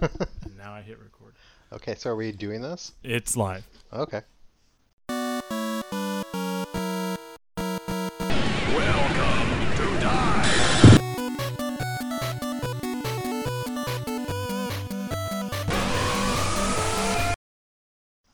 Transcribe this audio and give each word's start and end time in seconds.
and 0.00 0.10
now 0.58 0.72
I 0.72 0.82
hit 0.82 0.98
record. 0.98 1.34
okay, 1.72 1.94
so 1.94 2.10
are 2.10 2.16
we 2.16 2.32
doing 2.32 2.62
this? 2.62 2.92
It's 3.02 3.36
live. 3.36 3.66
Okay. 3.92 4.22
Welcome 8.68 9.76
to 9.76 10.00
Dive. 10.00 10.94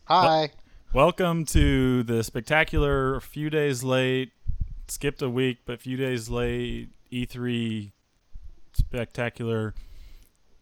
Hi. 0.04 0.50
Welcome 0.92 1.44
to 1.46 2.02
the 2.02 2.24
spectacular, 2.24 3.20
few 3.20 3.48
days 3.48 3.84
late, 3.84 4.32
skipped 4.88 5.22
a 5.22 5.30
week, 5.30 5.58
but 5.64 5.80
few 5.80 5.96
days 5.96 6.28
late 6.28 6.88
E3 7.12 7.92
spectacular. 8.72 9.74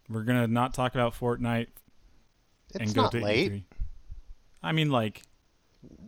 We're 0.09 0.23
gonna 0.23 0.47
not 0.47 0.75
talk 0.75 0.95
about 0.95 1.15
Fortnite 1.15 1.69
and 2.75 2.83
It's 2.83 2.93
go 2.93 3.03
not 3.03 3.13
to 3.13 3.21
late. 3.21 3.53
E3. 3.53 3.63
I 4.63 4.73
mean, 4.73 4.91
like, 4.91 5.23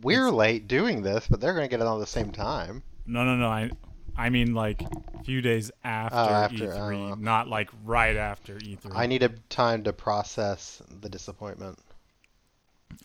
We're 0.01 0.31
late 0.31 0.67
doing 0.67 1.01
this, 1.01 1.27
but 1.27 1.39
they're 1.39 1.53
going 1.53 1.65
to 1.65 1.69
get 1.69 1.79
it 1.79 1.87
on 1.87 1.99
the 1.99 2.07
same 2.07 2.31
time. 2.31 2.83
no, 3.05 3.23
no, 3.23 3.35
no. 3.35 3.47
I, 3.47 3.71
I 4.17 4.29
mean, 4.29 4.53
like, 4.53 4.81
a 4.81 5.23
few 5.23 5.41
days 5.41 5.71
after, 5.83 6.17
oh, 6.17 6.19
after, 6.19 6.67
E3, 6.67 7.11
oh. 7.11 7.15
not 7.15 7.47
like 7.47 7.69
right 7.85 8.17
after 8.17 8.57
E 8.57 8.77
E3. 8.77 8.91
I 8.93 9.07
needed 9.07 9.49
time 9.49 9.83
to 9.83 9.93
process 9.93 10.81
the 10.99 11.09
disappointment. 11.09 11.79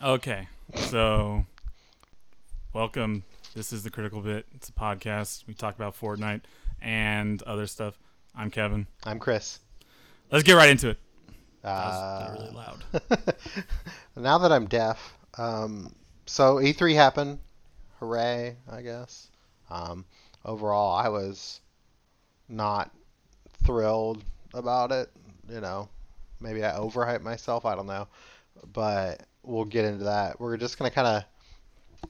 Okay, 0.03 0.47
so 0.75 1.45
welcome. 2.73 3.23
This 3.55 3.71
is 3.71 3.83
the 3.83 3.89
Critical 3.89 4.21
Bit. 4.21 4.45
It's 4.53 4.69
a 4.69 4.73
podcast. 4.73 5.47
We 5.47 5.53
talk 5.53 5.75
about 5.75 5.97
Fortnite 5.97 6.41
and 6.81 7.41
other 7.43 7.65
stuff. 7.67 7.97
I'm 8.35 8.51
Kevin. 8.51 8.85
I'm 9.05 9.17
Chris. 9.17 9.59
Let's 10.31 10.43
get 10.43 10.53
right 10.53 10.69
into 10.69 10.89
it. 10.89 10.99
That 11.61 11.69
Uh, 11.69 12.29
was 12.29 12.39
really 12.39 12.55
loud. 12.55 12.83
now 14.15 14.37
that 14.37 14.51
I'm 14.51 14.67
deaf, 14.67 15.17
um, 15.37 15.93
so 16.25 16.55
E3 16.55 16.95
happened. 16.95 17.39
Hooray, 17.99 18.55
I 18.69 18.81
guess. 18.81 19.29
Um, 19.69 20.05
overall, 20.45 20.95
I 20.95 21.09
was 21.09 21.61
not 22.47 22.91
thrilled 23.65 24.23
about 24.53 24.91
it. 24.91 25.09
You 25.49 25.61
know, 25.61 25.89
maybe 26.39 26.63
I 26.63 26.71
overhyped 26.71 27.21
myself. 27.21 27.65
I 27.65 27.75
don't 27.75 27.87
know. 27.87 28.07
But 28.73 29.23
we'll 29.43 29.65
get 29.65 29.85
into 29.85 30.05
that. 30.05 30.39
We're 30.39 30.57
just 30.57 30.77
going 30.77 30.89
to 30.91 30.95
kind 30.95 31.07
of. 31.07 32.09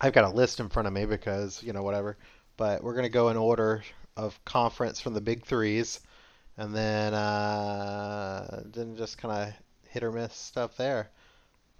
I've 0.00 0.12
got 0.12 0.24
a 0.24 0.34
list 0.34 0.58
in 0.60 0.68
front 0.68 0.88
of 0.88 0.92
me 0.92 1.06
because, 1.06 1.62
you 1.62 1.72
know, 1.72 1.82
whatever. 1.82 2.16
But 2.56 2.82
we're 2.82 2.94
going 2.94 3.04
to 3.04 3.08
go 3.08 3.28
in 3.28 3.36
order 3.36 3.82
of 4.16 4.38
conference 4.44 5.00
from 5.00 5.14
the 5.14 5.20
big 5.20 5.44
threes. 5.44 6.00
And 6.56 6.74
then, 6.74 7.14
uh, 7.14 8.62
then 8.66 8.96
just 8.96 9.18
kind 9.18 9.48
of 9.48 9.54
hit 9.88 10.02
or 10.02 10.12
miss 10.12 10.34
stuff 10.34 10.76
there. 10.76 11.10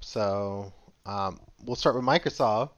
So 0.01 0.73
um, 1.06 1.41
we'll 1.65 1.77
start 1.77 1.95
with 1.95 2.05
Microsoft. 2.05 2.70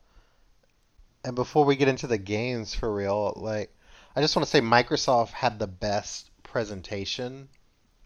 And 1.25 1.34
before 1.34 1.65
we 1.65 1.77
get 1.77 1.89
into 1.89 2.06
the 2.06 2.19
games 2.19 2.75
for 2.75 2.92
real, 2.92 3.33
like 3.37 3.75
I 4.15 4.20
just 4.20 4.37
want 4.37 4.45
to 4.45 4.50
say 4.50 4.61
Microsoft 4.61 5.31
had 5.31 5.59
the 5.59 5.67
best 5.67 6.31
presentation 6.42 7.48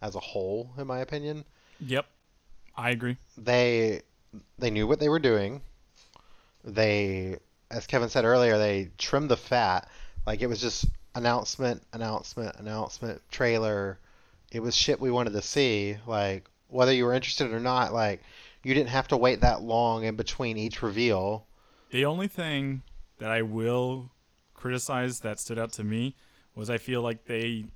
as 0.00 0.14
a 0.14 0.20
whole, 0.20 0.70
in 0.78 0.86
my 0.86 1.00
opinion. 1.00 1.44
Yep, 1.80 2.06
I 2.76 2.90
agree. 2.90 3.16
They 3.36 4.02
they 4.58 4.70
knew 4.70 4.86
what 4.86 5.00
they 5.00 5.08
were 5.08 5.18
doing. 5.18 5.62
They, 6.64 7.38
as 7.70 7.86
Kevin 7.86 8.08
said 8.08 8.24
earlier, 8.24 8.58
they 8.58 8.90
trimmed 8.98 9.30
the 9.30 9.36
fat. 9.36 9.88
Like 10.26 10.40
it 10.40 10.46
was 10.46 10.60
just 10.60 10.86
announcement, 11.18 11.82
announcement, 11.92 12.56
announcement, 12.56 13.20
trailer. 13.30 13.98
It 14.50 14.60
was 14.60 14.74
shit 14.74 14.98
we 15.00 15.10
wanted 15.10 15.34
to 15.34 15.42
see. 15.42 15.96
Like 16.06 16.48
whether 16.68 16.92
you 16.92 17.04
were 17.04 17.12
interested 17.12 17.52
or 17.52 17.60
not, 17.60 17.92
like 17.92 18.22
you 18.64 18.72
didn't 18.74 18.88
have 18.88 19.08
to 19.08 19.16
wait 19.16 19.40
that 19.42 19.60
long 19.62 20.04
in 20.04 20.16
between 20.16 20.56
each 20.56 20.82
reveal. 20.82 21.46
The 21.90 22.04
only 22.04 22.28
thing 22.28 22.82
that 23.18 23.30
I 23.30 23.42
will 23.42 24.10
criticize 24.54 25.20
that 25.20 25.38
stood 25.38 25.58
out 25.58 25.72
to 25.72 25.84
me 25.84 26.14
was 26.54 26.70
I 26.70 26.78
feel 26.78 27.02
like 27.02 27.24
they 27.26 27.66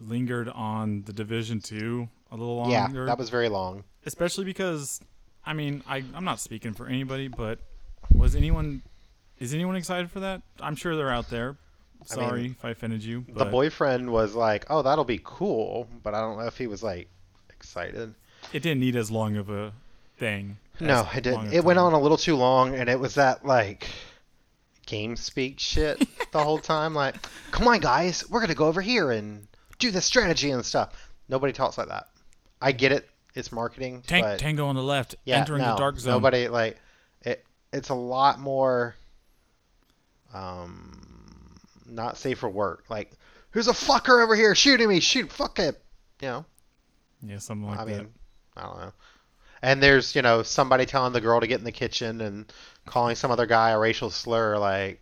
lingered 0.00 0.48
on 0.48 1.02
the 1.02 1.12
Division 1.12 1.60
Two 1.60 2.08
a 2.30 2.36
little 2.36 2.56
longer. 2.56 3.00
Yeah, 3.00 3.06
that 3.06 3.18
was 3.18 3.30
very 3.30 3.48
long. 3.48 3.84
especially 4.06 4.44
because 4.44 5.00
I 5.44 5.52
mean 5.52 5.82
I 5.88 6.02
I'm 6.14 6.24
not 6.24 6.40
speaking 6.40 6.72
for 6.72 6.86
anybody, 6.86 7.28
but 7.28 7.58
was 8.14 8.34
anyone 8.34 8.82
is 9.38 9.52
anyone 9.54 9.76
excited 9.76 10.10
for 10.10 10.20
that? 10.20 10.42
I'm 10.60 10.76
sure 10.76 10.96
they're 10.96 11.10
out 11.10 11.28
there. 11.30 11.56
I 12.10 12.16
mean, 12.16 12.28
Sorry 12.28 12.46
if 12.46 12.64
I 12.64 12.70
offended 12.70 13.04
you. 13.04 13.24
The 13.28 13.44
boyfriend 13.44 14.10
was 14.10 14.34
like, 14.34 14.66
"Oh, 14.70 14.82
that'll 14.82 15.04
be 15.04 15.20
cool," 15.22 15.88
but 16.02 16.14
I 16.14 16.20
don't 16.20 16.38
know 16.38 16.46
if 16.46 16.58
he 16.58 16.66
was 16.66 16.82
like 16.82 17.08
excited. 17.50 18.14
it 18.52 18.62
didn't 18.62 18.80
need 18.80 18.96
as 18.96 19.10
long 19.10 19.36
of 19.36 19.50
a 19.50 19.72
thing. 20.18 20.58
No, 20.80 21.08
it 21.14 21.22
didn't. 21.22 21.52
It 21.52 21.64
went 21.64 21.78
on 21.78 21.92
a 21.92 22.00
little 22.00 22.16
too 22.16 22.36
long, 22.36 22.74
and 22.74 22.88
it 22.88 22.98
was 22.98 23.14
that 23.14 23.44
like 23.44 23.88
game 24.86 25.16
speak 25.16 25.60
shit 25.60 26.02
the 26.32 26.42
whole 26.42 26.58
time. 26.74 26.94
Like, 26.94 27.16
come 27.50 27.68
on, 27.68 27.80
guys, 27.80 28.28
we're 28.28 28.40
gonna 28.40 28.54
go 28.54 28.66
over 28.66 28.80
here 28.80 29.10
and 29.12 29.46
do 29.78 29.90
this 29.90 30.04
strategy 30.04 30.50
and 30.50 30.64
stuff. 30.64 31.10
Nobody 31.28 31.52
talks 31.52 31.78
like 31.78 31.88
that. 31.88 32.08
I 32.60 32.72
get 32.72 32.92
it. 32.92 33.08
It's 33.34 33.50
marketing, 33.50 34.02
Tank 34.06 34.24
but 34.24 34.38
Tango 34.38 34.66
on 34.66 34.74
the 34.74 34.82
left, 34.82 35.14
yeah, 35.24 35.38
entering 35.38 35.62
no, 35.62 35.70
the 35.70 35.76
dark 35.78 35.98
zone. 35.98 36.12
Nobody 36.12 36.48
like 36.48 36.78
it. 37.22 37.44
It's 37.72 37.88
a 37.88 37.94
lot 37.94 38.38
more 38.38 38.94
um 40.34 41.01
not 41.92 42.16
safe 42.16 42.38
for 42.38 42.48
work. 42.48 42.84
Like, 42.88 43.12
who's 43.50 43.68
a 43.68 43.72
fucker 43.72 44.22
over 44.22 44.34
here 44.34 44.54
shooting 44.54 44.88
me? 44.88 45.00
Shoot, 45.00 45.32
fuck 45.32 45.58
it. 45.58 45.82
You 46.20 46.28
know. 46.28 46.44
Yeah, 47.22 47.38
something 47.38 47.68
like 47.68 47.78
I 47.78 47.84
that. 47.84 47.98
mean, 47.98 48.08
I 48.56 48.62
don't 48.62 48.78
know. 48.78 48.92
And 49.62 49.82
there's, 49.82 50.16
you 50.16 50.22
know, 50.22 50.42
somebody 50.42 50.86
telling 50.86 51.12
the 51.12 51.20
girl 51.20 51.40
to 51.40 51.46
get 51.46 51.60
in 51.60 51.64
the 51.64 51.72
kitchen 51.72 52.20
and 52.20 52.52
calling 52.84 53.14
some 53.14 53.30
other 53.30 53.46
guy 53.46 53.70
a 53.70 53.78
racial 53.78 54.10
slur. 54.10 54.58
Like, 54.58 55.00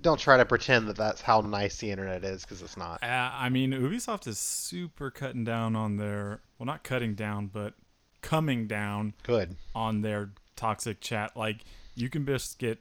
don't 0.00 0.20
try 0.20 0.36
to 0.36 0.44
pretend 0.44 0.86
that 0.88 0.96
that's 0.96 1.20
how 1.20 1.40
nice 1.40 1.78
the 1.78 1.90
internet 1.90 2.22
is 2.24 2.42
because 2.42 2.62
it's 2.62 2.76
not. 2.76 3.02
Uh, 3.02 3.30
I 3.32 3.48
mean, 3.48 3.72
Ubisoft 3.72 4.28
is 4.28 4.38
super 4.38 5.10
cutting 5.10 5.42
down 5.42 5.74
on 5.74 5.96
their 5.96 6.42
well, 6.58 6.66
not 6.66 6.84
cutting 6.84 7.14
down, 7.14 7.48
but 7.48 7.74
coming 8.20 8.66
down 8.66 9.14
Good. 9.24 9.56
on 9.74 10.02
their 10.02 10.30
toxic 10.56 11.00
chat. 11.00 11.36
Like 11.36 11.64
you 11.94 12.08
can 12.08 12.26
just 12.26 12.58
get, 12.58 12.78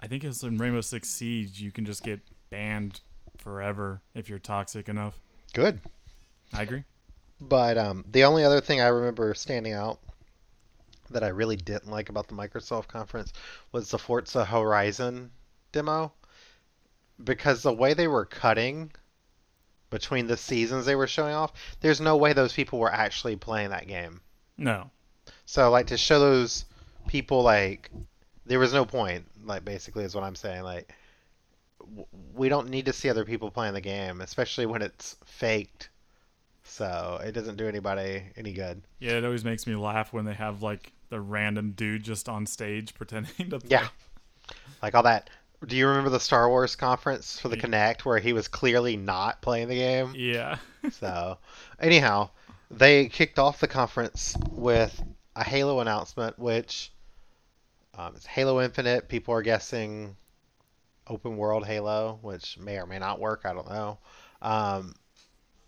I 0.00 0.06
think 0.06 0.24
it's 0.24 0.42
in 0.42 0.58
Rainbow 0.58 0.80
Six 0.80 1.08
Siege, 1.08 1.60
you 1.60 1.72
can 1.72 1.84
just 1.84 2.02
get 2.02 2.20
banned 2.50 3.00
forever 3.38 4.00
if 4.14 4.28
you're 4.28 4.38
toxic 4.38 4.88
enough. 4.88 5.18
Good. 5.52 5.80
I 6.52 6.62
agree. 6.62 6.84
But 7.40 7.78
um, 7.78 8.04
the 8.10 8.24
only 8.24 8.44
other 8.44 8.60
thing 8.60 8.80
I 8.80 8.88
remember 8.88 9.34
standing 9.34 9.72
out 9.72 9.98
that 11.10 11.22
I 11.24 11.28
really 11.28 11.56
didn't 11.56 11.90
like 11.90 12.08
about 12.08 12.28
the 12.28 12.34
Microsoft 12.34 12.88
conference 12.88 13.32
was 13.72 13.90
the 13.90 13.98
Forza 13.98 14.44
Horizon 14.44 15.30
demo. 15.72 16.12
Because 17.22 17.62
the 17.62 17.72
way 17.72 17.94
they 17.94 18.08
were 18.08 18.24
cutting 18.24 18.90
between 19.90 20.26
the 20.26 20.36
seasons 20.36 20.84
they 20.84 20.96
were 20.96 21.06
showing 21.06 21.34
off, 21.34 21.52
there's 21.80 22.00
no 22.00 22.16
way 22.16 22.32
those 22.32 22.52
people 22.52 22.78
were 22.80 22.92
actually 22.92 23.36
playing 23.36 23.70
that 23.70 23.86
game. 23.86 24.20
No, 24.56 24.90
So 25.46 25.70
like 25.70 25.86
to 25.88 25.96
show 25.96 26.18
those 26.18 26.64
people 27.06 27.42
like 27.42 27.90
there 28.46 28.58
was 28.58 28.72
no 28.72 28.84
point. 28.84 29.24
Like 29.44 29.64
basically 29.64 30.04
is 30.04 30.14
what 30.14 30.24
I'm 30.24 30.34
saying. 30.36 30.62
Like 30.62 30.92
w- 31.80 32.06
we 32.34 32.48
don't 32.48 32.68
need 32.70 32.86
to 32.86 32.92
see 32.92 33.08
other 33.10 33.24
people 33.24 33.50
playing 33.50 33.74
the 33.74 33.80
game, 33.80 34.20
especially 34.20 34.66
when 34.66 34.82
it's 34.82 35.16
faked. 35.24 35.88
So 36.64 37.20
it 37.24 37.32
doesn't 37.32 37.56
do 37.56 37.68
anybody 37.68 38.22
any 38.36 38.52
good. 38.52 38.82
yeah, 38.98 39.12
it 39.12 39.24
always 39.24 39.44
makes 39.44 39.66
me 39.66 39.76
laugh 39.76 40.12
when 40.12 40.24
they 40.24 40.32
have 40.34 40.62
like 40.62 40.92
the 41.10 41.20
random 41.20 41.72
dude 41.76 42.02
just 42.02 42.28
on 42.28 42.46
stage 42.46 42.94
pretending 42.98 43.50
to. 43.50 43.58
Play. 43.58 43.68
Yeah. 43.70 43.88
Like 44.82 44.94
all 44.94 45.02
that. 45.02 45.30
Do 45.66 45.76
you 45.76 45.86
remember 45.88 46.10
the 46.10 46.20
Star 46.20 46.48
Wars 46.50 46.76
conference 46.76 47.38
for 47.40 47.48
the 47.48 47.56
Yeah. 47.56 47.62
Kinect 47.64 48.04
where 48.04 48.18
he 48.18 48.34
was 48.34 48.48
clearly 48.48 48.96
not 48.96 49.40
playing 49.40 49.68
the 49.68 49.76
game? 49.76 50.12
Yeah. 50.16 50.56
So, 50.90 51.38
anyhow, 51.80 52.28
they 52.70 53.06
kicked 53.08 53.38
off 53.38 53.58
the 53.60 53.66
conference 53.66 54.36
with 54.50 55.02
a 55.34 55.42
Halo 55.42 55.80
announcement, 55.80 56.38
which 56.38 56.92
um, 57.96 58.14
it's 58.16 58.26
Halo 58.26 58.60
Infinite. 58.60 59.08
People 59.08 59.34
are 59.34 59.42
guessing 59.42 60.16
open 61.06 61.36
world 61.36 61.66
Halo, 61.66 62.18
which 62.22 62.58
may 62.58 62.78
or 62.78 62.86
may 62.86 62.98
not 62.98 63.20
work. 63.20 63.42
I 63.44 63.52
don't 63.52 63.68
know. 63.68 63.98
Um, 64.42 64.94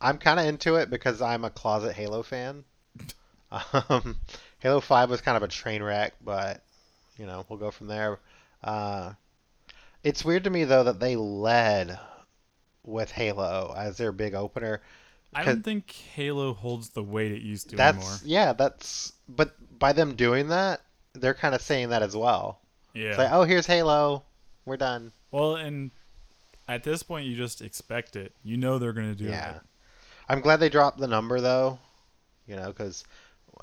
I'm 0.00 0.18
kind 0.18 0.38
of 0.40 0.46
into 0.46 0.76
it 0.76 0.90
because 0.90 1.22
I'm 1.22 1.44
a 1.44 1.50
closet 1.50 1.94
Halo 1.94 2.22
fan. 2.22 2.64
Um, 3.88 4.16
Halo 4.58 4.80
5 4.80 5.08
was 5.08 5.20
kind 5.20 5.36
of 5.36 5.44
a 5.44 5.48
train 5.48 5.80
wreck, 5.80 6.14
but 6.22 6.62
you 7.16 7.26
know, 7.26 7.46
we'll 7.48 7.60
go 7.60 7.70
from 7.70 7.86
there. 7.86 8.18
Uh, 8.62 9.12
it's 10.02 10.24
weird 10.24 10.44
to 10.44 10.50
me 10.50 10.64
though 10.64 10.82
that 10.84 10.98
they 10.98 11.14
led 11.14 11.98
with 12.82 13.10
Halo 13.12 13.72
as 13.76 13.96
their 13.98 14.10
big 14.10 14.34
opener. 14.34 14.82
I 15.32 15.44
don't 15.44 15.62
think 15.62 15.90
Halo 15.92 16.54
holds 16.54 16.90
the 16.90 17.02
weight 17.04 17.30
it 17.30 17.42
used 17.42 17.70
to 17.70 17.76
That's 17.76 17.96
anymore. 17.96 18.16
yeah, 18.24 18.52
that's 18.52 19.12
but 19.28 19.54
by 19.78 19.92
them 19.92 20.16
doing 20.16 20.48
that, 20.48 20.80
they're 21.20 21.34
kind 21.34 21.54
of 21.54 21.60
saying 21.62 21.90
that 21.90 22.02
as 22.02 22.16
well. 22.16 22.60
Yeah. 22.94 23.10
It's 23.10 23.18
like, 23.18 23.32
oh, 23.32 23.42
here's 23.44 23.66
Halo, 23.66 24.22
we're 24.64 24.76
done. 24.76 25.12
well, 25.30 25.56
and 25.56 25.90
at 26.68 26.82
this 26.82 27.02
point, 27.02 27.26
you 27.26 27.36
just 27.36 27.62
expect 27.62 28.16
it. 28.16 28.32
You 28.42 28.56
know 28.56 28.78
they're 28.78 28.92
going 28.92 29.14
to 29.14 29.18
do 29.18 29.28
yeah, 29.30 29.56
it. 29.56 29.60
I'm 30.28 30.40
glad 30.40 30.60
they 30.60 30.68
dropped 30.68 30.98
the 30.98 31.06
number 31.06 31.40
though. 31.40 31.78
you 32.46 32.56
know, 32.56 32.68
because 32.68 33.04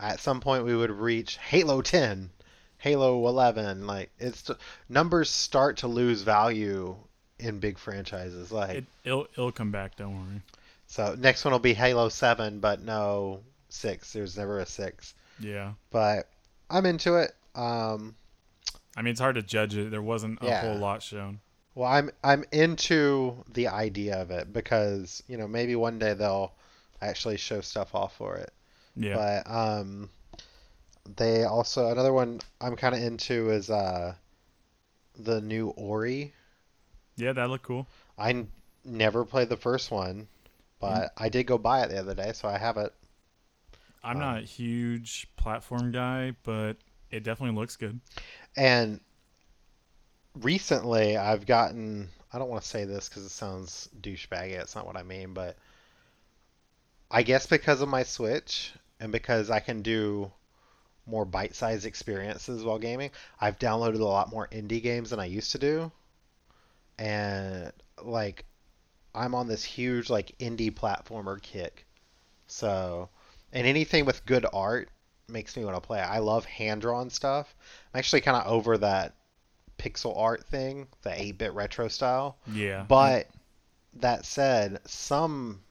at 0.01 0.19
some 0.19 0.39
point 0.39 0.65
we 0.65 0.75
would 0.75 0.91
reach 0.91 1.37
Halo 1.37 1.81
10, 1.81 2.29
Halo 2.77 3.27
11. 3.27 3.85
Like 3.85 4.11
it's 4.19 4.49
numbers 4.89 5.29
start 5.29 5.77
to 5.77 5.87
lose 5.87 6.21
value 6.21 6.95
in 7.39 7.59
big 7.59 7.77
franchises. 7.77 8.51
Like 8.51 8.77
It, 8.77 8.85
it'll 9.03 9.27
it'll 9.33 9.51
come 9.51 9.71
back. 9.71 9.97
Don't 9.97 10.15
worry. 10.15 10.41
so, 10.87 11.15
next 11.17 11.43
one 11.43 11.51
will 11.51 11.59
be 11.59 11.73
Halo 11.73 12.09
7, 12.09 12.59
but 12.59 12.81
no 12.81 13.41
six. 13.69 14.13
There's 14.13 14.37
never 14.37 14.59
a 14.59 14.65
six. 14.65 15.13
Yeah. 15.39 15.73
But 15.89 16.29
I'm 16.69 16.85
into 16.85 17.15
it. 17.15 17.33
Um, 17.55 18.15
I 18.95 19.01
mean, 19.03 19.11
it's 19.11 19.19
hard 19.19 19.35
to 19.35 19.43
judge 19.43 19.75
it. 19.75 19.91
There 19.91 20.01
wasn't 20.01 20.39
a 20.41 20.45
Yeah. 20.47 20.61
whole 20.61 20.77
lot 20.77 21.03
shown. 21.03 21.41
Well, 21.75 21.89
I'm 21.89 22.09
I'm 22.23 22.45
into 22.51 23.43
the 23.53 23.67
idea 23.67 24.21
of 24.21 24.31
it 24.31 24.51
because 24.53 25.21
you 25.27 25.37
know 25.37 25.47
maybe 25.47 25.75
one 25.75 25.99
day 25.99 26.13
they'll 26.13 26.53
actually 27.01 27.37
show 27.37 27.61
stuff 27.61 27.93
off 27.95 28.15
for 28.15 28.35
it. 28.37 28.53
Yeah. 28.95 29.15
But 29.15 29.49
um, 29.49 30.09
they 31.15 31.43
also 31.43 31.89
another 31.89 32.13
one 32.13 32.39
I'm 32.61 32.75
kind 32.75 32.95
of 32.95 33.01
into 33.01 33.49
is 33.51 33.69
uh, 33.69 34.15
the 35.17 35.41
new 35.41 35.69
Ori. 35.69 36.33
yeah, 37.15 37.33
that 37.33 37.49
looked 37.49 37.65
cool. 37.65 37.87
I 38.17 38.29
n- 38.31 38.51
never 38.83 39.23
played 39.25 39.49
the 39.49 39.57
first 39.57 39.91
one, 39.91 40.27
but 40.79 41.13
I 41.17 41.29
did 41.29 41.45
go 41.47 41.57
buy 41.57 41.83
it 41.83 41.89
the 41.89 41.99
other 41.99 42.15
day, 42.15 42.33
so 42.33 42.47
I 42.47 42.57
have 42.57 42.77
it. 42.77 42.93
I'm 44.03 44.17
Um, 44.17 44.19
not 44.19 44.37
a 44.37 44.45
huge 44.45 45.27
platform 45.35 45.91
guy, 45.91 46.31
but 46.43 46.77
it 47.13 47.23
definitely 47.23 47.55
looks 47.55 47.75
good. 47.75 47.99
And 48.57 48.99
recently, 50.41 51.15
I've 51.15 51.45
gotten. 51.45 52.09
I 52.33 52.39
don't 52.39 52.49
want 52.49 52.63
to 52.63 52.67
say 52.67 52.85
this 52.85 53.07
because 53.07 53.23
it 53.23 53.29
sounds 53.29 53.87
douchebaggy. 54.01 54.59
It's 54.59 54.75
not 54.75 54.87
what 54.87 54.97
I 54.97 55.03
mean, 55.03 55.33
but 55.35 55.55
I 57.11 57.21
guess 57.21 57.45
because 57.45 57.81
of 57.81 57.89
my 57.89 58.01
Switch 58.01 58.73
and 58.99 59.11
because 59.11 59.51
I 59.51 59.59
can 59.59 59.83
do 59.83 60.31
more 61.05 61.25
bite-sized 61.25 61.85
experiences 61.85 62.63
while 62.63 62.79
gaming, 62.79 63.11
I've 63.39 63.59
downloaded 63.59 63.99
a 63.99 64.05
lot 64.05 64.31
more 64.31 64.47
indie 64.47 64.81
games 64.81 65.11
than 65.11 65.19
I 65.19 65.25
used 65.25 65.51
to 65.51 65.59
do. 65.59 65.91
And 66.97 67.71
like, 68.03 68.45
I'm 69.13 69.35
on 69.35 69.47
this 69.47 69.63
huge 69.63 70.09
like 70.09 70.35
indie 70.39 70.73
platformer 70.73 71.39
kick. 71.39 71.85
So, 72.47 73.09
and 73.51 73.67
anything 73.67 74.05
with 74.05 74.25
good 74.25 74.47
art 74.51 74.89
makes 75.27 75.55
me 75.55 75.65
want 75.65 75.75
to 75.75 75.81
play. 75.81 75.99
I 75.99 76.19
love 76.19 76.45
hand-drawn 76.45 77.09
stuff. 77.09 77.55
I'm 77.93 77.99
actually 77.99 78.21
kind 78.21 78.37
of 78.37 78.51
over 78.51 78.77
that 78.77 79.13
pixel 79.77 80.17
art 80.17 80.45
thing, 80.45 80.87
the 81.01 81.09
8-bit 81.09 81.53
retro 81.53 81.87
style. 81.87 82.37
Yeah. 82.51 82.85
But 82.87 83.27
that 83.95 84.25
said, 84.25 84.79
some 84.85 85.61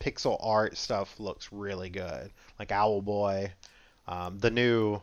pixel 0.00 0.38
art 0.40 0.76
stuff 0.76 1.18
looks 1.18 1.52
really 1.52 1.90
good, 1.90 2.30
like 2.58 2.68
Owlboy. 2.68 3.50
Um, 4.08 4.38
the 4.38 4.50
new 4.50 5.00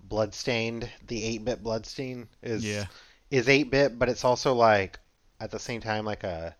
Bloodstained, 0.00 0.88
the 1.06 1.38
8-bit 1.38 1.62
Bloodstained 1.62 2.28
is 2.42 2.64
yeah. 2.64 2.86
is 3.30 3.46
8-bit, 3.46 3.98
but 3.98 4.08
it's 4.08 4.24
also 4.24 4.54
like 4.54 4.98
at 5.40 5.50
the 5.50 5.58
same 5.58 5.80
time 5.80 6.04
like 6.04 6.24
a 6.24 6.54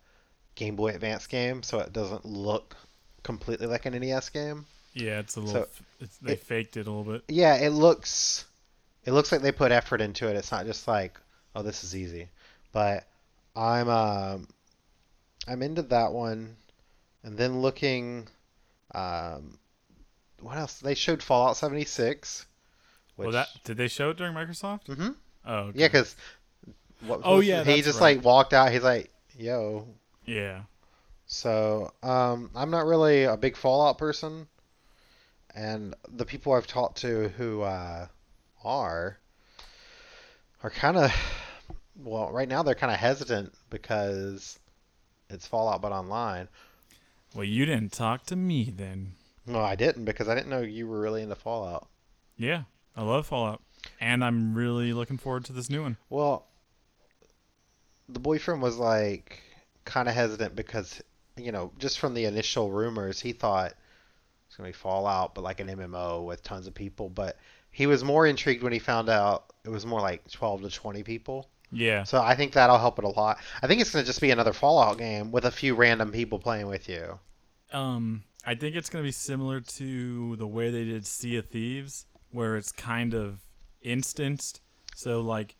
Game 0.57 0.75
Boy 0.75 0.89
Advance 0.89 1.27
game, 1.27 1.63
so 1.63 1.79
it 1.79 1.93
doesn't 1.93 2.25
look 2.25 2.77
completely 3.23 3.67
like 3.67 3.87
an 3.87 3.99
NES 3.99 4.31
game. 4.31 4.67
Yeah, 4.97 5.21
it's 5.21 5.37
a 5.37 5.41
little. 5.41 5.65
So, 5.65 5.69
it's, 6.01 6.17
they 6.19 6.33
it- 6.33 6.41
faked 6.41 6.77
it 6.77 6.87
a 6.87 6.91
little 6.91 7.13
bit. 7.13 7.23
Yeah, 7.29 7.57
it 7.57 7.71
looks 7.71 8.45
it 9.05 9.13
looks 9.13 9.31
like 9.31 9.43
they 9.43 9.53
put 9.53 9.73
effort 9.73 10.01
into 10.01 10.29
it. 10.29 10.37
It's 10.37 10.51
not 10.51 10.67
just 10.67 10.89
like, 10.89 11.21
oh, 11.55 11.63
this 11.63 11.85
is 11.85 11.95
easy. 11.95 12.29
But 12.73 13.07
I'm 13.55 13.89
um 13.89 14.49
I'm 15.47 15.63
into 15.63 15.83
that 15.83 16.13
one. 16.13 16.57
And 17.23 17.37
then 17.37 17.61
looking 17.61 18.29
um 18.95 19.59
what 20.41 20.57
else? 20.59 20.81
They 20.81 20.95
showed 20.95 21.23
Fallout 21.23 21.57
76. 21.57 22.47
Which, 23.17 23.27
Well, 23.27 23.33
that 23.33 23.49
did 23.65 23.77
they 23.77 23.89
show 23.89 24.11
it 24.11 24.17
during 24.17 24.35
Microsoft? 24.35 24.87
hmm 24.95 25.11
Oh. 25.47 25.55
Okay. 25.69 25.81
Yeah, 25.81 25.89
because 25.89 26.17
Oh, 27.23 27.41
yeah, 27.41 27.63
he 27.63 27.83
just 27.83 28.01
right. 28.01 28.17
like 28.17 28.25
walked 28.25 28.53
out. 28.55 28.73
He's 28.73 28.83
like, 28.83 29.13
"Yo." 29.39 29.87
Yeah. 30.25 30.63
So 31.27 31.93
um, 32.03 32.51
I'm 32.55 32.71
not 32.71 32.87
really 32.87 33.25
a 33.25 33.37
big 33.37 33.57
Fallout 33.57 33.99
person, 33.99 34.47
and 35.57 35.95
the 36.09 36.27
people 36.27 36.53
I've 36.53 36.67
talked 36.67 36.99
to 36.99 37.29
who 37.31 37.63
uh, 37.63 38.07
are 38.63 39.19
are 40.63 40.71
kind 40.71 40.97
of 40.99 41.13
well, 41.97 42.31
right 42.31 42.49
now 42.49 42.63
they're 42.63 42.75
kind 42.75 42.93
of 42.93 42.99
hesitant 42.99 43.55
because 43.71 44.59
it's 45.31 45.47
Fallout 45.47 45.81
but 45.81 45.93
online. 45.93 46.49
Well, 47.35 47.45
you 47.45 47.65
didn't 47.65 47.93
talk 47.93 48.27
to 48.27 48.37
me 48.37 48.73
then. 48.75 49.13
No, 49.47 49.61
I 49.61 49.75
didn't 49.75 50.05
because 50.05 50.29
I 50.29 50.35
didn't 50.35 50.51
know 50.51 50.61
you 50.61 50.87
were 50.87 51.01
really 51.01 51.23
into 51.23 51.35
Fallout. 51.35 51.89
Yeah, 52.37 52.65
I 52.95 53.03
love 53.03 53.27
Fallout, 53.27 53.63
and 54.01 54.23
I'm 54.23 54.55
really 54.55 54.93
looking 54.93 55.17
forward 55.17 55.45
to 55.47 55.53
this 55.53 55.71
new 55.71 55.83
one. 55.83 55.97
Well, 56.11 56.47
the 58.09 58.21
boyfriend 58.21 58.61
was 58.61 58.77
like 58.77 59.43
kind 59.85 60.09
of 60.09 60.15
hesitant 60.15 60.55
because, 60.55 61.03
you 61.37 61.51
know, 61.51 61.73
just 61.79 61.99
from 61.99 62.13
the 62.13 62.27
initial 62.27 62.71
rumors, 62.71 63.21
he 63.21 63.33
thought 63.33 63.75
it's 64.57 64.59
going 64.59 64.73
to 64.73 64.79
be 64.79 64.81
Fallout, 64.81 65.35
but 65.35 65.45
like 65.45 65.61
an 65.61 65.69
MMO 65.69 66.25
with 66.25 66.43
tons 66.43 66.67
of 66.67 66.73
people. 66.75 67.11
But 67.11 67.37
he 67.71 67.87
was 67.87 68.03
more 68.03 68.27
intrigued 68.27 68.63
when 68.63 68.73
he 68.73 68.79
found 68.79 69.11
out 69.11 69.53
it 69.65 69.69
was 69.69 69.85
more 69.85 70.01
like 70.01 70.31
12 70.31 70.63
to 70.63 70.71
20 70.71 71.03
people. 71.03 71.51
Yeah. 71.71 72.05
So 72.05 72.23
I 72.23 72.35
think 72.35 72.55
that'll 72.55 72.79
help 72.79 72.99
it 72.99 73.05
a 73.05 73.09
lot. 73.09 73.39
I 73.63 73.67
think 73.67 73.83
it's 73.83 73.91
going 73.91 74.03
to 74.03 74.07
just 74.07 74.23
be 74.23 74.31
another 74.31 74.55
Fallout 74.55 74.97
game 74.97 75.31
with 75.31 75.45
a 75.45 75.51
few 75.51 75.75
random 75.75 76.11
people 76.11 76.39
playing 76.39 76.69
with 76.69 76.89
you. 76.89 77.19
Um, 77.71 78.23
I 78.47 78.55
think 78.55 78.77
it's 78.77 78.89
gonna 78.89 79.03
be 79.03 79.11
similar 79.11 79.61
to 79.61 80.37
the 80.37 80.47
way 80.47 80.71
they 80.71 80.85
did 80.85 81.05
Sea 81.05 81.37
of 81.37 81.49
Thieves, 81.49 82.07
where 82.31 82.57
it's 82.57 82.71
kind 82.71 83.13
of 83.13 83.41
instanced. 83.83 84.61
So 84.95 85.21
like, 85.21 85.57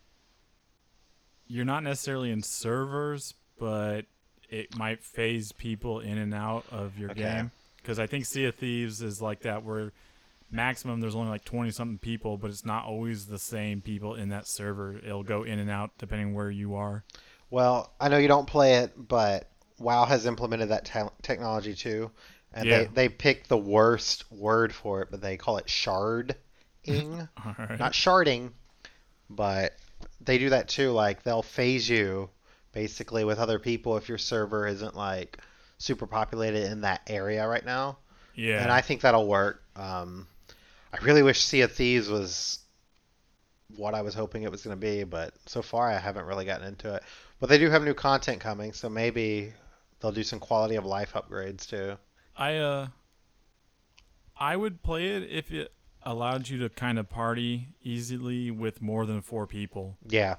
you're 1.45 1.65
not 1.65 1.83
necessarily 1.83 2.31
in 2.31 2.41
servers, 2.41 3.33
but 3.59 4.05
it 4.49 4.77
might 4.77 5.03
phase 5.03 5.51
people 5.51 5.99
in 5.99 6.17
and 6.17 6.33
out 6.33 6.65
of 6.71 6.97
your 6.97 7.11
Okay. 7.11 7.23
game. 7.23 7.51
Because 7.87 7.99
I 7.99 8.05
think 8.07 8.25
Sea 8.25 8.43
of 8.47 8.55
Thieves 8.55 9.01
is 9.01 9.21
like 9.21 9.43
that, 9.43 9.63
where 9.63 9.93
maximum 10.51 10.99
there's 10.99 11.15
only 11.15 11.29
like 11.29 11.45
20 11.45 11.71
something 11.71 11.97
people, 11.97 12.35
but 12.35 12.49
it's 12.49 12.65
not 12.65 12.83
always 12.83 13.27
the 13.27 13.39
same 13.39 13.79
people 13.79 14.15
in 14.15 14.27
that 14.27 14.45
server. 14.45 14.97
It'll 14.97 15.23
go 15.23 15.43
in 15.43 15.57
and 15.57 15.69
out 15.69 15.91
depending 15.97 16.33
where 16.33 16.51
you 16.51 16.75
are. 16.75 17.05
Well, 17.49 17.93
I 17.97 18.09
know 18.09 18.17
you 18.17 18.27
don't 18.27 18.45
play 18.45 18.79
it, 18.79 18.91
but 19.07 19.49
WoW 19.79 20.03
has 20.03 20.25
implemented 20.25 20.67
that 20.67 20.83
te- 20.83 21.13
technology 21.21 21.73
too, 21.75 22.11
and 22.53 22.65
Yeah. 22.67 22.79
they 22.79 22.85
they 22.87 23.07
pick 23.09 23.47
the 23.47 23.57
worst 23.57 24.29
word 24.29 24.73
for 24.75 25.01
it, 25.01 25.07
but 25.09 25.21
they 25.21 25.37
call 25.37 25.55
it 25.55 25.67
sharding, 25.67 26.35
right. 27.57 27.79
not 27.79 27.93
sharding, 27.93 28.51
but 29.29 29.77
they 30.19 30.37
do 30.39 30.49
that 30.49 30.67
too. 30.67 30.91
Like 30.91 31.23
they'll 31.23 31.41
phase 31.41 31.87
you 31.87 32.31
basically 32.73 33.23
with 33.23 33.39
other 33.39 33.59
people 33.59 33.95
if 33.95 34.09
your 34.09 34.17
server 34.17 34.67
isn't 34.67 34.93
like 34.97 35.37
super 35.77 36.07
populated 36.07 36.71
in 36.71 36.81
that 36.81 37.01
area 37.07 37.47
right 37.47 37.65
now, 37.65 37.97
yeah. 38.35 38.61
and 38.61 38.71
I 38.71 38.81
think 38.81 39.01
that'll 39.01 39.27
work. 39.27 39.63
Um, 39.75 40.27
I 40.93 41.03
really 41.03 41.23
wish 41.23 41.41
Sea 41.41 41.61
of 41.61 41.71
Thieves 41.71 42.09
was 42.09 42.59
what 43.75 43.93
I 43.93 44.01
was 44.01 44.13
hoping 44.13 44.43
it 44.43 44.51
was 44.51 44.63
going 44.63 44.75
to 44.75 44.79
be, 44.79 45.03
but 45.03 45.33
so 45.45 45.61
far 45.61 45.89
I 45.89 45.97
haven't 45.97 46.25
really 46.25 46.45
gotten 46.45 46.67
into 46.67 46.93
it. 46.95 47.03
But 47.39 47.49
they 47.49 47.57
do 47.57 47.69
have 47.69 47.83
new 47.83 47.93
content 47.93 48.39
coming, 48.39 48.73
so 48.73 48.89
maybe 48.89 49.53
they'll 49.99 50.11
do 50.11 50.23
some 50.23 50.39
quality 50.39 50.75
of 50.75 50.85
life 50.85 51.13
upgrades 51.13 51.67
too. 51.67 51.97
I 52.35 52.57
uh 52.57 52.87
I 54.39 54.55
would 54.55 54.83
play 54.83 55.07
it 55.07 55.23
if 55.29 55.51
it 55.51 55.71
allowed 56.03 56.47
you 56.47 56.59
to 56.59 56.69
kind 56.69 56.97
of 56.97 57.09
party 57.09 57.69
easily 57.83 58.51
with 58.51 58.81
more 58.81 59.05
than 59.05 59.21
four 59.21 59.45
people 59.47 59.97
Yeah, 60.07 60.35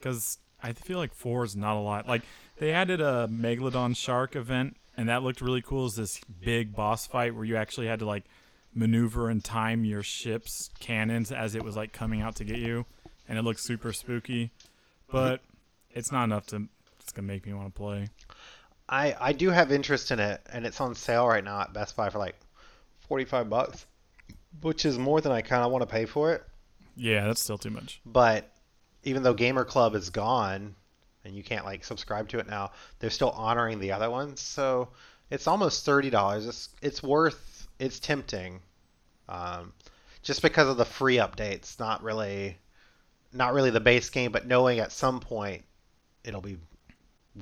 cuz 0.00 0.38
I 0.62 0.72
feel 0.72 0.98
like 0.98 1.14
4 1.14 1.44
is 1.44 1.56
not 1.56 1.76
a 1.76 1.80
lot. 1.80 2.08
Like 2.08 2.22
they 2.58 2.72
added 2.72 3.00
a 3.00 3.28
Megalodon 3.30 3.96
shark 3.96 4.36
event 4.36 4.76
and 4.96 5.08
that 5.08 5.22
looked 5.22 5.40
really 5.40 5.62
cool 5.62 5.86
Is 5.86 5.94
this 5.94 6.20
big 6.40 6.74
boss 6.74 7.06
fight 7.06 7.34
where 7.34 7.44
you 7.44 7.56
actually 7.56 7.86
had 7.86 8.00
to 8.00 8.06
like 8.06 8.24
maneuver 8.74 9.28
and 9.28 9.42
time 9.42 9.84
your 9.84 10.02
ship's 10.02 10.70
cannons 10.80 11.32
as 11.32 11.54
it 11.54 11.62
was 11.62 11.76
like 11.76 11.92
coming 11.92 12.20
out 12.20 12.36
to 12.36 12.44
get 12.44 12.58
you 12.58 12.84
and 13.28 13.38
it 13.38 13.42
looked 13.42 13.60
super 13.60 13.92
spooky. 13.92 14.50
But 15.10 15.40
it's 15.90 16.12
not 16.12 16.24
enough 16.24 16.46
to 16.48 16.68
it's 17.00 17.12
to 17.12 17.22
make 17.22 17.46
me 17.46 17.54
want 17.54 17.74
to 17.74 17.78
play. 17.78 18.08
I 18.88 19.16
I 19.20 19.32
do 19.32 19.50
have 19.50 19.70
interest 19.70 20.10
in 20.10 20.18
it, 20.18 20.40
and 20.52 20.66
it's 20.66 20.80
on 20.80 20.94
sale 20.94 21.26
right 21.26 21.44
now 21.44 21.60
at 21.60 21.72
Best 21.72 21.96
Buy 21.96 22.10
for 22.10 22.18
like 22.18 22.36
forty 23.00 23.24
five 23.24 23.48
bucks, 23.48 23.86
which 24.60 24.84
is 24.84 24.98
more 24.98 25.20
than 25.20 25.32
I 25.32 25.42
kind 25.42 25.62
of 25.62 25.70
want 25.70 25.82
to 25.82 25.86
pay 25.86 26.06
for 26.06 26.32
it. 26.32 26.42
Yeah, 26.96 27.26
that's 27.26 27.40
still 27.40 27.58
too 27.58 27.70
much. 27.70 28.00
But 28.04 28.50
even 29.08 29.22
though 29.22 29.34
Gamer 29.34 29.64
Club 29.64 29.94
is 29.94 30.10
gone 30.10 30.74
and 31.24 31.34
you 31.34 31.42
can't 31.42 31.64
like 31.64 31.82
subscribe 31.84 32.28
to 32.28 32.38
it 32.38 32.46
now, 32.46 32.72
they're 32.98 33.10
still 33.10 33.30
honoring 33.30 33.80
the 33.80 33.92
other 33.92 34.10
ones. 34.10 34.40
So 34.40 34.88
it's 35.30 35.46
almost 35.46 35.84
thirty 35.84 36.10
dollars. 36.10 36.46
It's 36.46 36.68
it's 36.82 37.02
worth. 37.02 37.66
It's 37.78 38.00
tempting, 38.00 38.60
um, 39.28 39.72
just 40.22 40.42
because 40.42 40.68
of 40.68 40.76
the 40.76 40.84
free 40.84 41.16
updates. 41.16 41.78
Not 41.78 42.02
really, 42.02 42.58
not 43.32 43.54
really 43.54 43.70
the 43.70 43.80
base 43.80 44.10
game, 44.10 44.30
but 44.30 44.46
knowing 44.46 44.78
at 44.78 44.92
some 44.92 45.20
point 45.20 45.64
it'll 46.24 46.40
be 46.40 46.58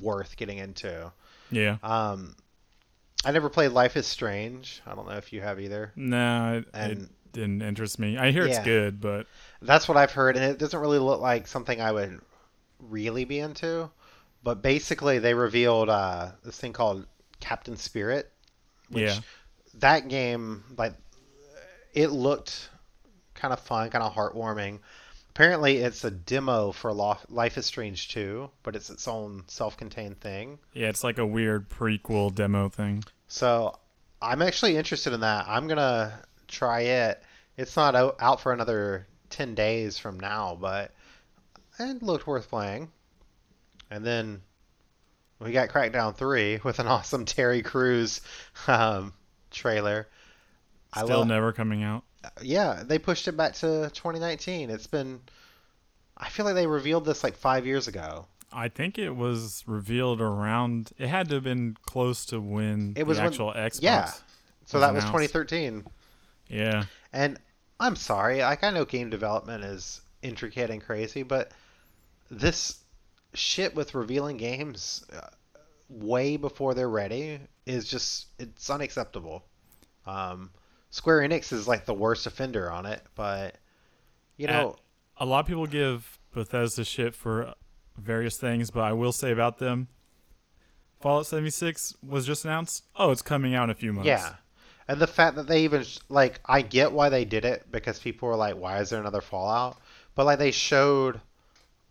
worth 0.00 0.37
getting 0.37 0.58
into. 0.58 1.12
Yeah. 1.50 1.78
Um, 1.82 2.37
I 3.25 3.32
never 3.32 3.49
played 3.49 3.73
Life 3.73 3.96
is 3.96 4.06
Strange. 4.06 4.82
I 4.87 4.94
don't 4.94 5.08
know 5.08 5.16
if 5.16 5.32
you 5.32 5.40
have 5.40 5.58
either. 5.58 5.92
No, 5.96 6.58
it, 6.58 6.68
it 6.68 6.68
And 6.75 7.08
didn't 7.33 7.62
interest 7.62 7.99
me. 7.99 8.16
I 8.16 8.30
hear 8.30 8.47
it's 8.47 8.59
good, 8.61 9.00
but 9.00 9.26
that's 9.62 9.88
what 9.88 9.97
I've 9.97 10.12
heard, 10.12 10.37
and 10.37 10.45
it 10.45 10.59
doesn't 10.59 10.78
really 10.78 10.99
look 10.99 11.21
like 11.21 11.47
something 11.47 11.80
I 11.80 11.92
would 11.92 12.21
really 12.80 13.25
be 13.25 13.38
into. 13.38 13.90
But 14.42 14.62
basically, 14.62 15.18
they 15.18 15.35
revealed 15.35 15.88
uh, 15.88 16.30
this 16.45 16.59
thing 16.59 16.73
called 16.73 17.06
Captain 17.40 17.76
Spirit, 17.76 18.30
which 18.90 19.04
yeah, 19.04 19.18
that 19.75 20.09
game 20.09 20.64
like 20.76 20.95
it 21.92 22.09
looked 22.09 22.68
kind 23.35 23.52
of 23.52 23.61
fun, 23.61 23.90
kind 23.90 24.04
of 24.04 24.14
heartwarming. 24.14 24.80
Apparently, 25.30 25.78
it's 25.78 26.02
a 26.04 26.11
demo 26.11 26.73
for 26.73 26.92
Life 26.95 27.59
is 27.59 27.66
Strange 27.66 28.09
2, 28.09 28.49
but 28.62 28.75
it's 28.75 28.88
its 28.88 29.06
own 29.06 29.45
self-contained 29.49 30.18
thing. 30.18 30.59
yeah, 30.73 30.88
it's 30.88 31.04
like 31.04 31.18
a 31.18 31.26
weird 31.26 31.68
prequel 31.68 32.35
demo 32.35 32.71
thing. 32.71 33.04
So 33.28 33.78
I'm 34.23 34.40
actually 34.40 34.76
interested 34.78 35.12
in 35.12 35.21
that. 35.21 35.45
I'm 35.47 35.68
gonna 35.68 36.23
try 36.48 36.80
it. 36.82 37.22
It's 37.56 37.76
not 37.76 37.94
out, 37.94 38.40
for 38.40 38.52
another 38.52 39.06
10 39.30 39.54
days 39.54 39.98
from 39.98 40.20
now, 40.20 40.56
but 40.60 40.92
it 41.78 42.02
looked 42.02 42.26
worth 42.26 42.48
playing. 42.50 42.90
And 43.90 44.04
then 44.04 44.42
we 45.38 45.52
got 45.52 45.68
Crackdown 45.70 46.14
3 46.16 46.60
with 46.64 46.78
an 46.78 46.86
awesome 46.88 47.24
Terry 47.24 47.62
Crews 47.62 48.20
um, 48.66 49.12
trailer. 49.50 50.08
I 50.92 51.04
Still 51.04 51.18
love- 51.20 51.28
never 51.28 51.52
coming 51.52 51.82
out. 51.82 52.04
yeah, 52.42 52.82
they 52.84 52.98
pushed 52.98 53.28
it 53.28 53.36
back 53.36 53.54
to 53.54 53.90
2019. 53.94 54.70
It's 54.70 54.86
been. 54.86 55.20
I 56.16 56.28
feel 56.30 56.46
like 56.46 56.54
they 56.54 56.66
revealed 56.66 57.04
this 57.04 57.22
like 57.22 57.36
five 57.36 57.66
years 57.66 57.88
ago. 57.88 58.26
I 58.52 58.68
think 58.68 58.98
it 58.98 59.10
was 59.10 59.62
revealed 59.66 60.20
around. 60.22 60.90
It 60.98 61.08
had 61.08 61.28
to 61.28 61.34
have 61.36 61.44
been 61.44 61.76
close 61.84 62.24
to 62.26 62.40
when 62.40 62.94
It 62.96 63.06
was 63.06 63.18
the 63.18 63.24
when- 63.24 63.32
actual 63.32 63.52
Xbox. 63.52 63.78
yeah. 63.82 64.06
So 64.64 64.78
was 64.78 64.80
that 64.80 64.94
was 64.94 65.04
2013. 65.04 65.84
Yeah, 66.48 66.84
And 67.12 67.38
I'm 67.80 67.96
sorry, 67.96 68.40
like 68.40 68.64
I 68.64 68.70
know 68.70 68.84
game 68.84 69.10
development 69.10 69.64
is 69.64 70.00
intricate 70.22 70.70
and 70.70 70.82
crazy, 70.82 71.22
but 71.22 71.52
this 72.30 72.78
shit 73.34 73.74
with 73.74 73.94
revealing 73.94 74.36
games 74.36 75.04
uh, 75.12 75.28
way 75.88 76.36
before 76.36 76.74
they're 76.74 76.88
ready 76.88 77.40
is 77.66 77.86
just 77.88 78.26
it's 78.38 78.70
unacceptable. 78.70 79.44
Um, 80.06 80.50
Square 80.90 81.28
Enix 81.28 81.52
is 81.52 81.68
like 81.68 81.84
the 81.84 81.94
worst 81.94 82.26
offender 82.26 82.70
on 82.70 82.86
it, 82.86 83.02
but 83.14 83.56
you 84.36 84.46
know, 84.46 84.76
a 85.18 85.26
lot 85.26 85.40
of 85.40 85.46
people 85.46 85.66
give 85.66 86.18
Bethesda 86.32 86.84
shit 86.84 87.14
for 87.14 87.54
various 87.96 88.36
things, 88.36 88.70
but 88.70 88.80
I 88.84 88.92
will 88.92 89.12
say 89.12 89.32
about 89.32 89.58
them, 89.58 89.88
Fallout 91.00 91.26
76 91.26 91.94
was 92.02 92.26
just 92.26 92.44
announced. 92.44 92.84
Oh, 92.96 93.10
it's 93.10 93.22
coming 93.22 93.54
out 93.54 93.64
in 93.64 93.70
a 93.70 93.74
few 93.74 93.92
months. 93.92 94.06
Yeah. 94.06 94.34
And 94.88 95.00
the 95.00 95.06
fact 95.06 95.36
that 95.36 95.46
they 95.48 95.64
even 95.64 95.84
like 96.08 96.40
I 96.46 96.62
get 96.62 96.92
why 96.92 97.08
they 97.08 97.24
did 97.24 97.44
it 97.44 97.66
because 97.70 97.98
people 97.98 98.28
were 98.28 98.36
like 98.36 98.56
why 98.56 98.78
is 98.80 98.90
there 98.90 99.00
another 99.00 99.20
Fallout? 99.20 99.78
But 100.14 100.26
like 100.26 100.38
they 100.38 100.50
showed 100.52 101.20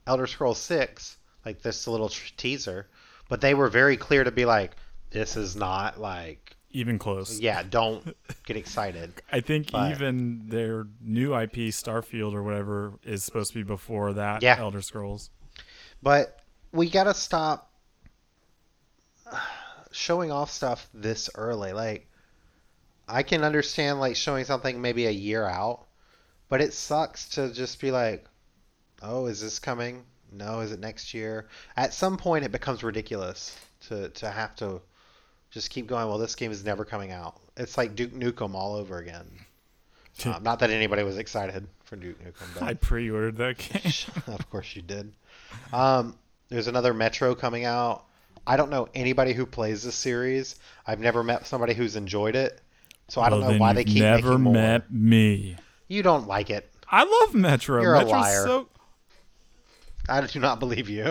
Elder 0.08 0.28
Scrolls 0.28 0.60
6 0.60 1.18
like 1.46 1.62
this 1.62 1.88
little 1.88 2.10
teaser, 2.38 2.88
but 3.30 3.42
they 3.42 3.54
were 3.54 3.68
very 3.70 3.98
clear 3.98 4.24
to 4.24 4.32
be 4.32 4.46
like 4.46 4.72
this 5.12 5.36
is 5.38 5.56
not 5.56 6.00
like 6.00 6.56
even 6.72 7.00
close. 7.00 7.40
yeah, 7.40 7.64
don't 7.64 8.16
get 8.46 8.58
excited. 8.58 9.14
I 9.32 9.40
think 9.40 9.72
But- 9.72 9.92
even 9.92 10.44
their 10.48 10.88
new 11.02 11.34
IP, 11.38 11.72
Starfield 11.72 12.34
or 12.34 12.44
whatever, 12.44 12.94
is 13.04 13.24
supposed 13.24 13.52
to 13.54 13.60
be 13.60 13.64
before 13.64 14.14
that 14.14 14.42
Yeah. 14.42 14.58
Elder 14.60 14.82
Scrolls. 14.82 15.30
But 16.04 16.40
we 16.74 16.90
got 16.90 17.06
to 17.06 17.14
stop 17.14 17.72
showing 19.92 20.32
off 20.32 20.52
stuff 20.52 20.88
this 20.94 21.30
early. 21.36 21.72
Like, 21.74 22.08
I 23.08 23.24
can 23.24 23.44
understand 23.44 24.00
like 24.00 24.16
showing 24.16 24.46
something 24.46 24.82
maybe 24.82 25.06
a 25.06 25.12
year 25.12 25.46
out, 25.46 25.86
but 26.50 26.62
it 26.62 26.74
sucks 26.74 27.30
to 27.30 27.52
just 27.54 27.80
be 27.80 27.92
like, 27.92 28.26
"Oh, 29.02 29.28
is 29.28 29.42
this 29.42 29.60
coming? 29.60 30.04
No, 30.32 30.62
is 30.62 30.72
it 30.72 30.80
next 30.80 31.14
year?" 31.14 31.48
At 31.78 31.94
some 31.94 32.18
point, 32.18 32.46
it 32.46 32.52
becomes 32.52 32.84
ridiculous 32.84 33.58
to 33.88 34.10
to 34.10 34.30
have 34.30 34.56
to 34.58 34.82
just 35.52 35.70
keep 35.70 35.88
going. 35.88 36.08
Well, 36.08 36.18
this 36.18 36.36
game 36.36 36.52
is 36.52 36.66
never 36.66 36.84
coming 36.86 37.12
out. 37.12 37.40
It's 37.58 37.78
like 37.78 37.96
Duke 37.96 38.12
Nukem 38.12 38.54
all 38.56 38.76
over 38.76 38.98
again. 38.98 39.26
Um, 40.24 40.44
not 40.44 40.60
that 40.60 40.70
anybody 40.70 41.04
was 41.04 41.18
excited 41.18 41.68
for 41.84 41.98
Duke 41.98 42.18
Nukem, 42.24 42.48
but 42.54 42.64
I 42.64 42.74
pre-ordered 42.76 43.36
that 43.36 43.58
game. 44.24 44.24
of 44.34 44.50
course 44.50 44.74
you 44.74 44.82
did. 44.82 45.12
Um, 45.74 46.18
there's 46.48 46.68
another 46.68 46.94
Metro 46.94 47.36
coming 47.36 47.66
out. 47.66 48.06
I 48.48 48.56
don't 48.56 48.70
know 48.70 48.88
anybody 48.96 49.34
who 49.34 49.46
plays 49.46 49.84
this 49.84 49.96
series. 49.96 50.56
I've 50.88 51.02
never 51.02 51.22
met 51.22 51.46
somebody 51.48 51.74
who's 51.74 51.98
enjoyed 51.98 52.38
it, 52.38 52.62
so 53.08 53.22
I 53.22 53.30
don't 53.30 53.42
know 53.42 53.58
why 53.58 53.74
they 53.74 53.84
keep 53.84 54.02
never 54.02 54.30
making 54.30 54.42
more. 54.44 54.54
met 54.54 54.92
me. 54.92 55.56
You 55.88 56.02
don't 56.04 56.28
like 56.28 56.50
it. 56.50 56.72
I 56.90 57.04
love 57.04 57.34
Metro. 57.36 57.82
You're 57.82 57.96
a 57.96 58.06
liar. 58.06 58.44
So 58.46 58.70
I 60.10 60.22
do 60.22 60.40
not 60.40 60.60
believe 60.60 60.90
you. 60.90 61.04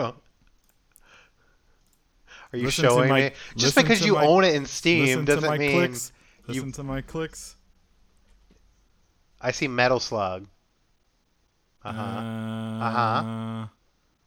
Are 2.53 2.57
you 2.57 2.67
Listen 2.67 2.85
showing 2.85 3.09
my- 3.09 3.21
me? 3.21 3.31
Just 3.57 3.75
because 3.77 4.05
you 4.05 4.15
my- 4.15 4.27
own 4.27 4.45
it 4.45 4.55
in 4.55 4.67
Steam 4.67 5.05
listen 5.07 5.27
to 5.27 5.35
doesn't 5.35 5.51
my 5.51 5.59
mean 5.59 5.73
clicks. 5.73 6.13
you- 6.47 6.55
Listen 6.55 6.73
to 6.73 6.83
my 6.85 7.01
clicks. 7.01 7.57
I 9.41 9.51
see 9.51 9.67
Metal 9.69 9.99
Slug. 10.01 10.47
Uh 11.85 11.93
huh. 11.93 12.01
Uh 12.03 12.85
Uh-huh. 12.85 13.67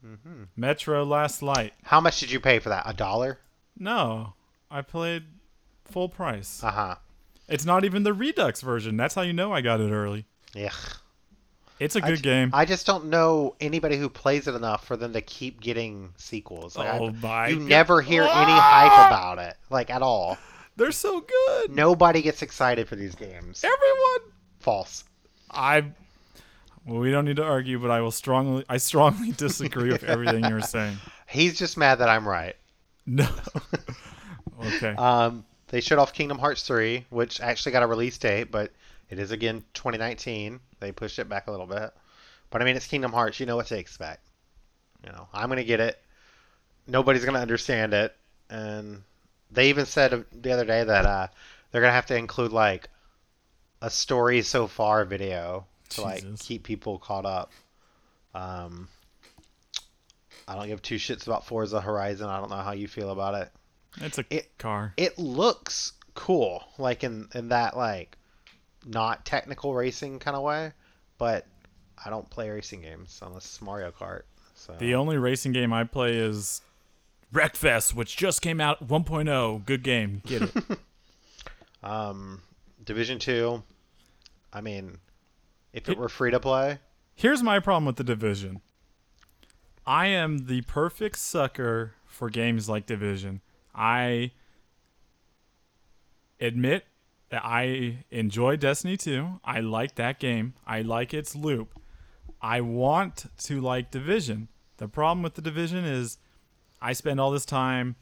hmm 0.03 0.43
Metro 0.55 1.03
Last 1.05 1.41
Light. 1.41 1.73
How 1.83 1.99
much 2.01 2.19
did 2.19 2.31
you 2.31 2.39
pay 2.39 2.59
for 2.59 2.69
that? 2.69 2.83
A 2.85 2.93
dollar? 2.93 3.39
No, 3.79 4.33
I 4.69 4.81
played 4.81 5.23
full 5.85 6.09
price. 6.09 6.61
Uh 6.63 6.71
huh. 6.71 6.95
It's 7.47 7.65
not 7.65 7.85
even 7.85 8.03
the 8.03 8.13
Redux 8.13 8.61
version. 8.61 8.97
That's 8.97 9.15
how 9.15 9.21
you 9.21 9.33
know 9.33 9.53
I 9.53 9.61
got 9.61 9.79
it 9.79 9.91
early. 9.91 10.25
Yeah. 10.53 10.71
It's 11.79 11.95
a 11.95 12.01
good 12.01 12.17
j- 12.17 12.21
game. 12.23 12.49
I 12.53 12.65
just 12.65 12.85
don't 12.87 13.05
know 13.05 13.55
anybody 13.61 13.97
who 13.97 14.09
plays 14.09 14.47
it 14.47 14.55
enough 14.55 14.85
for 14.85 14.97
them 14.97 15.13
to 15.13 15.21
keep 15.21 15.61
getting 15.61 16.11
sequels. 16.17 16.75
Like, 16.75 16.87
I- 16.89 16.97
oh 16.99 17.11
my! 17.11 17.47
you 17.49 17.59
God. 17.59 17.67
never 17.67 18.01
hear 18.01 18.23
any 18.23 18.31
Ah! 18.31 18.89
hype 18.89 19.11
about 19.11 19.37
it, 19.39 19.55
like 19.69 19.89
at 19.91 20.01
all. 20.01 20.37
They're 20.75 20.91
so 20.91 21.21
good. 21.21 21.71
Nobody 21.75 22.21
gets 22.21 22.41
excited 22.41 22.87
for 22.87 22.95
these 22.95 23.15
games. 23.15 23.63
Everyone. 23.63 24.31
False. 24.59 25.03
I. 25.51 25.85
Well, 26.85 26.99
we 26.99 27.11
don't 27.11 27.25
need 27.25 27.35
to 27.37 27.43
argue, 27.43 27.79
but 27.79 27.91
I 27.91 28.01
will 28.01 28.11
strongly, 28.11 28.63
I 28.69 28.77
strongly 28.77 29.31
disagree 29.37 29.91
with 29.91 30.03
everything 30.03 30.45
you're 30.45 30.61
saying. 30.61 30.97
He's 31.27 31.57
just 31.59 31.77
mad 31.77 31.95
that 31.99 32.09
I'm 32.09 32.27
right. 32.27 32.55
No. 33.05 33.27
okay. 34.65 34.95
Um, 34.95 35.45
they 35.69 35.81
showed 35.81 35.99
off 35.99 36.13
Kingdom 36.13 36.39
Hearts 36.39 36.63
3, 36.63 37.05
which 37.09 37.41
actually 37.41 37.73
got 37.73 37.83
a 37.83 37.87
release 37.87 38.17
date, 38.17 38.51
but 38.51 38.71
it 39.09 39.19
is 39.19 39.31
again 39.31 39.63
2019. 39.73 40.59
They 40.79 40.91
pushed 40.91 41.19
it 41.19 41.27
back 41.29 41.47
a 41.47 41.51
little 41.51 41.65
bit. 41.65 41.91
But 42.49 42.61
I 42.61 42.65
mean, 42.65 42.77
it's 42.77 42.87
Kingdom 42.87 43.11
Hearts. 43.11 43.39
You 43.39 43.45
know 43.45 43.57
what 43.57 43.67
to 43.67 43.77
expect. 43.77 44.21
You 45.05 45.11
know, 45.11 45.27
I'm 45.33 45.49
gonna 45.49 45.63
get 45.63 45.79
it. 45.79 46.01
Nobody's 46.87 47.25
gonna 47.25 47.39
understand 47.39 47.93
it, 47.93 48.15
and 48.49 49.03
they 49.51 49.69
even 49.69 49.85
said 49.85 50.25
the 50.31 50.51
other 50.51 50.65
day 50.65 50.83
that 50.83 51.05
uh, 51.05 51.27
they're 51.71 51.81
gonna 51.81 51.93
have 51.93 52.05
to 52.07 52.15
include 52.15 52.53
like 52.53 52.89
a 53.81 53.89
story 53.89 54.41
so 54.41 54.67
far 54.67 55.03
video 55.03 55.65
to 55.89 56.01
like 56.01 56.23
keep 56.39 56.63
people 56.63 56.97
caught 56.97 57.25
up. 57.25 57.51
Um, 58.33 58.87
I 60.47 60.55
don't 60.55 60.67
give 60.67 60.81
two 60.81 60.95
shits 60.95 61.27
about 61.27 61.45
Forza 61.45 61.81
Horizon. 61.81 62.29
I 62.29 62.39
don't 62.39 62.49
know 62.49 62.55
how 62.57 62.71
you 62.71 62.87
feel 62.87 63.11
about 63.11 63.35
it 63.35 63.51
it's 64.01 64.17
a 64.17 64.25
it- 64.29 64.57
car. 64.57 64.93
it 64.97 65.17
looks 65.17 65.93
cool, 66.13 66.63
like 66.77 67.03
in 67.03 67.27
in 67.35 67.49
that 67.49 67.75
like 67.77 68.17
not 68.85 69.25
technical 69.25 69.73
racing 69.73 70.19
kind 70.19 70.35
of 70.37 70.43
way, 70.43 70.71
but 71.17 71.45
I 72.03 72.09
don't 72.09 72.29
play 72.29 72.49
racing 72.49 72.81
games 72.81 73.19
unless 73.23 73.45
it's 73.45 73.61
Mario 73.61 73.91
Kart. 73.91 74.21
So 74.55 74.75
The 74.79 74.95
only 74.95 75.17
racing 75.17 75.51
game 75.51 75.71
I 75.73 75.83
play 75.83 76.15
is 76.17 76.61
Wreckfest, 77.33 77.93
which 77.93 78.15
just 78.17 78.41
came 78.41 78.61
out 78.61 78.87
1.0. 78.87 79.65
Good 79.65 79.83
game. 79.83 80.21
Get 80.25 80.43
it. 80.43 80.53
um, 81.83 82.41
Division 82.83 83.19
Two, 83.19 83.63
I 84.53 84.61
mean, 84.61 84.97
if 85.73 85.87
it 85.89 85.93
It- 85.93 85.97
were 85.97 86.09
free 86.09 86.31
to 86.31 86.39
play, 86.39 86.79
Here's 87.15 87.41
my 87.41 87.59
problem 87.59 87.85
with 87.85 87.95
the 87.95 88.03
Division. 88.03 88.61
I 89.87 90.05
am 90.07 90.45
the 90.45 90.61
perfect 90.61 91.17
sucker 91.17 91.93
for 92.05 92.29
games 92.29 92.69
like 92.69 92.85
Division. 92.85 93.41
I 93.77 94.31
admit 96.39 96.85
that 97.29 97.41
I 97.43 98.05
enjoy 98.09 98.55
Destiny 98.55 98.97
2. 98.97 99.39
I 99.43 99.59
like 99.59 99.95
that 99.95 100.19
game. 100.19 100.53
I 100.65 100.81
like 100.81 101.13
its 101.13 101.35
loop. 101.35 101.79
I 102.41 102.61
want 102.61 103.25
to 103.43 103.59
like 103.61 103.91
Division. 103.91 104.47
The 104.77 104.87
problem 104.87 105.23
with 105.23 105.33
the 105.35 105.41
Division 105.41 105.83
is 105.85 106.17
I 106.81 106.93
spend 106.93 107.19
all 107.19 107.31
this 107.31 107.45
time, 107.45 107.95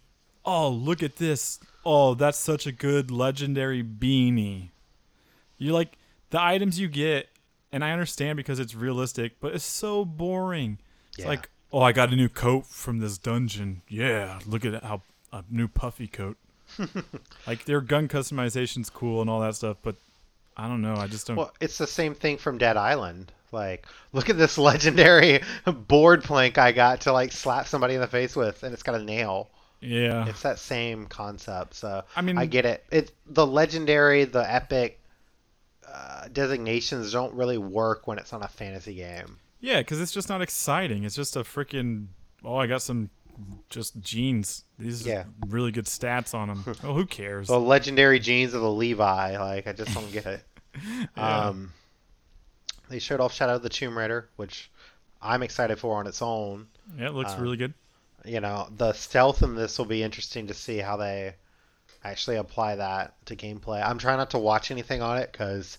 oh, 0.44 0.70
look 0.70 1.02
at 1.02 1.16
this. 1.16 1.60
Oh, 1.86 2.14
that's 2.14 2.38
such 2.38 2.68
a 2.68 2.72
good 2.72 3.10
legendary 3.10 3.84
beanie. 3.84 4.70
You 5.58 5.72
like 5.72 5.98
the 6.32 6.42
items 6.42 6.80
you 6.80 6.88
get, 6.90 7.30
and 7.72 7.84
I 7.84 7.92
understand 7.92 8.38
because 8.38 8.60
it's 8.60 8.76
realistic, 8.76 9.40
but 9.40 9.56
it's 9.56 9.64
so 9.64 10.04
boring. 10.04 10.80
It's 11.12 11.20
Yeah. 11.20 11.28
like, 11.30 11.50
oh, 11.72 11.80
I 11.82 11.94
got 11.94 12.12
a 12.12 12.16
new 12.16 12.30
coat 12.30 12.66
from 12.68 13.00
this 13.00 13.18
dungeon. 13.18 13.82
Yeah, 13.88 14.40
look 14.46 14.66
at 14.66 14.84
how 14.84 15.02
a 15.36 15.44
new 15.50 15.68
puffy 15.68 16.08
coat. 16.08 16.38
like 17.48 17.66
their 17.66 17.82
gun 17.82 18.08
customization's 18.08 18.90
cool 18.90 19.22
and 19.22 19.30
all 19.30 19.42
that 19.42 19.56
stuff, 19.56 19.78
but 19.84 19.96
I 20.58 20.68
don't 20.68 20.82
know. 20.82 20.96
I 20.96 21.08
just 21.08 21.28
don't. 21.28 21.36
Well, 21.36 21.54
it's 21.60 21.78
the 21.78 21.86
same 21.88 22.16
thing 22.16 22.38
from 22.38 22.58
Dead 22.58 22.78
Island. 22.78 23.32
Like, 23.52 23.86
look 24.14 24.30
at 24.30 24.38
this 24.38 24.58
legendary 24.70 25.42
board 25.66 26.24
plank 26.24 26.58
I 26.58 26.72
got 26.72 27.02
to 27.02 27.14
like 27.14 27.32
slap 27.32 27.68
somebody 27.68 27.94
in 27.96 28.02
the 28.02 28.08
face 28.08 28.36
with, 28.36 28.64
and 28.64 28.74
it's 28.74 28.84
got 28.84 28.96
a 28.96 29.04
nail. 29.04 29.50
yeah, 29.82 30.28
It's 30.28 30.42
that 30.42 30.58
same 30.58 31.06
concept. 31.08 31.76
So 31.76 32.04
I 32.16 32.22
mean, 32.22 32.38
I 32.38 32.46
get 32.46 32.66
it. 32.66 32.84
It 32.92 33.12
the 33.28 33.46
legendary, 33.46 34.24
the 34.24 34.52
epic 34.52 35.00
uh, 35.88 36.28
designations 36.34 37.12
don't 37.12 37.34
really 37.34 37.58
work 37.58 38.08
when 38.08 38.18
it's 38.18 38.34
on 38.34 38.42
a 38.42 38.48
fantasy 38.48 38.96
game. 38.96 39.38
yeah, 39.60 39.80
because 39.80 40.02
it's 40.02 40.12
just 40.12 40.30
not 40.30 40.42
exciting. 40.42 41.04
It's 41.04 41.16
just 41.16 41.36
a 41.36 41.42
freaking. 41.42 42.08
Oh, 42.44 42.56
I 42.56 42.68
got 42.68 42.82
some 42.82 43.10
just 43.70 44.00
jeans. 44.00 44.64
These 44.80 45.06
Yeah. 45.06 45.22
are 45.22 45.26
really 45.48 45.72
good 45.72 45.86
stats 45.86 46.34
on 46.34 46.48
them. 46.50 46.64
oh, 46.84 46.94
who 46.94 47.06
cares? 47.06 47.48
The 47.48 47.60
legendary 47.60 48.20
jeans 48.20 48.54
of 48.54 48.62
the 48.62 48.72
Levi, 48.72 49.38
like 49.38 49.68
I 49.68 49.74
just 49.74 49.94
don't 49.94 50.12
get 50.12 50.26
it. 50.26 50.44
Yeah. 51.16 51.48
Um, 51.48 51.72
they 52.90 53.00
showed 53.00 53.22
off 53.22 53.34
Shadow 53.34 53.56
of 53.56 53.62
the 53.64 53.70
Tomb 53.70 53.98
Raider, 53.98 54.28
which 54.36 54.70
I'm 55.22 55.42
excited 55.42 55.80
for 55.80 55.98
on 55.98 56.06
its 56.06 56.22
own. 56.22 56.68
yeah, 56.98 57.08
it 57.08 57.14
looks 57.14 57.32
uh, 57.32 57.38
really 57.40 57.56
good. 57.56 57.74
You 58.26 58.42
know, 58.42 58.68
the 58.76 58.92
stealth 58.92 59.42
in 59.42 59.56
this 59.56 59.78
will 59.78 59.86
be 59.86 60.04
interesting 60.04 60.48
to 60.48 60.54
see 60.54 60.80
how 60.80 60.98
they 60.98 61.36
actually 62.04 62.36
apply 62.36 62.76
that 62.76 63.14
to 63.28 63.38
gameplay. 63.38 63.82
I'm 63.88 63.98
trying 63.98 64.18
not 64.18 64.32
to 64.32 64.38
watch 64.38 64.70
anything 64.70 65.02
on 65.02 65.18
it 65.18 65.32
because 65.32 65.78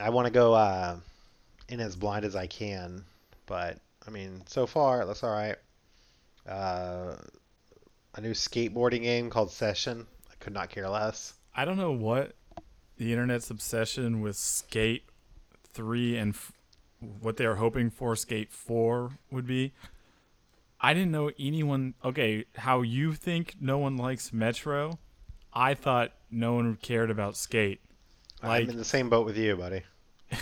I 0.00 0.10
want 0.10 0.26
to 0.26 0.32
go 0.32 0.54
uh, 0.54 0.96
in 1.68 1.80
as 1.80 1.96
blind 1.96 2.24
as 2.24 2.36
I 2.36 2.46
can. 2.46 3.04
But 3.46 3.78
I 4.06 4.10
mean, 4.10 4.42
so 4.46 4.66
far 4.66 5.02
it 5.02 5.06
looks 5.06 5.22
all 5.22 5.32
right. 5.32 5.56
Uh, 6.48 7.16
a 8.14 8.20
new 8.20 8.32
skateboarding 8.32 9.02
game 9.02 9.30
called 9.30 9.50
Session. 9.50 10.06
I 10.30 10.34
could 10.40 10.52
not 10.52 10.70
care 10.70 10.88
less. 10.88 11.34
I 11.54 11.64
don't 11.64 11.76
know 11.76 11.92
what 11.92 12.34
the 12.96 13.12
internet's 13.12 13.50
obsession 13.50 14.20
with 14.20 14.36
Skate 14.36 15.04
3 15.72 16.16
and 16.16 16.34
f- 16.34 16.52
what 17.20 17.36
they 17.36 17.46
are 17.46 17.56
hoping 17.56 17.90
for 17.90 18.16
Skate 18.16 18.52
4 18.52 19.18
would 19.30 19.46
be. 19.46 19.72
I 20.80 20.94
didn't 20.94 21.10
know 21.10 21.30
anyone. 21.38 21.94
Okay, 22.04 22.46
how 22.56 22.82
you 22.82 23.12
think 23.12 23.56
no 23.60 23.78
one 23.78 23.96
likes 23.96 24.32
Metro, 24.32 24.98
I 25.52 25.74
thought 25.74 26.12
no 26.30 26.54
one 26.54 26.76
cared 26.76 27.10
about 27.10 27.36
Skate. 27.36 27.80
Like 28.42 28.64
I'm 28.64 28.70
in 28.70 28.76
the 28.76 28.84
same 28.84 29.10
boat 29.10 29.26
with 29.26 29.36
you, 29.36 29.56
buddy. 29.56 29.82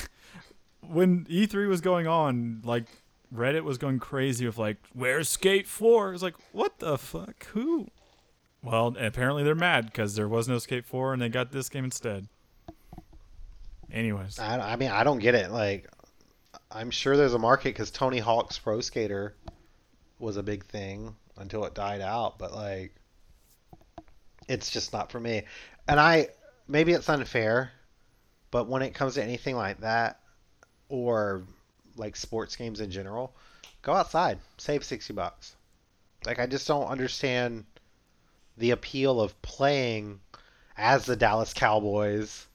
when 0.80 1.24
E3 1.24 1.68
was 1.68 1.80
going 1.80 2.06
on, 2.06 2.60
like 2.64 2.86
Reddit 3.34 3.62
was 3.62 3.78
going 3.78 3.98
crazy 3.98 4.46
with 4.46 4.58
like, 4.58 4.78
"Where's 4.92 5.28
Skate 5.28 5.66
4?" 5.66 6.14
It's 6.14 6.22
like, 6.22 6.36
"What 6.52 6.78
the 6.78 6.96
fuck? 6.98 7.46
Who?" 7.48 7.88
Well, 8.62 8.96
apparently 8.98 9.44
they're 9.44 9.54
mad 9.54 9.86
because 9.86 10.14
there 10.14 10.28
was 10.28 10.48
no 10.48 10.58
Skate 10.58 10.84
4 10.84 11.12
and 11.12 11.22
they 11.22 11.28
got 11.28 11.52
this 11.52 11.68
game 11.68 11.84
instead. 11.84 12.28
Anyways, 13.92 14.38
I, 14.38 14.72
I 14.72 14.76
mean, 14.76 14.90
I 14.90 15.04
don't 15.04 15.20
get 15.20 15.34
it. 15.34 15.50
Like, 15.50 15.88
I'm 16.70 16.90
sure 16.90 17.16
there's 17.16 17.34
a 17.34 17.38
market 17.38 17.70
because 17.70 17.90
Tony 17.90 18.18
Hawk's 18.18 18.58
Pro 18.58 18.80
Skater 18.80 19.34
was 20.18 20.36
a 20.36 20.42
big 20.42 20.64
thing 20.66 21.14
until 21.36 21.64
it 21.64 21.74
died 21.74 22.00
out. 22.00 22.38
But 22.38 22.52
like, 22.52 22.94
it's 24.48 24.70
just 24.70 24.92
not 24.92 25.10
for 25.10 25.20
me. 25.20 25.44
And 25.86 25.98
I 26.00 26.28
maybe 26.66 26.92
it's 26.92 27.08
unfair, 27.08 27.72
but 28.50 28.68
when 28.68 28.82
it 28.82 28.92
comes 28.92 29.14
to 29.14 29.22
anything 29.22 29.56
like 29.56 29.80
that, 29.80 30.20
or 30.88 31.44
like 31.98 32.16
sports 32.16 32.56
games 32.56 32.80
in 32.80 32.90
general, 32.90 33.34
go 33.82 33.92
outside, 33.92 34.38
save 34.56 34.84
sixty 34.84 35.12
bucks. 35.12 35.56
Like, 36.24 36.38
I 36.38 36.46
just 36.46 36.66
don't 36.66 36.86
understand 36.86 37.64
the 38.56 38.72
appeal 38.72 39.20
of 39.20 39.40
playing 39.42 40.20
as 40.76 41.06
the 41.06 41.16
Dallas 41.16 41.52
Cowboys 41.52 42.48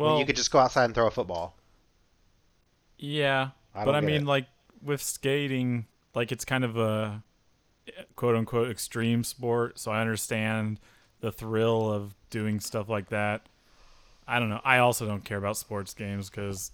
well, 0.00 0.18
you 0.18 0.24
could 0.24 0.36
just 0.36 0.50
go 0.50 0.58
outside 0.58 0.86
and 0.86 0.94
throw 0.94 1.06
a 1.06 1.10
football. 1.10 1.54
yeah, 2.98 3.50
I 3.74 3.84
but 3.84 3.94
I 3.94 4.00
mean, 4.00 4.22
it. 4.22 4.26
like 4.26 4.46
with 4.82 5.02
skating, 5.02 5.86
like 6.14 6.32
it's 6.32 6.44
kind 6.44 6.64
of 6.64 6.76
a 6.76 7.22
quote 8.16 8.34
unquote 8.34 8.70
extreme 8.70 9.24
sport, 9.24 9.78
so 9.78 9.90
I 9.90 10.00
understand 10.00 10.80
the 11.20 11.30
thrill 11.30 11.92
of 11.92 12.14
doing 12.30 12.60
stuff 12.60 12.88
like 12.88 13.10
that. 13.10 13.46
I 14.26 14.38
don't 14.38 14.48
know. 14.48 14.60
I 14.64 14.78
also 14.78 15.06
don't 15.06 15.24
care 15.24 15.38
about 15.38 15.56
sports 15.56 15.92
games 15.92 16.30
because 16.30 16.72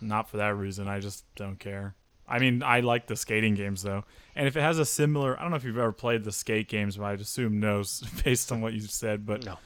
not 0.00 0.28
for 0.28 0.36
that 0.38 0.56
reason. 0.56 0.88
I 0.88 1.00
just 1.00 1.24
don't 1.36 1.58
care. 1.58 1.94
I 2.26 2.38
mean, 2.38 2.62
I 2.62 2.80
like 2.80 3.06
the 3.06 3.16
skating 3.16 3.54
games 3.54 3.82
though, 3.82 4.04
and 4.34 4.46
if 4.48 4.56
it 4.56 4.60
has 4.62 4.78
a 4.78 4.84
similar, 4.86 5.38
I 5.38 5.42
don't 5.42 5.50
know 5.50 5.56
if 5.58 5.64
you've 5.64 5.76
ever 5.78 5.92
played 5.92 6.24
the 6.24 6.32
skate 6.32 6.68
games, 6.68 6.96
but 6.96 7.04
I'd 7.04 7.20
assume 7.20 7.60
no, 7.60 7.82
based 8.24 8.50
on 8.50 8.60
what 8.62 8.72
you 8.72 8.80
said. 8.80 9.26
But 9.26 9.44
No. 9.44 9.58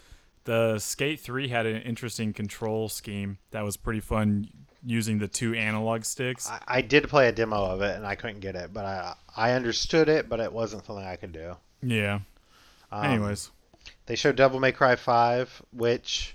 the 0.45 0.79
Skate 0.81 1.21
Three 1.21 1.49
had 1.49 1.67
an 1.67 1.83
interesting 1.83 2.33
control 2.33 2.89
scheme 2.89 3.39
that 3.53 3.63
was 3.65 3.77
pretty 3.77 4.01
fun 4.01 4.49
using 4.85 5.19
the 5.19 5.29
two 5.29 5.55
analog 5.55 6.05
sticks. 6.05 6.49
I, 6.49 6.61
I 6.67 6.81
did 6.83 7.09
play 7.09 7.29
a 7.29 7.33
demo 7.33 7.65
of 7.65 7.81
it 7.83 7.97
and 7.97 8.07
I 8.07 8.15
couldn't 8.15 8.41
get 8.41 8.57
it, 8.57 8.73
but 8.73 8.85
I 8.85 9.15
I 9.37 9.53
understood 9.53 10.09
it, 10.09 10.29
but 10.29 10.41
it 10.41 10.53
wasn't 10.53 10.85
something 10.85 11.05
I 11.05 11.17
could 11.17 11.33
do. 11.33 11.57
yeah. 11.83 12.21
Um, 12.91 13.05
Anyways, 13.05 13.51
they 14.07 14.17
showed 14.17 14.35
Devil 14.37 14.59
May 14.61 14.73
Cry 14.73 14.97
Five, 14.97 15.63
which 15.73 16.35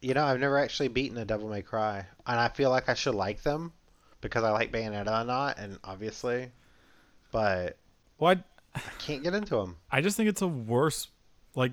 you 0.00 0.14
know 0.14 0.24
I've 0.24 0.40
never 0.40 0.58
actually 0.58 0.88
beaten 0.88 1.18
a 1.18 1.24
Devil 1.24 1.48
May 1.48 1.62
Cry, 1.62 2.06
and 2.26 2.40
I 2.40 2.48
feel 2.48 2.70
like 2.70 2.88
I 2.88 2.94
should 2.94 3.14
like 3.14 3.42
them 3.42 3.72
because 4.20 4.44
I 4.44 4.50
like 4.50 4.72
Bayonetta 4.72 5.22
a 5.22 5.24
lot, 5.24 5.58
and 5.58 5.78
obviously, 5.84 6.50
but 7.32 7.76
what? 8.18 8.40
I 8.74 8.80
can't 8.98 9.22
get 9.22 9.34
into 9.34 9.56
them. 9.56 9.76
I 9.90 10.00
just 10.00 10.16
think 10.16 10.28
it's 10.28 10.42
a 10.42 10.48
worse. 10.48 11.08
Like, 11.54 11.72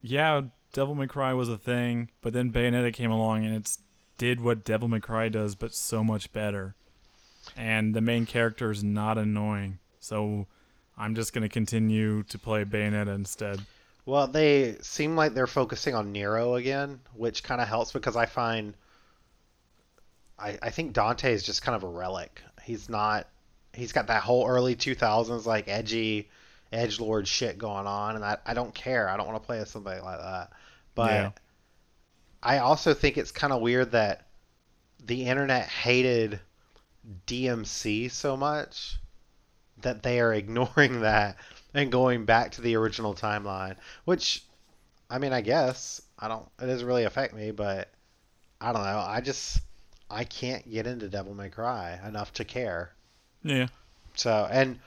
yeah, 0.00 0.42
Devil 0.72 0.94
May 0.94 1.06
Cry 1.06 1.34
was 1.34 1.48
a 1.48 1.58
thing, 1.58 2.10
but 2.22 2.32
then 2.32 2.50
Bayonetta 2.50 2.92
came 2.92 3.10
along 3.10 3.44
and 3.44 3.54
it's 3.54 3.78
did 4.16 4.40
what 4.40 4.64
Devil 4.64 4.88
May 4.88 5.00
Cry 5.00 5.28
does, 5.28 5.54
but 5.54 5.74
so 5.74 6.04
much 6.04 6.32
better. 6.32 6.74
And 7.56 7.94
the 7.94 8.00
main 8.00 8.26
character 8.26 8.70
is 8.70 8.82
not 8.82 9.18
annoying, 9.18 9.78
so 10.00 10.46
I'm 10.96 11.14
just 11.14 11.32
gonna 11.32 11.48
continue 11.48 12.22
to 12.24 12.38
play 12.38 12.64
Bayonetta 12.64 13.14
instead. 13.14 13.60
Well, 14.06 14.26
they 14.26 14.76
seem 14.82 15.16
like 15.16 15.34
they're 15.34 15.46
focusing 15.46 15.94
on 15.94 16.12
Nero 16.12 16.54
again, 16.56 17.00
which 17.14 17.42
kind 17.42 17.60
of 17.60 17.68
helps 17.68 17.92
because 17.92 18.16
I 18.16 18.26
find 18.26 18.74
I 20.38 20.58
I 20.62 20.70
think 20.70 20.92
Dante 20.92 21.32
is 21.32 21.42
just 21.42 21.62
kind 21.62 21.76
of 21.76 21.82
a 21.84 21.88
relic. 21.88 22.42
He's 22.62 22.88
not 22.88 23.28
he's 23.72 23.92
got 23.92 24.06
that 24.08 24.22
whole 24.22 24.46
early 24.46 24.76
2000s 24.76 25.46
like 25.46 25.68
edgy 25.68 26.28
edge 26.72 27.00
lord 27.00 27.26
shit 27.26 27.58
going 27.58 27.86
on 27.86 28.16
and 28.16 28.24
I, 28.24 28.38
I 28.44 28.54
don't 28.54 28.74
care. 28.74 29.08
I 29.08 29.16
don't 29.16 29.26
want 29.26 29.42
to 29.42 29.46
play 29.46 29.58
as 29.58 29.70
somebody 29.70 30.00
like 30.00 30.18
that. 30.18 30.50
But 30.94 31.10
Yeah. 31.10 31.30
I 32.42 32.58
also 32.58 32.94
think 32.94 33.16
it's 33.16 33.32
kind 33.32 33.52
of 33.52 33.60
weird 33.62 33.92
that 33.92 34.26
the 35.02 35.24
internet 35.26 35.66
hated 35.66 36.40
DMC 37.26 38.10
so 38.10 38.36
much 38.36 38.98
that 39.78 40.02
they 40.02 40.20
are 40.20 40.32
ignoring 40.42 41.00
that 41.00 41.36
and 41.74 41.90
going 41.90 42.24
back 42.24 42.52
to 42.52 42.62
the 42.62 42.76
original 42.76 43.14
timeline. 43.14 43.76
Which, 44.04 44.42
I 45.10 45.18
mean, 45.18 45.32
I 45.32 45.40
guess 45.40 46.00
I 46.18 46.28
don't. 46.28 46.46
It 46.60 46.66
doesn't 46.66 46.86
really 46.86 47.04
affect 47.04 47.34
me, 47.34 47.50
but 47.50 47.90
I 48.60 48.72
don't 48.72 48.84
know. 48.84 49.04
I 49.06 49.20
just 49.20 49.60
I 50.10 50.24
can't 50.24 50.68
get 50.70 50.86
into 50.86 51.08
Devil 51.08 51.34
May 51.34 51.50
Cry 51.50 51.98
enough 52.06 52.32
to 52.34 52.44
care. 52.44 52.92
Yeah, 53.42 53.66
So 54.14 54.48
and 54.50 54.78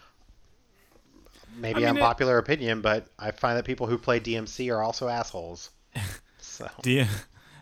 maybe 1.56 1.86
I 1.86 1.91
mean, 1.91 1.97
it- 1.97 2.02
unpopular 2.02 2.38
opinion, 2.39 2.82
but 2.82 3.08
I 3.19 3.32
find 3.32 3.58
that 3.58 3.65
people 3.65 3.86
who 3.86 3.97
play 3.97 4.19
DMC 4.19 4.73
are 4.73 4.82
also 4.82 5.08
assholes. 5.08 5.69
So 6.39 6.67
D- 6.82 7.06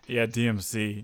yeah, 0.07 0.25
DMC. 0.25 1.03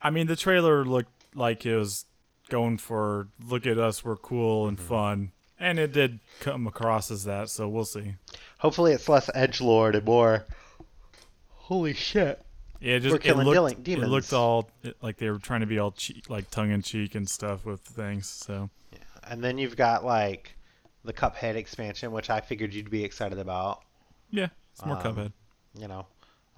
I 0.00 0.10
mean, 0.10 0.28
the 0.28 0.36
trailer 0.36 0.84
looked 0.84 1.10
like 1.34 1.66
it 1.66 1.74
was 1.76 2.04
going 2.48 2.78
for 2.78 3.26
"look 3.44 3.66
at 3.66 3.76
us, 3.76 4.04
we're 4.04 4.14
cool 4.14 4.68
and 4.68 4.76
mm-hmm. 4.76 4.86
fun," 4.86 5.32
and 5.58 5.78
it 5.78 5.92
did 5.92 6.20
come 6.40 6.66
across 6.66 7.10
as 7.10 7.24
that. 7.24 7.48
So 7.50 7.68
we'll 7.68 7.84
see. 7.84 8.14
hopefully 8.58 8.92
it's 8.92 9.08
less 9.08 9.28
edge 9.34 9.60
lord 9.60 9.94
and 9.94 10.04
more. 10.04 10.44
Holy 11.48 11.94
shit! 11.94 12.44
Yeah, 12.80 12.96
it 12.96 13.00
just 13.00 13.12
We're 13.12 13.16
it 13.16 13.22
killing 13.22 13.46
looked, 13.46 13.54
deli- 13.54 13.72
it 13.72 13.82
demons. 13.84 14.10
looked 14.10 14.32
all 14.32 14.68
it, 14.82 14.96
like 15.00 15.16
they 15.16 15.30
were 15.30 15.38
trying 15.38 15.60
to 15.60 15.66
be 15.66 15.78
all 15.78 15.92
che- 15.92 16.20
like 16.28 16.50
tongue 16.50 16.70
in 16.70 16.82
cheek 16.82 17.14
and 17.14 17.28
stuff 17.28 17.64
with 17.64 17.80
things. 17.80 18.28
So 18.28 18.68
Yeah. 18.92 18.98
And 19.24 19.42
then 19.42 19.56
you've 19.58 19.76
got 19.76 20.04
like 20.04 20.56
the 21.04 21.12
Cuphead 21.12 21.54
expansion, 21.54 22.12
which 22.12 22.28
I 22.30 22.40
figured 22.40 22.74
you'd 22.74 22.90
be 22.90 23.04
excited 23.04 23.38
about. 23.38 23.82
yeah, 24.30 24.48
it's 24.72 24.84
more 24.84 24.96
Um, 24.96 25.02
Cuphead. 25.02 25.32
You 25.78 25.88
know, 25.88 26.06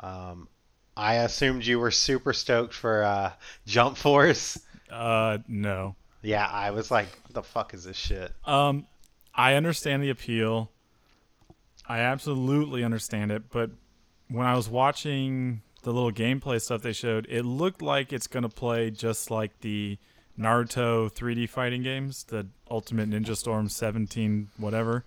um, 0.00 0.48
I 0.96 1.14
assumed 1.16 1.64
you 1.64 1.78
were 1.78 1.90
super 1.90 2.32
stoked 2.32 2.74
for 2.74 3.02
uh, 3.04 3.32
Jump 3.66 3.96
Force. 3.96 4.58
Uh, 4.90 5.38
no. 5.48 5.94
Yeah, 6.26 6.44
I 6.44 6.72
was 6.72 6.90
like, 6.90 7.06
"What 7.22 7.34
the 7.34 7.42
fuck 7.44 7.72
is 7.72 7.84
this 7.84 7.96
shit?" 7.96 8.32
Um, 8.44 8.88
I 9.32 9.54
understand 9.54 10.02
the 10.02 10.10
appeal. 10.10 10.72
I 11.88 12.00
absolutely 12.00 12.82
understand 12.82 13.30
it, 13.30 13.48
but 13.48 13.70
when 14.26 14.44
I 14.44 14.56
was 14.56 14.68
watching 14.68 15.62
the 15.84 15.92
little 15.92 16.10
gameplay 16.10 16.60
stuff 16.60 16.82
they 16.82 16.92
showed, 16.92 17.26
it 17.30 17.44
looked 17.44 17.80
like 17.80 18.12
it's 18.12 18.26
gonna 18.26 18.48
play 18.48 18.90
just 18.90 19.30
like 19.30 19.60
the 19.60 19.98
Naruto 20.36 21.08
3D 21.12 21.48
fighting 21.48 21.84
games, 21.84 22.24
the 22.24 22.48
Ultimate 22.68 23.08
Ninja 23.08 23.36
Storm 23.36 23.68
17 23.68 24.48
whatever. 24.56 25.04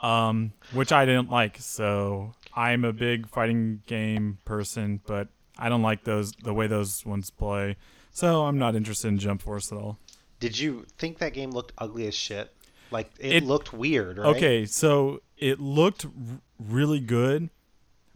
um, 0.00 0.54
which 0.72 0.90
I 0.90 1.04
didn't 1.04 1.30
like. 1.30 1.58
So 1.58 2.32
I'm 2.56 2.86
a 2.86 2.94
big 2.94 3.28
fighting 3.28 3.82
game 3.86 4.38
person, 4.46 5.02
but 5.06 5.28
I 5.58 5.68
don't 5.68 5.82
like 5.82 6.04
those 6.04 6.32
the 6.32 6.54
way 6.54 6.66
those 6.66 7.04
ones 7.04 7.28
play. 7.28 7.76
So 8.10 8.46
I'm 8.46 8.58
not 8.58 8.74
interested 8.74 9.08
in 9.08 9.18
Jump 9.18 9.42
Force 9.42 9.70
at 9.70 9.76
all. 9.76 9.98
Did 10.40 10.58
you 10.58 10.86
think 10.98 11.18
that 11.18 11.32
game 11.34 11.50
looked 11.52 11.72
ugly 11.78 12.06
as 12.06 12.14
shit? 12.14 12.52
Like 12.90 13.10
it, 13.20 13.36
It- 13.36 13.44
looked 13.44 13.72
weird, 13.72 14.18
right? 14.18 14.36
Okay, 14.36 14.66
so 14.66 15.20
it 15.38 15.60
looked 15.60 16.04
r- 16.06 16.10
really 16.58 16.98
good, 17.00 17.50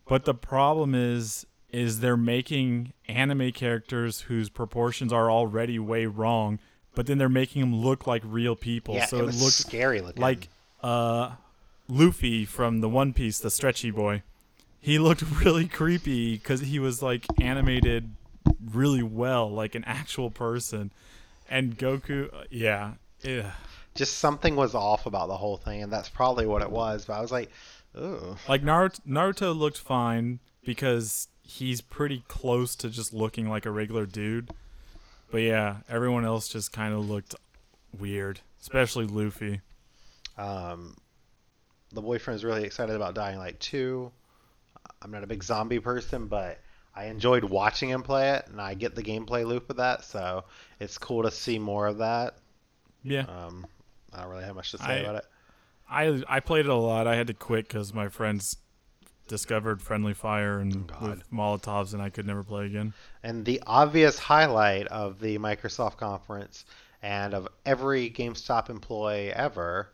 but 0.06 0.24
the 0.24 0.34
problem 0.34 0.94
is 0.94 1.46
is 1.70 2.00
they're 2.00 2.16
making 2.16 2.92
anime 3.08 3.50
characters 3.50 4.22
whose 4.22 4.48
proportions 4.48 5.12
are 5.12 5.28
already 5.30 5.76
way 5.78 6.06
wrong, 6.06 6.58
but 6.94 7.06
then 7.06 7.18
they're 7.18 7.28
making 7.28 7.60
them 7.60 7.74
look 7.74 8.06
like 8.06 8.22
real 8.24 8.54
people. 8.54 8.94
Yeah, 8.94 9.06
so 9.06 9.18
it 9.18 9.20
it, 9.22 9.34
looked 9.34 9.54
scary 9.54 10.00
looking. 10.00 10.22
like 10.22 10.48
uh 10.82 11.32
Luffy 11.88 12.44
from 12.44 12.80
the 12.80 12.88
One 12.88 13.12
Piece, 13.12 13.38
the 13.38 13.50
stretchy 13.50 13.90
boy. 13.90 14.22
He 14.80 14.98
looked 14.98 15.22
really 15.44 15.66
creepy 15.68 16.34
because 16.34 16.60
he 16.62 16.78
was 16.78 17.02
like 17.02 17.26
animated 17.40 18.10
really 18.72 19.02
well, 19.02 19.50
like 19.50 19.74
an 19.74 19.84
actual 19.84 20.30
person. 20.30 20.90
And 21.48 21.76
Goku, 21.78 22.30
yeah, 22.50 22.92
yeah. 23.22 23.52
just 23.94 24.18
something 24.18 24.56
was 24.56 24.74
off 24.74 25.06
about 25.06 25.28
the 25.28 25.36
whole 25.36 25.56
thing, 25.56 25.82
and 25.82 25.92
that's 25.92 26.08
probably 26.08 26.46
what 26.46 26.62
it 26.62 26.70
was. 26.70 27.04
But 27.04 27.14
I 27.14 27.20
was 27.20 27.32
like, 27.32 27.50
ooh. 27.96 28.36
Like 28.48 28.62
Naruto, 28.62 29.00
Naruto 29.06 29.56
looked 29.56 29.78
fine 29.78 30.40
because 30.64 31.28
he's 31.42 31.80
pretty 31.80 32.24
close 32.28 32.74
to 32.76 32.88
just 32.88 33.12
looking 33.12 33.48
like 33.48 33.66
a 33.66 33.70
regular 33.70 34.06
dude. 34.06 34.50
But 35.30 35.42
yeah, 35.42 35.78
everyone 35.88 36.24
else 36.24 36.48
just 36.48 36.72
kind 36.72 36.94
of 36.94 37.08
looked 37.08 37.34
weird, 37.98 38.40
especially 38.60 39.06
Luffy. 39.06 39.60
Um, 40.38 40.96
the 41.92 42.02
boyfriend 42.02 42.36
is 42.36 42.44
really 42.44 42.64
excited 42.64 42.94
about 42.96 43.14
Dying 43.14 43.38
Light 43.38 43.58
2. 43.60 44.10
I'm 45.02 45.10
not 45.10 45.22
a 45.22 45.26
big 45.26 45.42
zombie 45.42 45.80
person, 45.80 46.26
but 46.26 46.58
I 46.96 47.06
enjoyed 47.06 47.44
watching 47.44 47.88
him 47.90 48.02
play 48.02 48.30
it, 48.30 48.46
and 48.48 48.60
I 48.60 48.74
get 48.74 48.94
the 48.94 49.02
gameplay 49.02 49.44
loop 49.44 49.68
of 49.70 49.76
that, 49.78 50.04
so 50.04 50.44
it's 50.80 50.96
cool 50.98 51.22
to 51.24 51.30
see 51.30 51.58
more 51.58 51.86
of 51.86 51.98
that. 51.98 52.36
Yeah, 53.02 53.22
Um, 53.22 53.66
I 54.12 54.20
don't 54.22 54.30
really 54.30 54.44
have 54.44 54.54
much 54.56 54.70
to 54.72 54.78
say 54.78 54.84
I- 54.84 54.94
about 54.96 55.16
it. 55.16 55.24
I 55.90 56.22
I 56.28 56.40
played 56.40 56.64
it 56.64 56.70
a 56.70 56.74
lot. 56.74 57.06
I 57.06 57.14
had 57.16 57.26
to 57.26 57.34
quit 57.34 57.68
because 57.68 57.92
my 57.92 58.08
friends 58.08 58.56
discovered 59.28 59.82
friendly 59.82 60.14
fire 60.14 60.58
and 60.58 60.90
Oh, 61.00 61.08
with 61.08 61.30
Molotovs, 61.30 61.92
and 61.92 62.02
I 62.02 62.08
could 62.10 62.26
never 62.26 62.42
play 62.42 62.66
again. 62.66 62.94
And 63.22 63.44
the 63.44 63.62
obvious 63.66 64.18
highlight 64.18 64.86
of 64.88 65.20
the 65.20 65.38
Microsoft 65.38 65.96
conference 65.98 66.64
and 67.02 67.34
of 67.34 67.48
every 67.66 68.08
GameStop 68.10 68.70
employee 68.70 69.30
ever, 69.32 69.92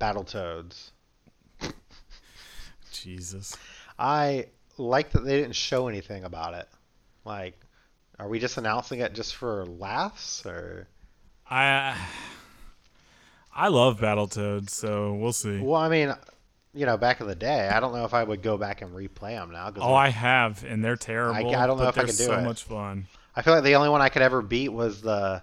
Battletoads. 0.00 0.90
Jesus. 2.92 3.56
I 3.98 4.46
like 4.78 5.10
that 5.12 5.24
they 5.24 5.38
didn't 5.40 5.54
show 5.56 5.88
anything 5.88 6.24
about 6.24 6.54
it. 6.54 6.68
Like, 7.24 7.58
are 8.18 8.28
we 8.28 8.38
just 8.38 8.56
announcing 8.56 9.00
it 9.00 9.12
just 9.14 9.34
for 9.36 9.64
laughs 9.66 10.44
or? 10.46 10.88
I 11.48 11.96
I 13.54 13.68
love 13.68 14.00
Battletoads, 14.00 14.70
so 14.70 15.14
we'll 15.14 15.32
see. 15.32 15.60
Well, 15.60 15.80
I 15.80 15.88
mean, 15.88 16.14
you 16.72 16.86
know, 16.86 16.96
back 16.96 17.20
in 17.20 17.26
the 17.26 17.34
day, 17.34 17.68
I 17.68 17.80
don't 17.80 17.92
know 17.94 18.04
if 18.04 18.14
I 18.14 18.24
would 18.24 18.42
go 18.42 18.56
back 18.56 18.80
and 18.80 18.92
replay 18.92 19.32
them 19.36 19.50
now. 19.52 19.70
'cause 19.70 19.82
Oh, 19.84 19.94
I 19.94 20.08
have, 20.08 20.64
and 20.64 20.82
they're 20.84 20.96
terrible. 20.96 21.34
I 21.36 21.66
don't 21.66 21.76
know 21.78 21.84
but 21.84 21.88
if 21.90 21.98
I 21.98 22.06
can 22.06 22.16
do 22.16 22.24
so 22.24 22.38
it. 22.38 22.42
much 22.42 22.62
fun. 22.62 23.06
I 23.36 23.42
feel 23.42 23.54
like 23.54 23.64
the 23.64 23.74
only 23.76 23.88
one 23.90 24.00
I 24.00 24.08
could 24.08 24.22
ever 24.22 24.40
beat 24.42 24.70
was 24.70 25.02
the 25.02 25.42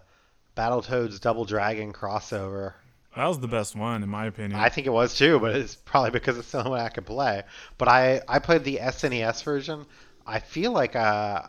Battletoads 0.58 1.22
Double 1.22 1.46
Dragon 1.46 1.94
crossover. 1.94 2.74
That 3.16 3.26
was 3.26 3.40
the 3.40 3.48
best 3.48 3.76
one, 3.76 4.04
in 4.04 4.10
my 4.10 4.28
opinion. 4.28 4.60
I 4.60 4.70
think 4.70 4.88
it 4.88 4.92
was 4.92 5.16
too, 5.16 5.40
but 5.40 5.56
it's 5.56 5.76
probably 5.76 6.12
because 6.12 6.38
it's 6.38 6.52
the 6.52 6.60
only 6.60 6.72
one 6.72 6.82
I 6.82 6.90
could 6.90 7.06
play. 7.06 7.44
But 7.78 7.88
I 7.88 8.22
I 8.28 8.40
played 8.40 8.64
the 8.64 8.78
SNES 8.78 9.44
version. 9.44 9.86
I 10.26 10.40
feel 10.40 10.72
like 10.72 10.96
uh 10.96 11.44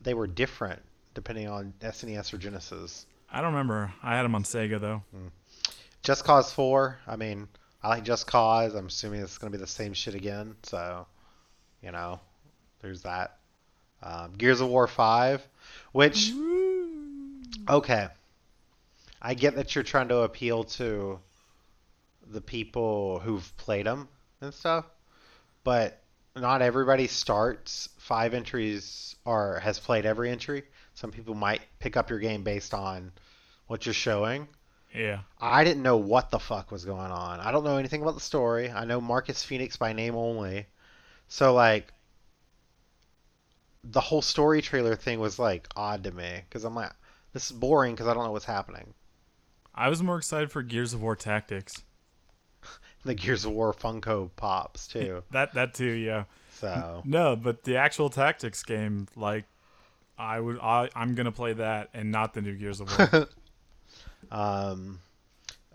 they 0.00 0.14
were 0.14 0.26
different 0.26 0.80
depending 1.14 1.48
on 1.48 1.72
SNES 1.80 2.32
or 2.32 2.38
Genesis. 2.38 3.06
I 3.30 3.40
don't 3.40 3.52
remember. 3.52 3.92
I 4.02 4.16
had 4.16 4.22
them 4.22 4.34
on 4.34 4.44
Sega 4.44 4.80
though. 4.80 5.02
Just 6.02 6.24
Cause 6.24 6.52
4, 6.52 6.98
I 7.06 7.16
mean, 7.16 7.48
I 7.82 7.88
like 7.88 8.04
Just 8.04 8.26
Cause. 8.26 8.74
I'm 8.74 8.86
assuming 8.86 9.20
it's 9.20 9.38
going 9.38 9.50
to 9.50 9.58
be 9.58 9.60
the 9.60 9.66
same 9.66 9.94
shit 9.94 10.14
again. 10.14 10.54
So, 10.62 11.06
you 11.82 11.92
know, 11.92 12.20
there's 12.80 13.02
that. 13.02 13.38
Um, 14.02 14.34
Gears 14.36 14.60
of 14.60 14.68
War 14.68 14.86
5, 14.86 15.42
which, 15.92 16.30
okay. 17.68 18.08
I 19.26 19.32
get 19.32 19.56
that 19.56 19.74
you're 19.74 19.84
trying 19.84 20.08
to 20.08 20.18
appeal 20.18 20.64
to 20.64 21.18
the 22.26 22.42
people 22.42 23.20
who've 23.20 23.56
played 23.56 23.86
them 23.86 24.06
and 24.42 24.52
stuff, 24.52 24.84
but 25.64 26.02
not 26.36 26.60
everybody 26.60 27.06
starts 27.06 27.88
five 27.96 28.34
entries 28.34 29.16
or 29.24 29.60
has 29.60 29.78
played 29.78 30.04
every 30.04 30.30
entry. 30.30 30.64
Some 30.92 31.10
people 31.10 31.34
might 31.34 31.62
pick 31.78 31.96
up 31.96 32.10
your 32.10 32.18
game 32.18 32.42
based 32.42 32.74
on 32.74 33.12
what 33.66 33.86
you're 33.86 33.94
showing. 33.94 34.46
Yeah. 34.94 35.20
I 35.40 35.64
didn't 35.64 35.82
know 35.82 35.96
what 35.96 36.30
the 36.30 36.38
fuck 36.38 36.70
was 36.70 36.84
going 36.84 37.10
on. 37.10 37.40
I 37.40 37.50
don't 37.50 37.64
know 37.64 37.78
anything 37.78 38.02
about 38.02 38.16
the 38.16 38.20
story. 38.20 38.70
I 38.70 38.84
know 38.84 39.00
Marcus 39.00 39.42
Phoenix 39.42 39.78
by 39.78 39.94
name 39.94 40.16
only. 40.16 40.66
So 41.28 41.54
like 41.54 41.94
the 43.84 44.02
whole 44.02 44.22
story 44.22 44.60
trailer 44.60 44.96
thing 44.96 45.18
was 45.18 45.38
like 45.38 45.66
odd 45.74 46.04
to 46.04 46.12
me 46.12 46.42
cuz 46.50 46.64
I'm 46.64 46.74
like 46.74 46.92
this 47.32 47.50
is 47.50 47.56
boring 47.56 47.96
cuz 47.96 48.06
I 48.06 48.12
don't 48.12 48.24
know 48.24 48.32
what's 48.32 48.44
happening. 48.44 48.92
I 49.74 49.88
was 49.88 50.02
more 50.02 50.18
excited 50.18 50.50
for 50.50 50.62
Gears 50.62 50.94
of 50.94 51.02
War 51.02 51.16
Tactics. 51.16 51.82
The 53.04 53.14
Gears 53.14 53.44
of 53.44 53.52
War 53.52 53.74
Funko 53.74 54.30
Pops 54.36 54.86
too. 54.86 55.22
That 55.30 55.54
that 55.54 55.74
too, 55.74 55.90
yeah. 55.90 56.24
So 56.52 57.02
No, 57.04 57.36
but 57.36 57.64
the 57.64 57.76
actual 57.76 58.08
Tactics 58.08 58.62
game, 58.62 59.08
like, 59.16 59.44
I 60.16 60.40
would, 60.40 60.58
I, 60.60 60.88
I'm 60.94 61.14
gonna 61.14 61.32
play 61.32 61.52
that 61.54 61.90
and 61.92 62.10
not 62.10 62.32
the 62.32 62.40
new 62.40 62.56
Gears 62.56 62.80
of 62.80 62.98
War. 62.98 63.28
um 64.30 65.00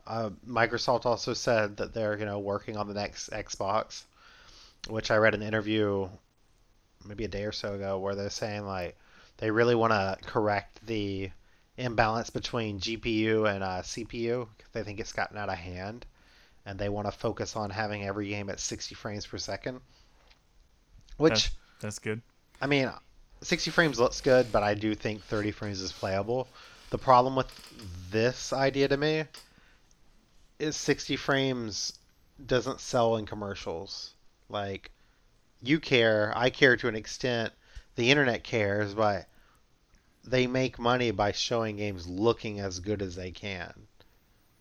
uh, 0.08 0.32
Microsoft 0.48 1.06
also 1.06 1.36
said 1.36 1.78
that 1.78 1.94
they're, 1.94 2.18
you 2.18 2.26
know, 2.26 2.40
working 2.40 2.76
on 2.78 2.88
the 2.88 2.96
next 2.96 3.30
Xbox, 3.30 4.06
which 4.88 5.12
I 5.12 5.18
read 5.18 5.36
an 5.36 5.44
interview 5.44 6.10
maybe 7.06 7.26
a 7.26 7.28
day 7.28 7.44
or 7.44 7.52
so 7.52 7.76
ago 7.76 8.00
where 8.00 8.16
they're 8.16 8.30
saying 8.30 8.66
like 8.66 8.98
they 9.38 9.52
really 9.52 9.76
want 9.76 9.94
to 9.94 10.18
correct 10.26 10.86
the 10.86 11.30
imbalance 11.80 12.30
between 12.30 12.80
GPU 12.80 13.50
and 13.50 13.64
uh, 13.64 13.82
CPU. 13.82 14.48
They 14.74 14.84
think 14.84 15.00
it's 15.00 15.14
gotten 15.14 15.38
out 15.38 15.50
of 15.50 15.56
hand, 15.56 16.06
and 16.66 16.78
they 16.78 16.90
want 16.90 17.08
to 17.08 17.12
focus 17.12 17.56
on 17.56 17.70
having 17.70 18.06
every 18.06 18.28
game 18.28 18.50
at 18.50 18.60
60 18.60 18.94
frames 18.96 19.26
per 19.26 19.38
second. 19.38 19.80
Which 21.18 21.52
That's 21.80 22.00
good. 22.00 22.22
I 22.62 22.68
mean, 22.68 22.92
60 23.42 23.72
frames 23.72 24.00
looks 24.00 24.22
good, 24.22 24.52
but 24.52 24.62
I 24.64 24.74
do 24.74 24.94
think 24.94 25.24
30 25.24 25.52
frames 25.52 25.82
is 25.82 25.92
playable. 25.92 26.48
The 26.90 26.98
problem 26.98 27.36
with 27.36 27.48
this 28.12 28.52
idea 28.52 28.88
to 28.90 28.98
me 28.98 29.24
is 30.60 30.76
60 30.76 31.16
frames 31.16 31.98
doesn't 32.46 32.82
sell 32.82 33.16
in 33.16 33.26
commercials. 33.26 34.12
Like, 34.50 34.92
you 35.62 35.80
care, 35.80 36.34
I 36.36 36.50
care 36.50 36.76
to 36.78 36.88
an 36.88 36.96
extent, 36.96 37.54
the 37.96 38.12
internet 38.12 38.44
cares, 38.44 38.94
but 38.94 39.28
they 40.30 40.48
make 40.48 40.78
money 40.80 41.12
by 41.12 41.32
showing 41.32 41.78
games 41.78 42.08
looking 42.08 42.60
as 42.60 42.80
good 42.80 43.02
as 43.02 43.16
they 43.16 43.32
can. 43.32 43.74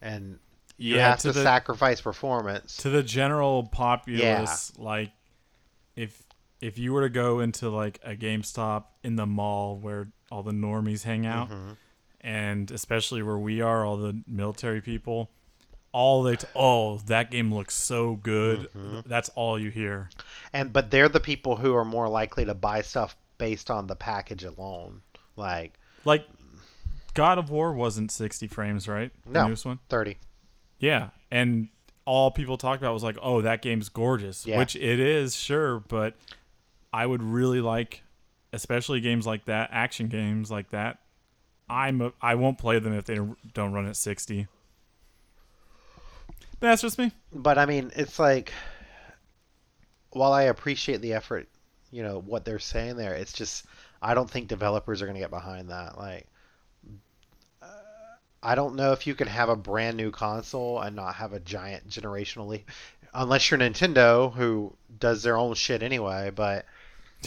And 0.01 0.39
you 0.77 0.97
yeah, 0.97 1.11
have 1.11 1.19
to 1.21 1.29
to 1.29 1.33
the 1.33 1.43
sacrifice 1.43 2.01
performance. 2.01 2.77
to 2.79 2.91
the 2.91 3.03
general 3.03 3.65
populace, 3.65 4.73
like, 4.79 5.11
if 5.97 6.23
if 6.61 6.79
you 6.79 6.93
were 6.93 7.03
to 7.03 7.09
go 7.09 7.41
into 7.41 7.69
like 7.69 8.01
a 8.05 8.15
GameStop 8.17 8.85
in 9.05 9.17
the 9.17 9.27
mall 9.27 9.77
where 9.77 10.09
all 10.31 10.43
the 10.43 10.53
normies 10.53 11.03
hang 11.05 11.25
out, 11.27 11.51
Mhm. 11.51 11.77
and 12.21 12.71
especially 12.71 13.23
where 13.23 13.39
we 13.39 13.61
are, 13.61 13.85
all 13.85 13.97
the 13.97 14.23
military 14.27 14.81
people, 14.81 15.31
all 15.93 16.23
they 16.23 16.37
t- 16.37 16.47
oh 16.55 16.99
that 17.07 17.31
game 17.31 17.53
looks 17.55 17.75
so 17.75 18.15
good. 18.17 18.69
Mhm. 18.73 19.05
That's 19.07 19.29
all 19.31 19.59
you 19.59 19.71
hear. 19.71 20.11
And 20.53 20.73
but 20.73 20.91
they're 20.91 21.09
the 21.09 21.21
people 21.21 21.57
who 21.57 21.75
are 21.75 21.85
more 21.85 22.09
likely 22.09 22.45
to 22.45 22.55
buy 22.55 22.83
stuff 22.83 23.17
based 23.39 23.71
on 23.71 23.87
the 23.87 23.97
package 23.97 24.45
alone. 24.45 25.03
Like 25.39 25.75
Like 26.05 26.27
God 27.15 27.39
of 27.39 27.49
War 27.51 27.73
wasn't 27.73 28.11
60 28.11 28.47
frames, 28.49 28.87
right? 28.89 29.11
The 29.25 29.31
No. 29.33 29.47
newest 29.49 29.65
one. 29.65 29.79
30. 29.89 30.19
Yeah, 30.79 31.11
and 31.31 31.69
all 32.05 32.31
people 32.31 32.57
talked 32.59 32.81
about 32.83 32.95
was 32.95 33.03
like, 33.03 33.17
"Oh, 33.21 33.41
that 33.43 33.61
game's 33.63 33.89
gorgeous," 33.89 34.47
Yeah. 34.47 34.59
which 34.59 34.77
it 34.77 35.01
is, 35.01 35.37
sure. 35.37 35.81
But 35.81 36.15
I 36.93 37.05
would 37.07 37.23
really 37.23 37.61
like, 37.61 38.03
especially 38.53 39.01
games 39.01 39.27
like 39.27 39.45
that, 39.47 39.71
action 39.73 40.09
games 40.09 40.51
like 40.51 40.71
that. 40.71 40.99
I'm 41.69 42.01
a, 42.01 42.13
I 42.23 42.35
won't 42.37 42.57
play 42.59 42.79
them 42.79 42.93
if 42.95 43.05
they 43.05 43.17
don't 43.53 43.73
run 43.73 43.87
at 43.87 43.97
60. 43.97 44.47
That's 46.61 46.83
just 46.83 46.99
me. 46.99 47.13
But 47.33 47.59
I 47.59 47.67
mean, 47.67 47.93
it's 47.95 48.19
like 48.19 48.53
while 50.11 50.33
I 50.33 50.45
appreciate 50.45 51.01
the 51.03 51.13
effort, 51.13 51.49
you 51.91 52.03
know, 52.03 52.21
what 52.21 52.45
they're 52.45 52.59
saying 52.59 52.97
there, 52.97 53.15
it's 53.15 53.33
just 53.33 53.67
I 54.01 54.15
don't 54.15 54.31
think 54.31 54.49
developers 54.49 55.03
are 55.03 55.07
going 55.07 55.17
to 55.17 55.21
get 55.21 55.31
behind 55.31 55.71
that. 55.71 55.99
Like 55.99 56.27
uh, 57.63 57.67
I 58.43 58.55
don't 58.55 58.77
know 58.77 58.93
if 58.93 59.07
you 59.07 59.15
can 59.15 59.29
have 59.29 59.49
a 59.49 59.57
brand 59.57 59.97
new 59.97 60.11
console 60.11 60.81
and 60.81 60.95
not 60.97 61.17
have 61.17 61.33
a 61.33 61.41
giant 61.41 61.89
generational 61.89 62.47
leap. 62.47 62.71
unless 63.15 63.51
you're 63.51 63.59
Nintendo, 63.59 64.33
who 64.33 64.75
does 64.99 65.23
their 65.23 65.37
own 65.37 65.55
shit 65.55 65.83
anyway. 65.83 66.31
But 66.35 66.67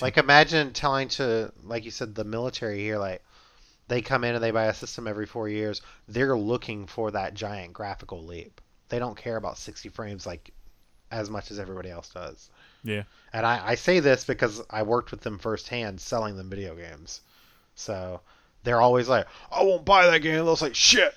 like, 0.02 0.18
imagine 0.18 0.74
telling 0.74 1.10
to, 1.10 1.52
like 1.64 1.86
you 1.86 1.92
said, 1.92 2.16
the 2.16 2.24
military 2.24 2.80
here, 2.80 2.98
like 2.98 3.24
they 3.88 4.02
come 4.02 4.24
in 4.24 4.36
and 4.36 4.44
they 4.44 4.52
buy 4.52 4.66
a 4.66 4.74
system 4.74 5.08
every 5.08 5.26
four 5.26 5.50
years. 5.50 5.82
They're 6.08 6.38
looking 6.38 6.88
for 6.88 7.12
that 7.12 7.34
giant 7.34 7.74
graphical 7.74 8.24
leap. 8.24 8.62
They 8.90 9.00
don't 9.00 9.18
care 9.18 9.38
about 9.38 9.58
60 9.58 9.90
frames 9.90 10.26
like 10.26 10.52
as 11.12 11.30
much 11.30 11.52
as 11.52 11.60
everybody 11.60 11.90
else 11.90 12.10
does. 12.10 12.50
Yeah. 12.84 13.04
And 13.34 13.46
I, 13.46 13.70
I 13.70 13.76
say 13.76 14.00
this 14.00 14.26
because 14.26 14.62
I 14.70 14.84
worked 14.84 15.12
with 15.12 15.22
them 15.22 15.38
firsthand 15.40 16.02
selling 16.02 16.36
them 16.36 16.50
video 16.50 16.76
games. 16.76 17.22
So 17.76 18.22
they're 18.64 18.82
always 18.82 19.08
like, 19.08 19.28
I 19.52 19.64
won't 19.64 19.86
buy 19.86 20.08
that 20.08 20.20
game. 20.20 20.36
They'll 20.36 20.56
say, 20.56 20.74
shit. 20.74 21.14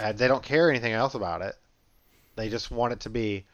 And 0.00 0.16
they 0.18 0.28
don't 0.28 0.42
care 0.42 0.70
anything 0.70 0.92
else 0.92 1.14
about 1.14 1.42
it. 1.42 1.54
They 2.36 2.48
just 2.48 2.70
want 2.70 2.92
it 2.94 3.00
to 3.00 3.10
be 3.10 3.44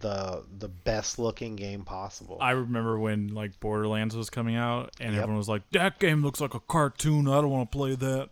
the 0.00 0.44
the 0.58 0.68
best 0.68 1.18
looking 1.18 1.56
game 1.56 1.84
possible. 1.84 2.38
I 2.40 2.52
remember 2.52 2.98
when 2.98 3.34
like 3.34 3.58
Borderlands 3.60 4.14
was 4.16 4.30
coming 4.30 4.56
out, 4.56 4.90
and 5.00 5.12
Yep. 5.12 5.22
everyone 5.22 5.38
was 5.38 5.48
like, 5.48 5.62
"That 5.72 5.98
game 5.98 6.22
looks 6.22 6.40
like 6.40 6.54
a 6.54 6.60
cartoon. 6.60 7.28
I 7.28 7.40
don't 7.40 7.50
want 7.50 7.70
to 7.70 7.76
play 7.76 7.94
that." 7.96 8.28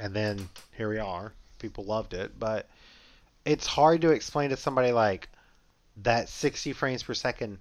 and 0.00 0.14
then 0.14 0.48
here 0.76 0.88
we 0.88 0.98
are. 0.98 1.32
People 1.58 1.84
loved 1.84 2.14
it, 2.14 2.38
but 2.38 2.68
it's 3.44 3.66
hard 3.66 4.00
to 4.02 4.10
explain 4.10 4.50
to 4.50 4.56
somebody 4.56 4.92
like 4.92 5.28
that 6.02 6.28
60 6.28 6.72
frames 6.72 7.02
per 7.02 7.14
second 7.14 7.58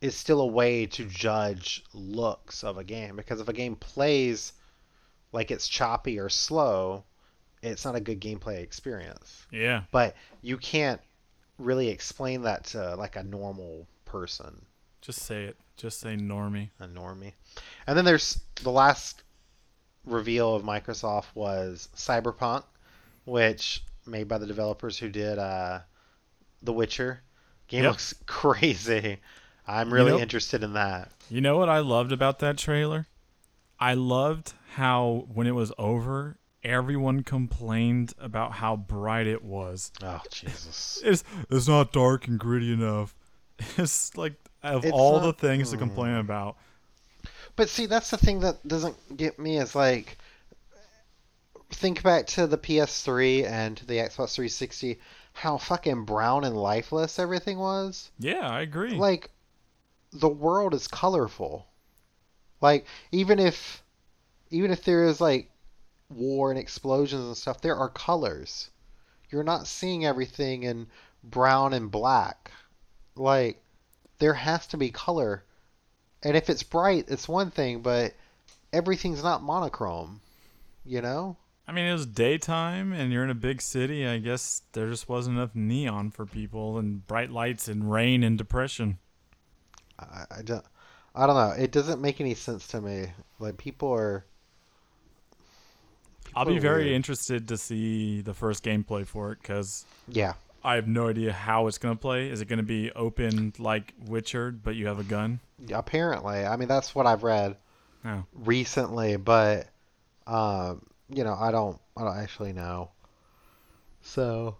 is 0.00 0.14
still 0.14 0.40
a 0.40 0.46
way 0.46 0.86
to 0.86 1.04
judge 1.04 1.84
looks 1.92 2.62
of 2.62 2.78
a 2.78 2.84
game 2.84 3.16
because 3.16 3.40
if 3.40 3.48
a 3.48 3.52
game 3.52 3.76
plays 3.76 4.52
like 5.32 5.50
it's 5.50 5.68
choppy 5.68 6.18
or 6.18 6.28
slow, 6.28 7.04
it's 7.62 7.84
not 7.84 7.96
a 7.96 8.00
good 8.00 8.20
gameplay 8.20 8.58
experience. 8.62 9.46
Yeah. 9.50 9.82
But 9.90 10.14
you 10.42 10.56
can't 10.56 11.00
really 11.58 11.88
explain 11.88 12.42
that 12.42 12.64
to 12.64 12.94
like 12.94 13.16
a 13.16 13.22
normal 13.24 13.86
person, 14.04 14.64
Just 15.00 15.20
say 15.20 15.44
it. 15.44 15.56
Just 15.76 16.00
say 16.00 16.16
normie. 16.16 16.70
a 16.80 16.86
normie. 16.86 17.32
And 17.86 17.96
then 17.96 18.04
there's 18.04 18.40
the 18.62 18.70
last 18.70 19.22
reveal 20.04 20.54
of 20.54 20.62
Microsoft 20.62 21.26
was 21.34 21.88
Cyberpunk, 21.94 22.64
which 23.24 23.84
made 24.06 24.26
by 24.28 24.38
the 24.38 24.46
developers 24.46 24.96
who 24.98 25.08
did 25.08 25.38
uh, 25.38 25.80
The 26.62 26.72
Witcher. 26.72 27.20
Game 27.68 27.84
Yep. 27.84 27.90
looks 27.92 28.14
crazy. 28.26 29.18
I'm 29.66 29.92
really 29.92 30.12
know- 30.12 30.18
interested 30.18 30.62
in 30.62 30.72
that. 30.74 31.12
You 31.30 31.40
know 31.40 31.58
what 31.58 31.68
I 31.68 31.80
loved 31.80 32.10
about 32.12 32.38
that 32.40 32.56
trailer? 32.56 33.06
I 33.78 33.94
loved 33.94 34.54
how 34.74 35.26
when 35.32 35.46
it 35.46 35.54
was 35.54 35.72
over, 35.78 36.38
everyone 36.64 37.22
complained 37.22 38.12
about 38.18 38.52
how 38.52 38.76
bright 38.76 39.26
it 39.26 39.44
was. 39.44 39.92
Oh 40.02 40.20
Jesus! 40.30 41.00
It's 41.04 41.22
it's 41.50 41.68
not 41.68 41.92
dark 41.92 42.26
and 42.26 42.38
gritty 42.38 42.72
enough. 42.72 43.14
It's 43.76 44.16
like 44.16 44.34
of 44.62 44.84
It's 44.84 44.92
all 44.92 45.20
not- 45.20 45.26
the 45.38 45.48
things 45.48 45.70
to 45.70 45.76
hmm. 45.76 45.80
complain 45.82 46.14
about. 46.16 46.56
But 47.56 47.68
see, 47.68 47.86
that's 47.86 48.10
the 48.10 48.16
thing 48.16 48.40
that 48.40 48.66
doesn't 48.66 49.16
get 49.16 49.38
me 49.38 49.58
is 49.58 49.74
like, 49.74 50.16
think 51.70 52.02
back 52.02 52.26
to 52.28 52.46
the 52.46 52.56
PS3 52.58 53.44
and 53.46 53.76
the 53.86 53.94
Xbox 53.94 54.34
360, 54.34 54.98
how 55.38 55.56
fucking 55.56 56.04
brown 56.04 56.44
and 56.44 56.56
lifeless 56.56 57.18
everything 57.18 57.58
was. 57.58 58.10
Yeah, 58.18 58.48
I 58.48 58.62
agree. 58.62 58.94
Like, 58.94 59.30
the 60.12 60.28
world 60.28 60.74
is 60.74 60.88
colorful. 60.88 61.66
Like, 62.60 62.86
even 63.12 63.38
if, 63.38 63.82
even 64.50 64.72
if 64.72 64.82
there 64.84 65.04
is 65.04 65.20
like 65.20 65.50
war 66.08 66.50
and 66.50 66.58
explosions 66.58 67.24
and 67.24 67.36
stuff, 67.36 67.60
there 67.60 67.76
are 67.76 67.88
colors. 67.88 68.70
You're 69.30 69.44
not 69.44 69.68
seeing 69.68 70.04
everything 70.04 70.64
in 70.64 70.88
brown 71.22 71.72
and 71.72 71.90
black. 71.90 72.50
Like, 73.14 73.62
there 74.18 74.34
has 74.34 74.66
to 74.68 74.76
be 74.76 74.90
color. 74.90 75.44
And 76.24 76.36
if 76.36 76.50
it's 76.50 76.64
bright, 76.64 77.04
it's 77.08 77.28
one 77.28 77.52
thing, 77.52 77.80
but 77.80 78.14
everything's 78.72 79.22
not 79.22 79.42
monochrome. 79.42 80.20
You 80.84 81.00
know? 81.00 81.36
I 81.68 81.72
mean, 81.72 81.84
it 81.84 81.92
was 81.92 82.06
daytime 82.06 82.94
and 82.94 83.12
you're 83.12 83.22
in 83.24 83.28
a 83.30 83.34
big 83.34 83.60
city. 83.60 84.06
I 84.06 84.18
guess 84.18 84.62
there 84.72 84.88
just 84.88 85.06
wasn't 85.08 85.36
enough 85.36 85.54
neon 85.54 86.10
for 86.10 86.24
people 86.24 86.78
and 86.78 87.06
bright 87.06 87.30
lights 87.30 87.68
and 87.68 87.92
rain 87.92 88.22
and 88.24 88.38
depression. 88.38 88.98
I, 89.98 90.24
I 90.38 90.42
don't. 90.42 90.64
I 91.14 91.26
don't 91.26 91.36
know. 91.36 91.62
It 91.62 91.70
doesn't 91.72 92.00
make 92.00 92.20
any 92.20 92.34
sense 92.34 92.66
to 92.68 92.80
me. 92.80 93.06
Like 93.38 93.58
people 93.58 93.92
are. 93.92 94.24
I'll 96.34 96.44
be 96.46 96.58
very 96.58 96.84
weird. 96.84 96.94
interested 96.96 97.48
to 97.48 97.56
see 97.58 98.20
the 98.22 98.34
first 98.34 98.64
gameplay 98.64 99.06
for 99.06 99.32
it 99.32 99.38
because 99.42 99.84
Yeah. 100.08 100.34
I 100.64 100.74
have 100.74 100.86
no 100.88 101.08
idea 101.08 101.32
how 101.32 101.66
it's 101.66 101.78
going 101.78 101.94
to 101.96 102.00
play. 102.00 102.28
Is 102.30 102.40
it 102.40 102.48
going 102.48 102.58
to 102.58 102.62
be 102.64 102.90
open 102.92 103.52
like 103.58 103.94
Witcher, 104.06 104.50
but 104.52 104.74
you 104.74 104.86
have 104.86 104.98
a 104.98 105.04
gun? 105.04 105.40
Apparently, 105.72 106.44
I 106.46 106.56
mean 106.56 106.68
that's 106.68 106.94
what 106.94 107.06
I've 107.06 107.22
read 107.24 107.56
Oh. 108.04 108.24
recently, 108.32 109.16
but 109.16 109.68
um, 110.26 110.82
you 111.08 111.24
know, 111.24 111.34
I 111.38 111.50
don't. 111.50 111.78
I 111.96 112.02
don't 112.04 112.16
actually 112.18 112.52
know. 112.52 112.90
So 114.02 114.56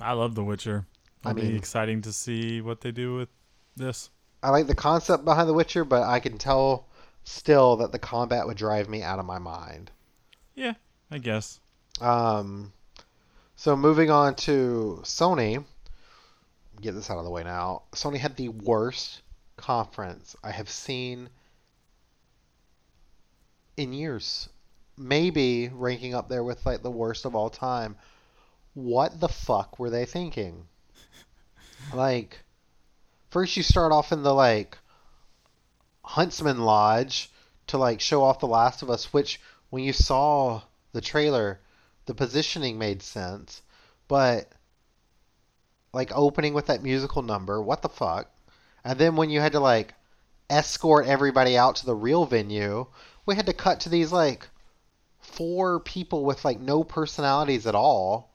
I 0.00 0.12
love 0.12 0.34
The 0.34 0.44
Witcher. 0.44 0.86
I 1.24 1.30
It'll 1.30 1.42
mean- 1.42 1.52
be 1.52 1.58
exciting 1.58 2.02
to 2.02 2.12
see 2.12 2.60
what 2.60 2.80
they 2.80 2.90
do 2.92 3.14
with 3.16 3.28
this. 3.76 4.10
I 4.42 4.50
like 4.50 4.66
the 4.66 4.74
concept 4.74 5.24
behind 5.24 5.48
The 5.48 5.54
Witcher, 5.54 5.84
but 5.84 6.02
I 6.02 6.20
can 6.20 6.36
tell 6.38 6.86
still 7.24 7.76
that 7.76 7.92
the 7.92 7.98
combat 7.98 8.46
would 8.46 8.56
drive 8.58 8.88
me 8.88 9.02
out 9.02 9.18
of 9.18 9.24
my 9.24 9.38
mind. 9.38 9.90
Yeah, 10.54 10.74
I 11.10 11.18
guess. 11.18 11.60
Um, 12.00 12.72
so 13.56 13.74
moving 13.76 14.10
on 14.10 14.34
to 14.36 15.00
Sony, 15.02 15.64
get 16.80 16.92
this 16.92 17.08
out 17.10 17.18
of 17.18 17.24
the 17.24 17.30
way 17.30 17.42
now. 17.42 17.82
Sony 17.92 18.18
had 18.18 18.36
the 18.36 18.50
worst 18.50 19.22
conference 19.56 20.36
I 20.44 20.50
have 20.50 20.68
seen 20.68 21.30
in 23.76 23.92
years. 23.92 24.48
Maybe 24.96 25.68
ranking 25.72 26.14
up 26.14 26.28
there 26.28 26.44
with 26.44 26.64
like 26.64 26.82
the 26.82 26.90
worst 26.90 27.24
of 27.24 27.34
all 27.34 27.50
time. 27.50 27.96
What 28.74 29.20
the 29.20 29.28
fuck 29.28 29.78
were 29.78 29.90
they 29.90 30.04
thinking? 30.04 30.66
Like, 31.92 32.40
first 33.30 33.56
you 33.56 33.62
start 33.62 33.92
off 33.92 34.12
in 34.12 34.22
the 34.22 34.34
like 34.34 34.78
Huntsman 36.02 36.60
Lodge 36.60 37.30
to 37.68 37.78
like 37.78 38.00
show 38.00 38.22
off 38.22 38.40
The 38.40 38.46
Last 38.46 38.82
of 38.82 38.90
Us, 38.90 39.12
which 39.12 39.40
when 39.70 39.82
you 39.82 39.92
saw 39.92 40.62
the 40.92 41.00
trailer, 41.00 41.60
the 42.06 42.14
positioning 42.14 42.78
made 42.78 43.02
sense, 43.02 43.62
but 44.08 44.48
like 45.92 46.12
opening 46.14 46.54
with 46.54 46.66
that 46.66 46.82
musical 46.82 47.22
number, 47.22 47.60
what 47.60 47.82
the 47.82 47.88
fuck? 47.88 48.30
And 48.84 48.98
then 48.98 49.16
when 49.16 49.30
you 49.30 49.40
had 49.40 49.52
to 49.52 49.60
like 49.60 49.94
escort 50.50 51.06
everybody 51.06 51.56
out 51.56 51.76
to 51.76 51.86
the 51.86 51.94
real 51.94 52.26
venue, 52.26 52.86
we 53.24 53.34
had 53.34 53.46
to 53.46 53.52
cut 53.52 53.80
to 53.80 53.88
these 53.88 54.12
like 54.12 54.48
four 55.34 55.80
people 55.80 56.24
with 56.24 56.44
like 56.44 56.60
no 56.60 56.84
personalities 56.84 57.66
at 57.66 57.74
all 57.74 58.30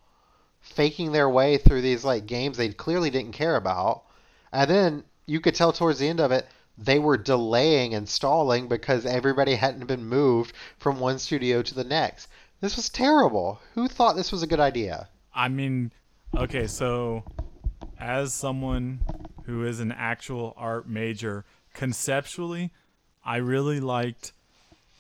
faking 0.62 1.12
their 1.12 1.30
way 1.30 1.58
through 1.58 1.82
these 1.82 2.04
like 2.04 2.26
games 2.26 2.58
they 2.58 2.70
clearly 2.70 3.10
didn't 3.10 3.32
care 3.32 3.56
about. 3.56 4.04
And 4.52 4.70
then 4.70 5.04
you 5.26 5.40
could 5.40 5.56
tell 5.56 5.72
towards 5.72 6.00
the 6.00 6.08
end 6.08 6.20
of 6.20 6.32
it 6.32 6.48
they 6.78 7.00
were 7.00 7.18
delaying 7.18 7.94
and 7.94 8.08
stalling 8.08 8.68
because 8.68 9.06
everybody 9.06 9.56
hadn't 9.56 9.88
been 9.88 10.06
moved 10.06 10.54
from 10.78 11.00
one 11.00 11.20
studio 11.20 11.62
to 11.62 11.76
the 11.76 11.84
next. 11.84 12.30
This 12.62 12.76
was 12.76 12.90
terrible. 12.90 13.60
Who 13.76 13.88
thought 13.88 14.16
this 14.16 14.32
was 14.32 14.44
a 14.44 14.48
good 14.48 14.60
idea? 14.60 15.10
I 15.34 15.50
mean, 15.50 15.92
okay, 16.36 16.68
so 16.68 17.24
as 18.00 18.34
someone 18.34 19.02
who 19.46 19.66
is 19.66 19.80
an 19.80 19.92
actual 19.92 20.54
art 20.58 20.88
major, 20.88 21.46
conceptually, 21.74 22.72
I 23.26 23.38
really 23.38 23.80
liked 23.80 24.32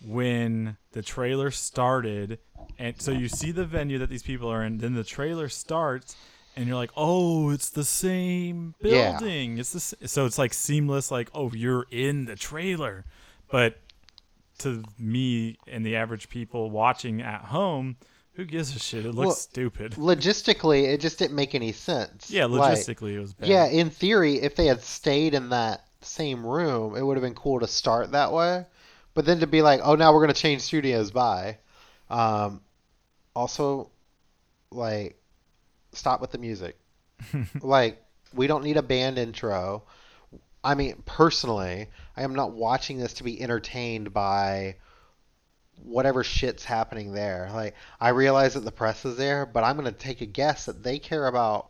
when 0.06 0.78
the 0.92 1.02
trailer 1.02 1.52
started 1.52 2.40
and 2.78 3.02
so 3.02 3.12
you 3.12 3.28
see 3.28 3.52
the 3.52 3.66
venue 3.66 3.98
that 3.98 4.10
these 4.10 4.24
people 4.24 4.50
are 4.50 4.64
in, 4.64 4.78
then 4.78 4.94
the 4.94 5.04
trailer 5.04 5.50
starts 5.50 6.16
and 6.56 6.66
you're 6.68 6.76
like, 6.78 6.92
"Oh, 6.96 7.50
it's 7.50 7.70
the 7.70 7.84
same 7.84 8.76
Yeah. 8.82 9.12
building." 9.20 9.58
It's 9.58 9.72
the 9.98 10.08
so 10.08 10.26
it's 10.26 10.38
like 10.38 10.54
seamless 10.54 11.12
like, 11.12 11.30
"Oh, 11.34 11.52
you're 11.54 11.88
in 11.92 12.26
the 12.26 12.36
trailer." 12.36 13.06
But 13.52 13.80
to 14.60 14.84
me 14.98 15.58
and 15.68 15.86
the 15.86 15.96
average 15.96 16.30
people 16.30 16.70
watching 16.70 17.22
at 17.22 17.46
home, 17.46 17.98
who 18.34 18.46
gives 18.46 18.76
a 18.76 18.80
shit? 18.80 19.06
It 19.06 19.14
looks 19.14 19.26
Well, 19.26 19.32
stupid. 19.32 19.94
Logistically, 19.94 20.84
it 20.84 21.02
just 21.02 21.18
didn't 21.20 21.36
make 21.36 21.56
any 21.56 21.72
sense. 21.72 22.30
Yeah, 22.30 22.46
Like, 22.46 22.74
logistically 22.78 23.14
it 23.16 23.20
was 23.20 23.34
bad. 23.34 23.50
yeah, 23.50 23.66
in 23.68 23.90
theory, 23.90 24.36
if 24.42 24.56
they 24.56 24.66
had 24.68 24.82
stayed 24.82 25.34
in 25.34 25.50
that 25.50 25.86
same 26.02 26.46
room, 26.46 26.96
it 26.96 27.02
would 27.06 27.18
have 27.18 27.24
been 27.24 27.36
cool 27.36 27.60
to 27.60 27.68
start 27.68 28.12
that 28.12 28.32
way. 28.32 28.66
But 29.20 29.26
then 29.26 29.42
to 29.42 29.48
be 29.48 29.62
like, 29.62 29.82
oh, 29.84 29.96
now 29.96 30.14
we're 30.14 30.22
going 30.22 30.34
to 30.34 30.42
change 30.42 30.62
studios 30.62 31.12
by. 31.12 31.58
Um, 32.10 32.62
also, 33.36 33.92
like, 34.72 35.22
stop 35.92 36.22
with 36.22 36.32
the 36.32 36.38
music. 36.38 36.80
like, 37.62 38.02
we 38.34 38.48
don't 38.48 38.64
need 38.64 38.78
a 38.78 38.82
band 38.82 39.20
intro. 39.20 39.84
I 40.64 40.76
mean, 40.76 41.04
personally, 41.06 41.90
I 42.16 42.24
am 42.24 42.34
not 42.34 42.54
watching 42.54 42.98
this 42.98 43.16
to 43.16 43.26
be 43.26 43.42
entertained 43.42 44.14
by 44.14 44.78
whatever 45.84 46.24
shit's 46.24 46.64
happening 46.64 47.12
there. 47.12 47.50
Like, 47.54 47.76
I 48.00 48.12
realize 48.12 48.54
that 48.54 48.64
the 48.64 48.72
press 48.72 49.04
is 49.04 49.18
there, 49.18 49.46
but 49.46 49.66
I'm 49.66 49.76
going 49.76 49.94
to 49.94 50.00
take 50.00 50.22
a 50.22 50.28
guess 50.28 50.64
that 50.68 50.82
they 50.82 50.98
care 50.98 51.28
about 51.28 51.70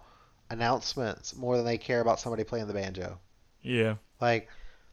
announcements 0.52 1.36
more 1.36 1.58
than 1.58 1.66
they 1.66 1.80
care 1.80 2.02
about 2.02 2.20
somebody 2.20 2.44
playing 2.44 2.68
the 2.68 2.74
banjo. 2.76 3.18
Yeah. 3.64 3.96
Like 4.22 4.50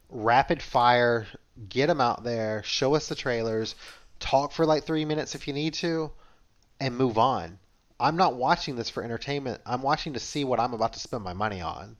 rapid 0.09 0.61
fire, 0.61 1.27
get 1.69 1.87
them 1.87 2.01
out 2.01 2.23
there, 2.23 2.63
show 2.63 2.95
us 2.95 3.07
the 3.07 3.15
trailers, 3.15 3.75
talk 4.19 4.51
for 4.51 4.65
like 4.65 4.83
three 4.83 5.05
minutes 5.05 5.35
if 5.35 5.47
you 5.47 5.53
need 5.53 5.73
to, 5.75 6.11
and 6.79 6.95
move 6.95 7.17
on. 7.17 7.59
I'm 7.99 8.15
not 8.15 8.35
watching 8.35 8.75
this 8.75 8.89
for 8.89 9.03
entertainment. 9.03 9.61
I'm 9.65 9.81
watching 9.81 10.13
to 10.13 10.19
see 10.19 10.43
what 10.43 10.59
I'm 10.59 10.73
about 10.73 10.93
to 10.93 10.99
spend 10.99 11.23
my 11.23 11.33
money 11.33 11.61
on. 11.61 11.97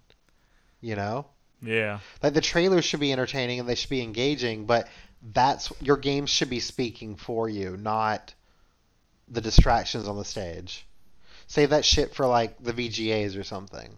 You 0.80 0.96
know? 0.96 1.26
Yeah. 1.62 2.00
Like 2.22 2.34
the 2.34 2.42
trailers 2.42 2.86
should 2.86 3.00
be 3.00 3.12
entertaining 3.12 3.60
and 3.60 3.68
they 3.68 3.76
should 3.76 3.90
be 3.90 4.02
engaging, 4.02 4.66
but 4.66 4.88
that's 5.34 5.72
your 5.82 5.98
games 5.98 6.30
should 6.30 6.50
be 6.50 6.60
speaking 6.60 7.16
for 7.16 7.50
you, 7.50 7.78
not 7.78 8.34
the 9.28 9.42
distractions 9.42 10.08
on 10.08 10.18
the 10.18 10.26
stage. 10.26 10.86
Save 11.48 11.72
that 11.72 11.86
shit 11.86 12.14
for 12.14 12.28
like 12.28 12.62
the 12.62 12.74
VGAs 12.74 13.40
or 13.40 13.44
something. 13.44 13.98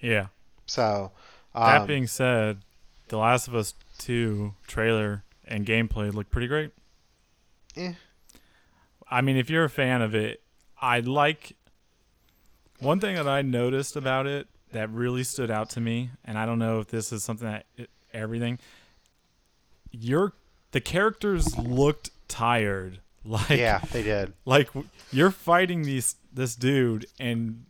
Yeah. 0.00 0.28
So 0.66 1.12
That 1.54 1.82
um, 1.82 1.86
being 1.86 2.06
said, 2.06 2.58
The 3.08 3.18
Last 3.18 3.48
of 3.48 3.54
Us 3.54 3.74
2 3.98 4.54
trailer 4.66 5.24
and 5.46 5.66
gameplay 5.66 6.12
look 6.12 6.30
pretty 6.30 6.46
great. 6.46 6.72
Eh. 7.76 7.92
I 9.10 9.20
mean, 9.20 9.36
if 9.36 9.48
you're 9.48 9.64
a 9.64 9.70
fan 9.70 10.02
of 10.02 10.14
it, 10.14 10.42
I 10.80 11.00
like 11.00 11.56
one 12.80 13.00
thing 13.00 13.16
that 13.16 13.28
I 13.28 13.42
noticed 13.42 13.96
about 13.96 14.26
it 14.26 14.46
that 14.72 14.90
really 14.90 15.24
stood 15.24 15.50
out 15.50 15.70
to 15.70 15.80
me, 15.80 16.10
and 16.24 16.38
I 16.38 16.44
don't 16.46 16.58
know 16.58 16.80
if 16.80 16.88
this 16.88 17.12
is 17.12 17.24
something 17.24 17.48
that 17.48 17.64
it, 17.76 17.90
everything. 18.12 18.58
Your 19.90 20.34
the 20.72 20.80
characters 20.80 21.56
looked 21.58 22.10
tired, 22.28 23.00
like 23.24 23.48
yeah, 23.50 23.80
they 23.92 24.02
did. 24.02 24.34
like 24.44 24.68
you're 25.10 25.30
fighting 25.30 25.82
these 25.82 26.16
this 26.32 26.54
dude 26.54 27.06
and 27.18 27.64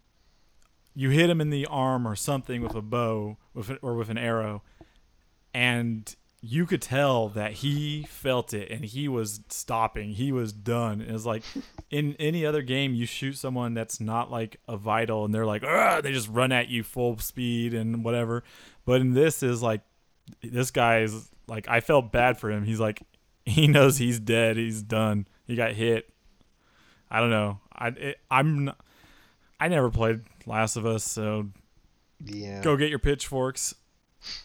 you 0.94 1.10
hit 1.10 1.30
him 1.30 1.40
in 1.40 1.50
the 1.50 1.64
arm 1.66 2.06
or 2.06 2.16
something 2.16 2.60
with 2.60 2.74
a 2.74 2.82
bow 2.82 3.36
with 3.54 3.78
or 3.82 3.94
with 3.94 4.08
an 4.10 4.18
arrow 4.18 4.62
and 5.54 6.14
you 6.40 6.66
could 6.66 6.80
tell 6.80 7.28
that 7.30 7.52
he 7.52 8.04
felt 8.08 8.54
it 8.54 8.70
and 8.70 8.84
he 8.84 9.08
was 9.08 9.40
stopping. 9.48 10.10
He 10.10 10.30
was 10.30 10.52
done. 10.52 11.00
It 11.00 11.12
was 11.12 11.26
like 11.26 11.42
in 11.90 12.14
any 12.20 12.46
other 12.46 12.62
game 12.62 12.94
you 12.94 13.06
shoot 13.06 13.32
someone 13.36 13.74
that's 13.74 14.00
not 14.00 14.30
like 14.30 14.60
a 14.68 14.76
vital 14.76 15.24
and 15.24 15.34
they're 15.34 15.44
like 15.46 15.62
they 15.62 16.12
just 16.12 16.28
run 16.28 16.52
at 16.52 16.68
you 16.68 16.84
full 16.84 17.18
speed 17.18 17.74
and 17.74 18.04
whatever. 18.04 18.44
But 18.84 19.00
in 19.00 19.14
this 19.14 19.42
is 19.42 19.62
like 19.62 19.80
this 20.42 20.70
guy 20.70 21.00
is 21.00 21.28
like 21.48 21.66
i 21.68 21.80
felt 21.80 22.12
bad 22.12 22.38
for 22.38 22.50
him. 22.52 22.64
He's 22.64 22.78
like 22.80 23.02
he 23.44 23.66
knows 23.66 23.98
he's 23.98 24.20
dead. 24.20 24.56
He's 24.56 24.82
done. 24.82 25.26
He 25.46 25.56
got 25.56 25.72
hit. 25.72 26.08
I 27.10 27.18
don't 27.20 27.30
know. 27.30 27.58
I 27.74 27.88
it, 27.88 28.18
i'm 28.30 28.66
not, 28.66 28.80
i 29.58 29.66
never 29.68 29.90
played 29.90 30.20
last 30.46 30.76
of 30.76 30.86
us 30.86 31.02
so 31.02 31.48
Yeah. 32.24 32.60
go 32.62 32.76
get 32.76 32.90
your 32.90 32.98
pitchforks. 33.00 33.74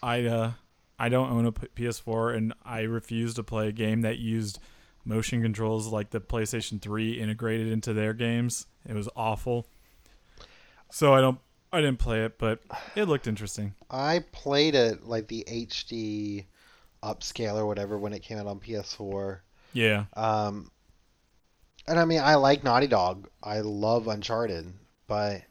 I 0.02 0.24
uh 0.24 0.52
i 0.98 1.08
don't 1.08 1.30
own 1.30 1.46
a 1.46 1.52
ps4 1.52 2.36
and 2.36 2.54
i 2.64 2.80
refuse 2.80 3.34
to 3.34 3.42
play 3.42 3.68
a 3.68 3.72
game 3.72 4.02
that 4.02 4.18
used 4.18 4.58
motion 5.04 5.42
controls 5.42 5.88
like 5.88 6.10
the 6.10 6.20
playstation 6.20 6.80
3 6.80 7.20
integrated 7.20 7.68
into 7.68 7.92
their 7.92 8.14
games 8.14 8.66
it 8.88 8.94
was 8.94 9.08
awful 9.16 9.66
so 10.90 11.12
i 11.14 11.20
don't 11.20 11.38
i 11.72 11.80
didn't 11.80 11.98
play 11.98 12.24
it 12.24 12.38
but 12.38 12.60
it 12.94 13.04
looked 13.04 13.26
interesting 13.26 13.74
I 13.94 14.24
played 14.32 14.74
it 14.74 15.04
like 15.04 15.28
the 15.28 15.44
HD 15.48 16.46
upscale 17.02 17.56
or 17.56 17.66
whatever 17.66 17.96
when 17.96 18.12
it 18.12 18.22
came 18.22 18.38
out 18.38 18.46
on 18.46 18.58
PS4. 18.58 19.38
yeah 19.72 20.06
Um, 20.14 20.70
and 21.86 22.00
I 22.00 22.04
mean, 22.04 22.20
I 22.20 22.34
like 22.34 22.64
Naughty 22.64 22.88
Dog. 22.88 23.28
I 23.42 23.60
love 23.60 24.08
Uncharted, 24.08 24.72
but 25.06 25.42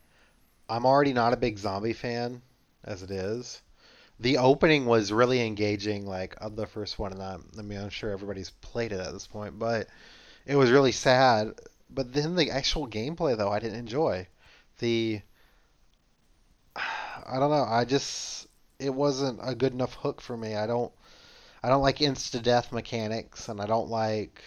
I'm 0.67 0.85
already 0.85 1.13
not 1.13 1.31
a 1.31 1.37
big 1.37 1.57
zombie 1.57 1.93
fan 1.93 2.41
as 2.83 3.01
it 3.01 3.11
is. 3.11 3.61
The 4.19 4.37
opening 4.37 4.85
was 4.85 5.11
really 5.11 5.45
engaging, 5.45 6.05
like 6.05 6.35
of 6.39 6.55
the 6.55 6.67
first 6.67 6.99
one, 6.99 7.11
and 7.13 7.21
I, 7.21 7.37
I 7.57 7.61
mean, 7.61 7.79
I'm 7.79 7.89
sure 7.89 8.11
everybody's 8.11 8.51
played 8.51 8.91
it 8.91 8.99
at 8.99 9.11
this 9.13 9.27
point, 9.27 9.59
but 9.59 9.87
it 10.45 10.55
was 10.55 10.71
really 10.71 10.91
sad. 10.91 11.53
But 11.89 12.13
then 12.13 12.35
the 12.35 12.51
actual 12.51 12.87
gameplay, 12.87 13.37
though, 13.37 13.51
I 13.51 13.59
didn't 13.59 13.79
enjoy. 13.79 14.27
The 14.79 15.21
I 16.75 17.39
don't 17.39 17.51
know. 17.51 17.65
I 17.67 17.85
just 17.85 18.47
it 18.79 18.93
wasn't 18.93 19.39
a 19.41 19.55
good 19.55 19.73
enough 19.73 19.93
hook 19.95 20.21
for 20.21 20.35
me. 20.37 20.55
I 20.55 20.67
don't 20.67 20.91
I 21.63 21.69
don't 21.69 21.81
like 21.81 21.99
insta 21.99 22.41
death 22.41 22.71
mechanics, 22.71 23.47
and 23.49 23.61
I 23.61 23.65
don't 23.65 23.89
like. 23.89 24.43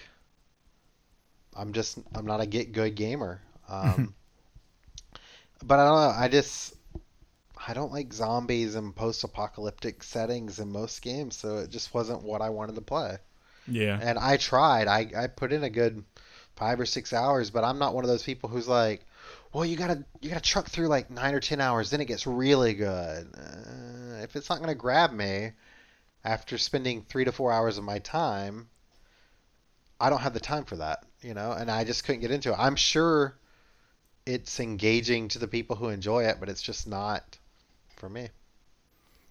I'm 1.57 1.73
just 1.73 1.99
I'm 2.15 2.27
not 2.27 2.41
a 2.41 2.47
get 2.47 2.73
good 2.73 2.95
gamer. 2.95 3.41
Um, 3.69 4.15
but 5.65 5.81
I 5.81 5.85
don't 5.85 5.97
know. 5.97 6.15
I 6.17 6.29
just 6.29 6.76
I 7.67 7.75
don't 7.75 7.93
like 7.93 8.13
zombies 8.13 8.75
and 8.75 8.95
post 8.95 9.25
apocalyptic 9.25 10.03
settings 10.03 10.59
in 10.59 10.71
most 10.73 11.03
games, 11.03 11.37
so 11.37 11.59
it 11.59 11.71
just 11.71 11.95
wasn't 11.95 12.23
what 12.23 12.43
I 12.43 12.51
wanted 12.51 12.75
to 12.77 12.83
play. 12.83 13.19
yeah 13.67 13.99
And 14.01 14.19
I 14.19 14.37
tried. 14.37 14.89
I 14.89 15.11
I 15.17 15.27
put 15.29 15.53
in 15.53 15.65
a 15.65 15.71
good 15.71 16.05
five 16.57 16.81
or 16.81 16.87
six 16.87 17.13
hours, 17.13 17.51
but 17.51 17.65
I'm 17.65 17.79
not 17.79 17.95
one 17.95 18.05
of 18.05 18.09
those 18.11 18.23
people 18.23 18.49
who's 18.49 18.69
like, 18.69 19.05
well, 19.53 19.65
you 19.65 19.77
gotta 19.77 20.05
you 20.21 20.31
gotta 20.31 20.41
truck 20.43 20.69
through 20.69 20.89
like 20.89 21.11
nine 21.11 21.35
or 21.35 21.41
ten 21.41 21.61
hours, 21.61 21.91
then 21.91 22.01
it 22.01 22.07
gets 22.07 22.27
really 22.27 22.75
good. 22.75 23.29
Uh, 23.37 24.23
if 24.23 24.37
it's 24.37 24.49
not 24.51 24.61
gonna 24.61 24.75
grab 24.75 25.13
me 25.13 25.53
after 26.25 26.59
spending 26.59 27.03
three 27.03 27.25
to 27.25 27.33
four 27.33 27.53
hours 27.53 27.79
of 27.79 27.85
my 27.85 27.99
time, 28.01 28.69
I 30.01 30.11
don't 30.11 30.21
have 30.21 30.35
the 30.35 30.41
time 30.41 30.65
for 30.65 30.77
that, 30.77 31.05
you 31.23 31.35
know. 31.35 31.53
And 31.53 31.71
I 31.71 31.85
just 31.85 32.05
couldn't 32.05 32.21
get 32.21 32.31
into 32.31 32.53
it. 32.53 32.57
I'm 32.59 32.77
sure 32.77 33.39
it's 34.27 34.61
engaging 34.61 35.29
to 35.29 35.39
the 35.39 35.49
people 35.49 35.77
who 35.77 35.89
enjoy 35.89 36.25
it, 36.25 36.37
but 36.41 36.49
it's 36.49 36.63
just 36.63 36.87
not 36.87 37.39
for 37.97 38.09
me. 38.09 38.29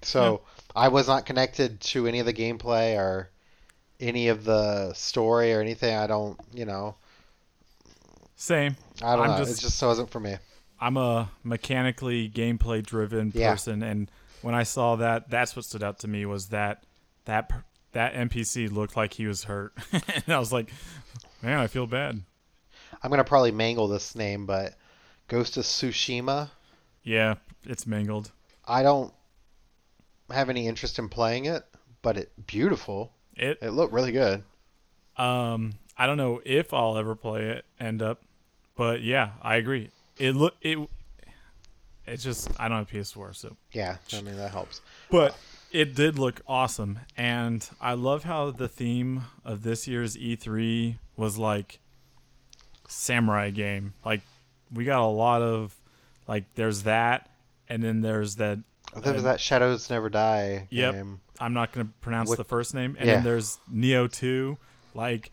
So 0.03 0.41
I 0.75 0.89
was 0.89 1.07
not 1.07 1.25
connected 1.25 1.79
to 1.81 2.05
any 2.07 2.19
of 2.19 2.25
the 2.25 2.33
gameplay 2.33 2.97
or 2.97 3.29
any 3.99 4.27
of 4.27 4.43
the 4.43 4.93
story 4.93 5.53
or 5.53 5.61
anything. 5.61 5.95
I 5.95 6.05
don't, 6.07 6.39
you 6.53 6.65
know, 6.65 6.95
same 8.35 8.75
I 9.01 9.15
don't 9.15 9.25
I'm 9.25 9.31
know. 9.31 9.45
just- 9.45 9.59
it 9.59 9.61
just 9.61 9.81
wasn't 9.81 10.09
for 10.09 10.19
me. 10.19 10.37
I'm 10.79 10.97
a 10.97 11.31
mechanically 11.43 12.29
gameplay 12.29 12.85
driven 12.85 13.31
Yeah. 13.33 13.51
person, 13.51 13.81
and 13.81 14.11
when 14.41 14.53
I 14.53 14.63
saw 14.63 14.97
that, 14.97 15.29
that's 15.29 15.55
what 15.55 15.63
stood 15.63 15.81
out 15.81 15.99
to 15.99 16.07
me 16.07 16.25
was 16.25 16.47
that 16.49 16.83
that 17.23 17.49
that 17.93 18.13
NPC 18.13 18.67
looked 18.71 18.97
like 18.97 19.13
he 19.13 19.25
was 19.25 19.45
hurt, 19.45 19.73
and 19.93 20.23
I 20.27 20.37
was 20.37 20.51
like, 20.51 20.69
man, 21.41 21.59
I 21.59 21.67
feel 21.67 21.87
bad. 21.87 22.21
I'm 23.01 23.09
gonna 23.09 23.23
probably 23.23 23.51
mangle 23.53 23.87
this 23.87 24.15
name, 24.15 24.45
but 24.45 24.75
Ghost 25.29 25.55
of 25.55 25.63
Tsushima. 25.63 26.49
Yeah, 27.03 27.35
it's 27.63 27.87
mangled. 27.87 28.31
I 28.67 28.83
don't 28.83 29.13
have 30.31 30.49
any 30.49 30.67
interest 30.67 30.97
in 30.99 31.09
playing 31.09 31.45
it, 31.45 31.63
but 32.01 32.17
it 32.17 32.31
beautiful. 32.47 33.11
It 33.35 33.59
It 33.61 33.71
looked 33.71 33.93
really 33.93 34.11
good. 34.11 34.43
um 35.17 35.73
I 35.97 36.07
don't 36.07 36.17
know 36.17 36.41
if 36.43 36.73
I'll 36.73 36.97
ever 36.97 37.15
play 37.15 37.43
it 37.49 37.65
end 37.79 38.01
up, 38.01 38.21
but 38.75 39.01
yeah, 39.01 39.31
I 39.41 39.55
agree. 39.55 39.91
It 40.17 40.33
look 40.35 40.55
it. 40.61 40.77
It's 42.07 42.23
just 42.23 42.49
I 42.59 42.67
don't 42.67 42.77
have 42.79 42.89
PS4, 42.89 43.35
so 43.35 43.55
Yeah, 43.71 43.97
I 44.13 44.21
mean 44.21 44.35
that 44.37 44.51
helps. 44.51 44.81
But 45.09 45.37
it 45.71 45.95
did 45.95 46.19
look 46.19 46.41
awesome, 46.47 46.99
and 47.17 47.67
I 47.81 47.93
love 47.93 48.23
how 48.23 48.51
the 48.51 48.67
theme 48.67 49.23
of 49.43 49.63
this 49.63 49.87
year's 49.87 50.15
E3 50.15 50.97
was 51.17 51.37
like 51.37 51.79
samurai 52.87 53.49
game. 53.49 53.93
Like 54.03 54.21
we 54.73 54.85
got 54.85 55.01
a 55.01 55.07
lot 55.07 55.41
of 55.41 55.75
like 56.27 56.43
there's 56.55 56.83
that, 56.83 57.29
and 57.69 57.83
then 57.83 58.01
there's 58.01 58.35
that. 58.37 58.59
There 59.01 59.13
was 59.13 59.23
that 59.23 59.39
Shadows 59.41 59.89
Never 59.89 60.09
Die 60.09 60.67
Yep. 60.69 60.93
game. 60.93 61.19
I'm 61.39 61.53
not 61.53 61.73
gonna 61.73 61.89
pronounce 62.01 62.35
the 62.35 62.43
first 62.43 62.73
name, 62.73 62.95
and 62.97 63.07
Yeah. 63.07 63.15
then 63.15 63.23
there's 63.23 63.57
Nioh 63.73 64.11
2. 64.11 64.57
Like 64.93 65.31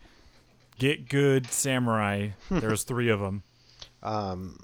get 0.77 1.07
good 1.07 1.47
samurai. 1.47 2.29
there's 2.49 2.83
three 2.83 3.09
of 3.09 3.19
them. 3.19 3.43
Um, 4.01 4.57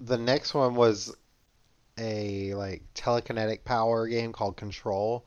the 0.00 0.16
next 0.16 0.54
one 0.54 0.74
was 0.74 1.14
a 1.98 2.54
like 2.54 2.82
telekinetic 2.94 3.64
power 3.64 4.06
game 4.08 4.32
called 4.32 4.56
Control, 4.56 5.26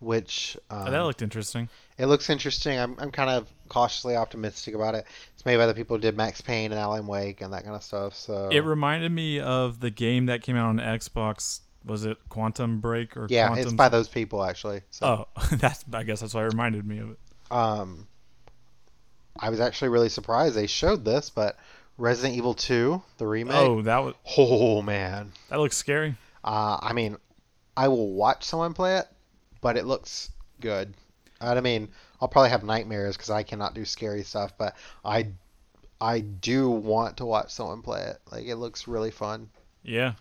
which 0.00 0.56
um, 0.70 0.88
Oh, 0.88 0.90
that 0.90 1.00
looked 1.02 1.22
interesting. 1.22 1.68
it 1.98 2.06
looks 2.06 2.28
interesting. 2.30 2.78
I'm 2.78 2.96
I'm 2.98 3.10
kind 3.12 3.30
of 3.30 3.48
cautiously 3.66 4.16
optimistic 4.16 4.74
about 4.74 4.94
it. 4.94 5.04
It's 5.34 5.44
made 5.44 5.56
by 5.56 5.66
the 5.66 5.74
people 5.74 5.96
who 5.96 6.00
did 6.00 6.16
Max 6.16 6.40
Payne 6.40 6.72
and 6.72 6.80
Alan 6.80 7.06
Wake 7.06 7.40
and 7.40 7.52
that 7.52 7.64
kind 7.64 7.76
of 7.76 7.82
stuff. 7.82 8.14
So 8.14 8.48
It 8.50 8.60
reminded 8.64 9.12
me 9.12 9.40
of 9.40 9.80
the 9.80 9.90
game 9.90 10.26
that 10.26 10.42
came 10.42 10.56
out 10.56 10.66
on 10.68 10.78
Xbox. 10.78 11.60
Was 11.84 12.04
it 12.04 12.18
Quantum 12.28 12.80
Break 12.80 13.16
or 13.16 13.26
yeah, 13.30 13.46
Quantum 13.48 13.64
it's 13.66 13.72
by 13.74 13.88
those 13.88 14.08
people 14.08 14.42
actually. 14.44 14.80
So 14.90 15.06
Oh, 15.36 15.40
that's 15.56 15.84
I 15.92 16.02
guess 16.02 16.20
that's 16.20 16.34
why 16.34 16.42
it 16.42 16.46
reminded 16.52 16.84
me 16.86 16.98
of 16.98 17.10
it. 17.10 17.18
um, 17.50 18.06
I 19.38 19.50
was 19.50 19.60
actually 19.60 19.90
really 19.90 20.08
surprised 20.08 20.54
they 20.54 20.66
showed 20.66 21.04
this, 21.04 21.30
but 21.30 21.56
Resident 21.98 22.36
Evil 22.36 22.54
2, 22.54 23.02
the 23.18 23.26
remake. 23.26 23.54
Oh, 23.56 23.82
that 23.82 23.98
was 23.98 24.14
Oh 24.36 24.82
man. 24.82 25.32
that 25.50 25.58
looks 25.60 25.76
scary. 25.76 26.16
Uh, 26.42 26.78
I 26.80 26.92
mean, 26.92 27.16
I 27.76 27.88
will 27.88 28.12
watch 28.14 28.44
someone 28.44 28.72
play 28.74 28.96
it, 28.98 29.06
but 29.60 29.76
it 29.76 29.84
looks 29.86 30.30
good. 30.60 30.94
I 31.40 31.60
mean, 31.60 31.88
I'll 32.20 32.28
probably 32.28 32.50
have 32.50 32.64
nightmares 32.64 33.16
because 33.16 33.30
I 33.30 33.42
cannot 33.42 33.74
do 33.74 33.84
scary 33.84 34.22
stuff, 34.22 34.56
but 34.56 34.74
I, 35.04 35.28
I 36.00 36.20
do 36.20 36.70
want 36.70 37.18
to 37.18 37.26
watch 37.26 37.50
someone 37.50 37.82
play 37.82 38.02
it. 38.02 38.18
Like, 38.30 38.46
it 38.46 38.56
looks 38.56 38.88
really 38.88 39.10
fun. 39.10 39.50
Yeah. 39.82 40.12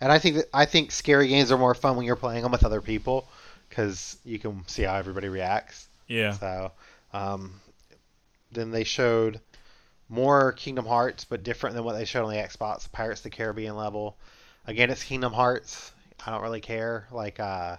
And 0.00 0.10
I 0.10 0.18
think 0.18 0.36
that 0.36 0.46
I 0.52 0.64
think 0.64 0.90
scary 0.90 1.28
games 1.28 1.52
are 1.52 1.58
more 1.58 1.74
fun 1.74 1.96
when 1.96 2.06
you're 2.06 2.16
playing 2.16 2.42
them 2.42 2.50
with 2.50 2.64
other 2.64 2.80
people 2.80 3.28
because 3.68 4.16
you 4.24 4.38
can 4.38 4.66
see 4.66 4.82
how 4.82 4.96
everybody 4.96 5.28
reacts. 5.28 5.86
Yeah. 6.08 6.32
So, 6.32 6.72
um, 7.12 7.60
then 8.50 8.70
they 8.70 8.84
showed 8.84 9.40
more 10.08 10.52
Kingdom 10.52 10.86
Hearts, 10.86 11.24
but 11.24 11.42
different 11.42 11.76
than 11.76 11.84
what 11.84 11.94
they 11.94 12.04
showed 12.04 12.24
on 12.24 12.30
the 12.30 12.40
Xbox. 12.40 12.90
Pirates 12.90 13.20
of 13.20 13.24
the 13.24 13.30
Caribbean 13.30 13.76
level. 13.76 14.16
Again, 14.66 14.90
it's 14.90 15.04
Kingdom 15.04 15.32
Hearts. 15.32 15.92
I 16.26 16.30
don't 16.30 16.42
really 16.42 16.60
care 16.60 17.06
like 17.10 17.40
uh, 17.40 17.76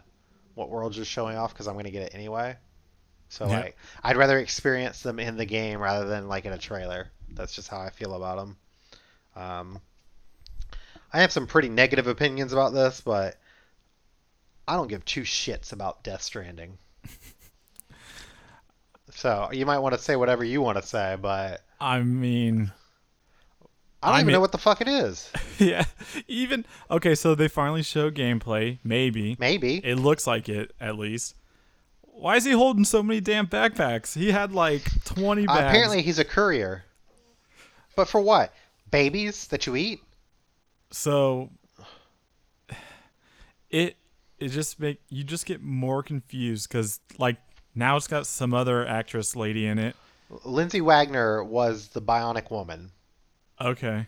what 0.55 0.69
worlds 0.69 0.97
you're 0.97 1.05
showing 1.05 1.37
off 1.37 1.53
because 1.53 1.67
I'm 1.67 1.75
going 1.75 1.85
to 1.85 1.91
get 1.91 2.03
it 2.03 2.15
anyway. 2.15 2.55
So 3.33 3.47
Yeah. 3.47 3.59
like, 3.61 3.77
I'd 4.03 4.15
rather 4.17 4.37
experience 4.37 5.01
them 5.01 5.19
in 5.19 5.37
the 5.37 5.45
game 5.45 5.79
rather 5.79 6.05
than 6.07 6.27
like 6.27 6.45
in 6.45 6.53
a 6.53 6.57
trailer. 6.57 7.09
That's 7.33 7.53
just 7.53 7.67
how 7.67 7.79
I 7.81 7.89
feel 7.89 8.13
about 8.13 8.37
them. 8.37 8.57
Um, 9.35 9.81
I 11.11 11.21
have 11.21 11.31
some 11.31 11.47
pretty 11.47 11.69
negative 11.69 12.05
opinions 12.05 12.53
about 12.53 12.73
this, 12.73 13.01
but 13.01 13.37
I 14.67 14.75
don't 14.75 14.87
give 14.87 15.03
two 15.03 15.21
shits 15.23 15.73
about 15.73 16.03
Death 16.03 16.21
Stranding. 16.21 16.77
so 19.11 19.49
you 19.51 19.65
might 19.65 19.79
want 19.79 19.93
to 19.95 19.99
say 20.01 20.15
whatever 20.15 20.43
you 20.43 20.61
want 20.61 20.77
to 20.77 20.83
say, 20.87 21.17
but 21.21 21.61
I 21.79 22.01
mean, 22.01 22.71
I 24.01 24.07
don't 24.07 24.15
I 24.15 24.17
even 24.19 24.27
mean- 24.27 24.33
know 24.33 24.39
what 24.41 24.51
the 24.51 24.57
fuck 24.57 24.81
it 24.81 24.87
is. 24.87 25.31
yeah. 25.59 25.85
Even 26.27 26.65
okay, 26.89 27.15
so 27.15 27.35
they 27.35 27.47
finally 27.47 27.83
show 27.83 28.09
gameplay. 28.11 28.79
Maybe 28.83 29.35
Maybe. 29.39 29.77
it 29.77 29.95
looks 29.95 30.27
like 30.27 30.49
it 30.49 30.71
at 30.79 30.97
least. 30.97 31.35
Why 32.15 32.37
is 32.37 32.45
he 32.45 32.51
holding 32.51 32.85
so 32.85 33.03
many 33.03 33.19
damn 33.19 33.47
backpacks? 33.47 34.15
He 34.15 34.31
had 34.31 34.51
like 34.53 34.83
twenty 35.03 35.47
Uh, 35.47 35.57
apparently 35.57 36.01
he's 36.01 36.19
a 36.19 36.25
courier. 36.25 36.85
But 37.95 38.07
for 38.07 38.21
what? 38.21 38.53
Babies 38.91 39.47
that 39.47 39.65
you 39.65 39.75
eat? 39.75 40.01
So 40.91 41.49
it 43.69 43.97
it 44.39 44.49
just 44.49 44.79
make 44.79 45.01
you 45.09 45.23
just 45.23 45.45
get 45.45 45.61
more 45.61 46.03
confused 46.03 46.69
because 46.69 46.99
like 47.17 47.37
now 47.75 47.97
it's 47.97 48.07
got 48.07 48.27
some 48.27 48.53
other 48.53 48.87
actress 48.87 49.35
lady 49.35 49.65
in 49.65 49.79
it. 49.79 49.95
Lindsay 50.43 50.81
Wagner 50.81 51.43
was 51.43 51.89
the 51.89 52.01
bionic 52.01 52.51
woman. 52.51 52.91
Okay. 53.59 54.07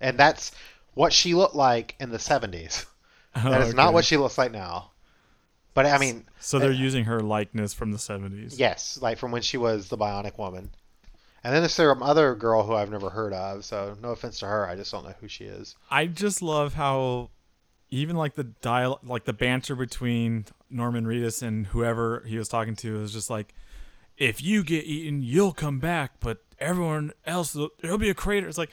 And 0.00 0.18
that's 0.18 0.52
what 0.94 1.12
she 1.12 1.34
looked 1.34 1.54
like 1.54 1.94
in 2.00 2.10
the 2.10 2.18
70s. 2.18 2.86
That 3.34 3.62
is 3.62 3.72
not 3.72 3.94
what 3.94 4.04
she 4.04 4.18
looks 4.18 4.36
like 4.36 4.52
now. 4.52 4.90
But 5.74 5.86
I 5.86 5.98
mean, 5.98 6.26
So 6.38 6.58
they're 6.58 6.70
uh, 6.70 6.74
using 6.74 7.04
her 7.04 7.20
likeness 7.20 7.72
from 7.72 7.92
the 7.92 7.98
seventies. 7.98 8.58
yes, 8.58 8.98
like 9.00 9.18
from 9.18 9.30
when 9.32 9.42
she 9.42 9.56
was 9.56 9.88
the 9.88 9.96
bionic 9.98 10.38
woman. 10.38 10.70
And 11.44 11.52
then 11.52 11.62
there's 11.62 11.72
some 11.74 12.02
other 12.02 12.34
girl 12.36 12.62
who 12.64 12.74
I've 12.74 12.90
never 12.90 13.10
heard 13.10 13.32
of, 13.32 13.64
so 13.64 13.96
no 14.00 14.10
offense 14.10 14.38
to 14.40 14.46
her, 14.46 14.68
I 14.68 14.76
just 14.76 14.92
don't 14.92 15.04
know 15.04 15.14
who 15.20 15.26
she 15.26 15.44
is. 15.44 15.74
I 15.90 16.06
just 16.06 16.40
love 16.40 16.74
how 16.74 17.30
even 17.90 18.16
like 18.16 18.34
the 18.34 18.44
dial 18.44 18.98
like 19.02 19.24
the 19.24 19.32
banter 19.32 19.74
between 19.74 20.46
Norman 20.70 21.04
Reedus 21.04 21.42
and 21.42 21.66
whoever 21.68 22.22
he 22.26 22.38
was 22.38 22.48
talking 22.48 22.74
to 22.76 23.02
is 23.02 23.12
just 23.12 23.28
like 23.28 23.54
if 24.16 24.42
you 24.42 24.64
get 24.64 24.84
eaten 24.86 25.22
you'll 25.22 25.52
come 25.52 25.78
back 25.78 26.12
but 26.20 26.38
everyone 26.58 27.12
else 27.26 27.54
there'll 27.82 27.98
be 27.98 28.08
a 28.08 28.14
crater 28.14 28.48
it's 28.48 28.56
like 28.56 28.70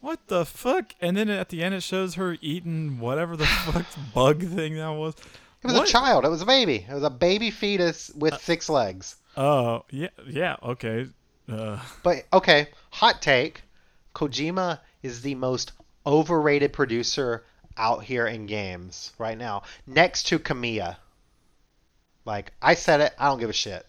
what 0.00 0.26
the 0.28 0.46
fuck 0.46 0.94
and 1.02 1.16
then 1.18 1.28
at 1.28 1.50
the 1.50 1.62
end 1.62 1.74
it 1.74 1.82
shows 1.82 2.14
her 2.14 2.36
eating 2.40 2.98
whatever 2.98 3.36
the 3.36 3.44
fuck 3.66 3.84
bug 4.14 4.42
thing 4.42 4.76
that 4.76 4.88
was 4.88 5.14
It 5.62 5.68
was 5.68 5.74
What? 5.74 5.88
a 5.88 5.92
child. 5.92 6.24
It 6.24 6.28
was 6.28 6.42
a 6.42 6.46
baby. 6.46 6.86
It 6.88 6.92
was 6.92 7.02
a 7.04 7.10
baby 7.10 7.50
fetus 7.50 8.10
with 8.14 8.40
six 8.40 8.68
legs. 8.68 9.16
oh 9.36 9.84
yeah 9.90 10.08
yeah 10.26 10.56
okay 10.62 11.06
uh, 11.48 11.78
But 12.02 12.24
okay, 12.32 12.68
hot 12.90 13.20
take: 13.22 13.62
Kojima 14.14 14.80
is 15.02 15.22
the 15.22 15.34
most 15.34 15.72
overrated 16.06 16.72
producer 16.72 17.44
out 17.76 18.04
here 18.04 18.26
in 18.26 18.46
games 18.46 19.12
right 19.18 19.36
now, 19.38 19.62
next 19.86 20.24
to 20.28 20.38
Kamiya. 20.38 20.96
Like 22.24 22.52
I 22.62 22.74
said 22.74 23.00
it, 23.00 23.14
I 23.18 23.26
don't 23.28 23.40
give 23.40 23.50
a 23.50 23.54
shit. 23.54 23.84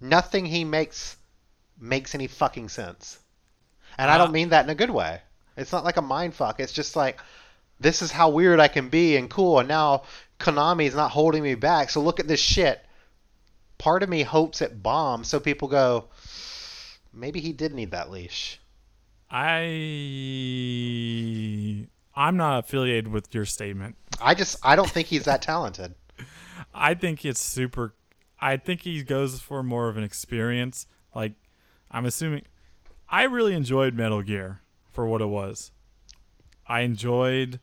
Nothing 0.00 0.46
he 0.46 0.64
makes 0.64 1.16
makes 1.80 2.14
any 2.14 2.26
fucking 2.26 2.68
sense, 2.68 3.18
and 3.96 4.10
I 4.10 4.14
Uh, 4.14 4.18
don't 4.18 4.32
mean 4.32 4.50
that 4.50 4.64
in 4.64 4.70
a 4.70 4.74
good 4.74 4.90
way. 4.90 5.20
It's 5.56 5.72
not 5.72 5.84
like 5.84 5.96
a 5.96 6.02
mind 6.02 6.34
fuck. 6.34 6.60
It's 6.60 6.72
just 6.72 6.94
like 6.94 7.18
this 7.80 8.02
is 8.02 8.10
how 8.10 8.30
weird 8.30 8.60
I 8.60 8.68
can 8.68 8.88
be 8.88 9.16
and 9.16 9.28
cool, 9.30 9.58
and 9.58 9.68
now 9.68 10.04
Konami 10.38 10.86
is 10.86 10.94
not 10.94 11.10
holding 11.10 11.42
me 11.42 11.54
back. 11.54 11.90
So 11.90 12.00
look 12.00 12.20
at 12.20 12.28
this 12.28 12.40
shit. 12.40 12.84
Part 13.78 14.02
of 14.02 14.08
me 14.08 14.22
hopes 14.22 14.60
it 14.62 14.82
bombs, 14.82 15.28
so 15.28 15.38
people 15.38 15.68
go, 15.68 16.06
maybe 17.12 17.40
he 17.40 17.52
did 17.52 17.74
need 17.74 17.92
that 17.92 18.10
leash. 18.10 18.60
I 19.30 19.46
I'm 22.16 22.36
not 22.36 22.60
affiliated 22.60 23.08
with 23.08 23.34
your 23.34 23.44
statement 23.44 23.96
I 24.20 24.34
just 24.34 24.58
I 24.62 24.76
don't 24.76 24.90
think 24.90 25.08
he's 25.08 25.24
that 25.24 25.42
talented. 25.42 25.94
I 26.74 26.94
think 26.94 27.24
it's 27.24 27.40
super. 27.40 27.94
I 28.40 28.56
think 28.56 28.82
he 28.82 29.02
goes 29.02 29.40
for 29.40 29.62
more 29.62 29.88
of 29.88 29.96
an 29.96 30.04
experience. 30.04 30.86
Like, 31.14 31.32
I'm 31.90 32.04
assuming. 32.04 32.42
I 33.10 33.22
really 33.24 33.54
enjoyed 33.54 33.94
Metal 33.94 34.22
Gear 34.22 34.60
for 34.92 35.06
what 35.06 35.22
it 35.22 35.26
was. 35.26 35.70
I 36.66 36.80
enjoyed 36.80 37.58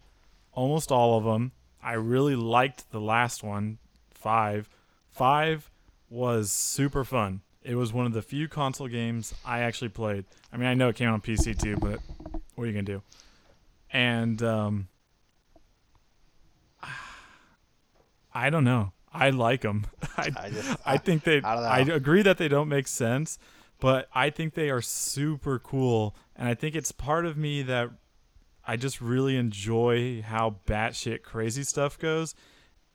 almost 0.55 0.91
all 0.91 1.17
of 1.17 1.23
them. 1.23 1.51
I 1.83 1.93
really 1.93 2.35
liked 2.35 2.91
the 2.91 2.99
last 2.99 3.43
one, 3.43 3.77
five. 4.09 4.67
Five 5.11 5.69
was 6.09 6.51
super 6.51 7.03
fun. 7.03 7.41
It 7.61 7.75
was 7.75 7.93
one 7.93 8.05
of 8.05 8.13
the 8.13 8.21
few 8.21 8.47
console 8.47 8.87
games 8.87 9.33
I 9.45 9.59
actually 9.59 9.89
played. 9.89 10.25
I 10.51 10.57
mean, 10.57 10.67
I 10.67 10.73
know 10.73 10.89
it 10.89 10.95
came 10.95 11.09
out 11.09 11.13
on 11.13 11.21
PC 11.21 11.59
too, 11.59 11.77
but 11.77 11.99
what 12.55 12.63
are 12.63 12.67
you 12.67 12.73
gonna 12.73 12.83
do? 12.83 13.01
And 13.91 14.41
um, 14.41 14.87
I 18.33 18.49
don't 18.49 18.63
know. 18.63 18.91
I 19.13 19.29
like 19.29 19.61
them. 19.61 19.85
I, 20.17 20.31
I 20.37 20.49
just 20.49 20.77
I 20.85 20.97
think 20.97 21.23
they. 21.23 21.41
I. 21.41 21.55
I 21.55 21.79
agree 21.79 22.21
that 22.21 22.37
they 22.37 22.47
don't 22.47 22.67
make 22.67 22.87
sense, 22.87 23.39
but 23.79 24.09
I 24.13 24.29
think 24.29 24.53
they 24.53 24.69
are 24.69 24.81
super 24.81 25.57
cool, 25.59 26.15
and 26.35 26.47
I 26.47 26.53
think 26.53 26.75
it's 26.75 26.91
part 26.91 27.25
of 27.25 27.37
me 27.37 27.61
that 27.63 27.91
I 28.67 28.77
just 28.77 29.01
really 29.01 29.37
enjoy 29.37 30.21
how 30.21 30.57
batshit 30.65 31.23
crazy 31.23 31.63
stuff 31.63 31.99
goes, 31.99 32.35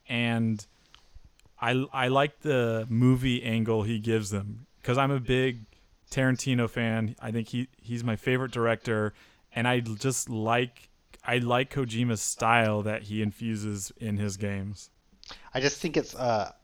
and 0.08 0.64
I 1.60 1.84
I 1.92 2.08
like 2.08 2.40
the 2.40 2.86
movie 2.88 3.42
angle 3.42 3.82
he 3.82 3.98
gives 3.98 4.30
them 4.30 4.66
because 4.80 4.98
I'm 4.98 5.10
a 5.10 5.20
big 5.20 5.66
Tarantino 6.10 6.68
fan. 6.68 7.14
I 7.20 7.30
think 7.30 7.48
he 7.48 7.68
he's 7.80 8.02
my 8.02 8.16
favorite 8.16 8.50
director, 8.50 9.14
and 9.54 9.68
I 9.68 9.80
just 9.80 10.28
like 10.28 10.88
I 11.24 11.38
like 11.38 11.72
Kojima's 11.72 12.22
style 12.22 12.82
that 12.82 13.04
he 13.04 13.22
infuses 13.22 13.92
in 13.98 14.16
his 14.16 14.36
games. 14.36 14.90
I 15.54 15.60
just 15.60 15.80
think 15.80 15.96
it's 15.96 16.14
a 16.14 16.54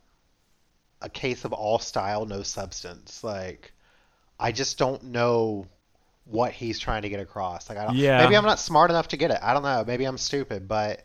a 1.02 1.08
case 1.08 1.44
of 1.44 1.52
all 1.52 1.78
style, 1.78 2.26
no 2.26 2.42
substance. 2.42 3.22
Like 3.22 3.72
I 4.40 4.52
just 4.52 4.78
don't 4.78 5.04
know 5.04 5.66
what 6.26 6.52
he's 6.52 6.78
trying 6.78 7.02
to 7.02 7.08
get 7.08 7.20
across. 7.20 7.68
Like 7.68 7.78
I 7.78 7.84
don't 7.86 7.96
Yeah. 7.96 8.22
maybe 8.22 8.36
I'm 8.36 8.44
not 8.44 8.58
smart 8.58 8.90
enough 8.90 9.08
to 9.08 9.16
get 9.16 9.30
it. 9.30 9.38
I 9.42 9.54
don't 9.54 9.62
know. 9.62 9.84
Maybe 9.86 10.04
I'm 10.04 10.18
stupid, 10.18 10.66
but 10.68 11.04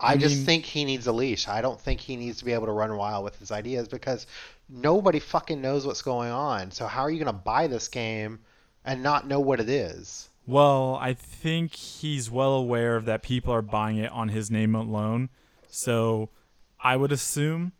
I, 0.00 0.12
I 0.12 0.16
just 0.16 0.36
mean- 0.36 0.46
think 0.46 0.64
he 0.64 0.84
needs 0.84 1.06
a 1.06 1.12
leash. 1.12 1.48
I 1.48 1.60
don't 1.60 1.80
think 1.80 2.00
he 2.00 2.16
needs 2.16 2.38
to 2.38 2.44
be 2.44 2.52
able 2.52 2.66
to 2.66 2.72
run 2.72 2.96
wild 2.96 3.24
with 3.24 3.38
his 3.38 3.52
ideas 3.52 3.88
because 3.88 4.26
nobody 4.68 5.18
fucking 5.20 5.60
knows 5.60 5.86
what's 5.86 6.02
going 6.02 6.30
on. 6.32 6.70
So 6.70 6.86
how 6.86 7.02
are 7.02 7.10
you 7.10 7.18
going 7.22 7.26
to 7.34 7.40
buy 7.40 7.66
this 7.66 7.88
game 7.88 8.40
and 8.84 9.02
not 9.02 9.28
know 9.28 9.38
what 9.38 9.60
it 9.60 9.68
is? 9.68 10.28
Well, 10.46 10.98
I 11.00 11.12
think 11.14 11.74
he's 11.74 12.30
well 12.30 12.54
aware 12.54 12.96
of 12.96 13.04
that 13.04 13.22
people 13.22 13.52
are 13.54 13.62
buying 13.62 13.98
it 13.98 14.10
on 14.10 14.30
his 14.30 14.50
name 14.50 14.74
alone. 14.74 15.28
So 15.68 16.30
I 16.80 16.96
would 16.96 17.12
assume, 17.12 17.72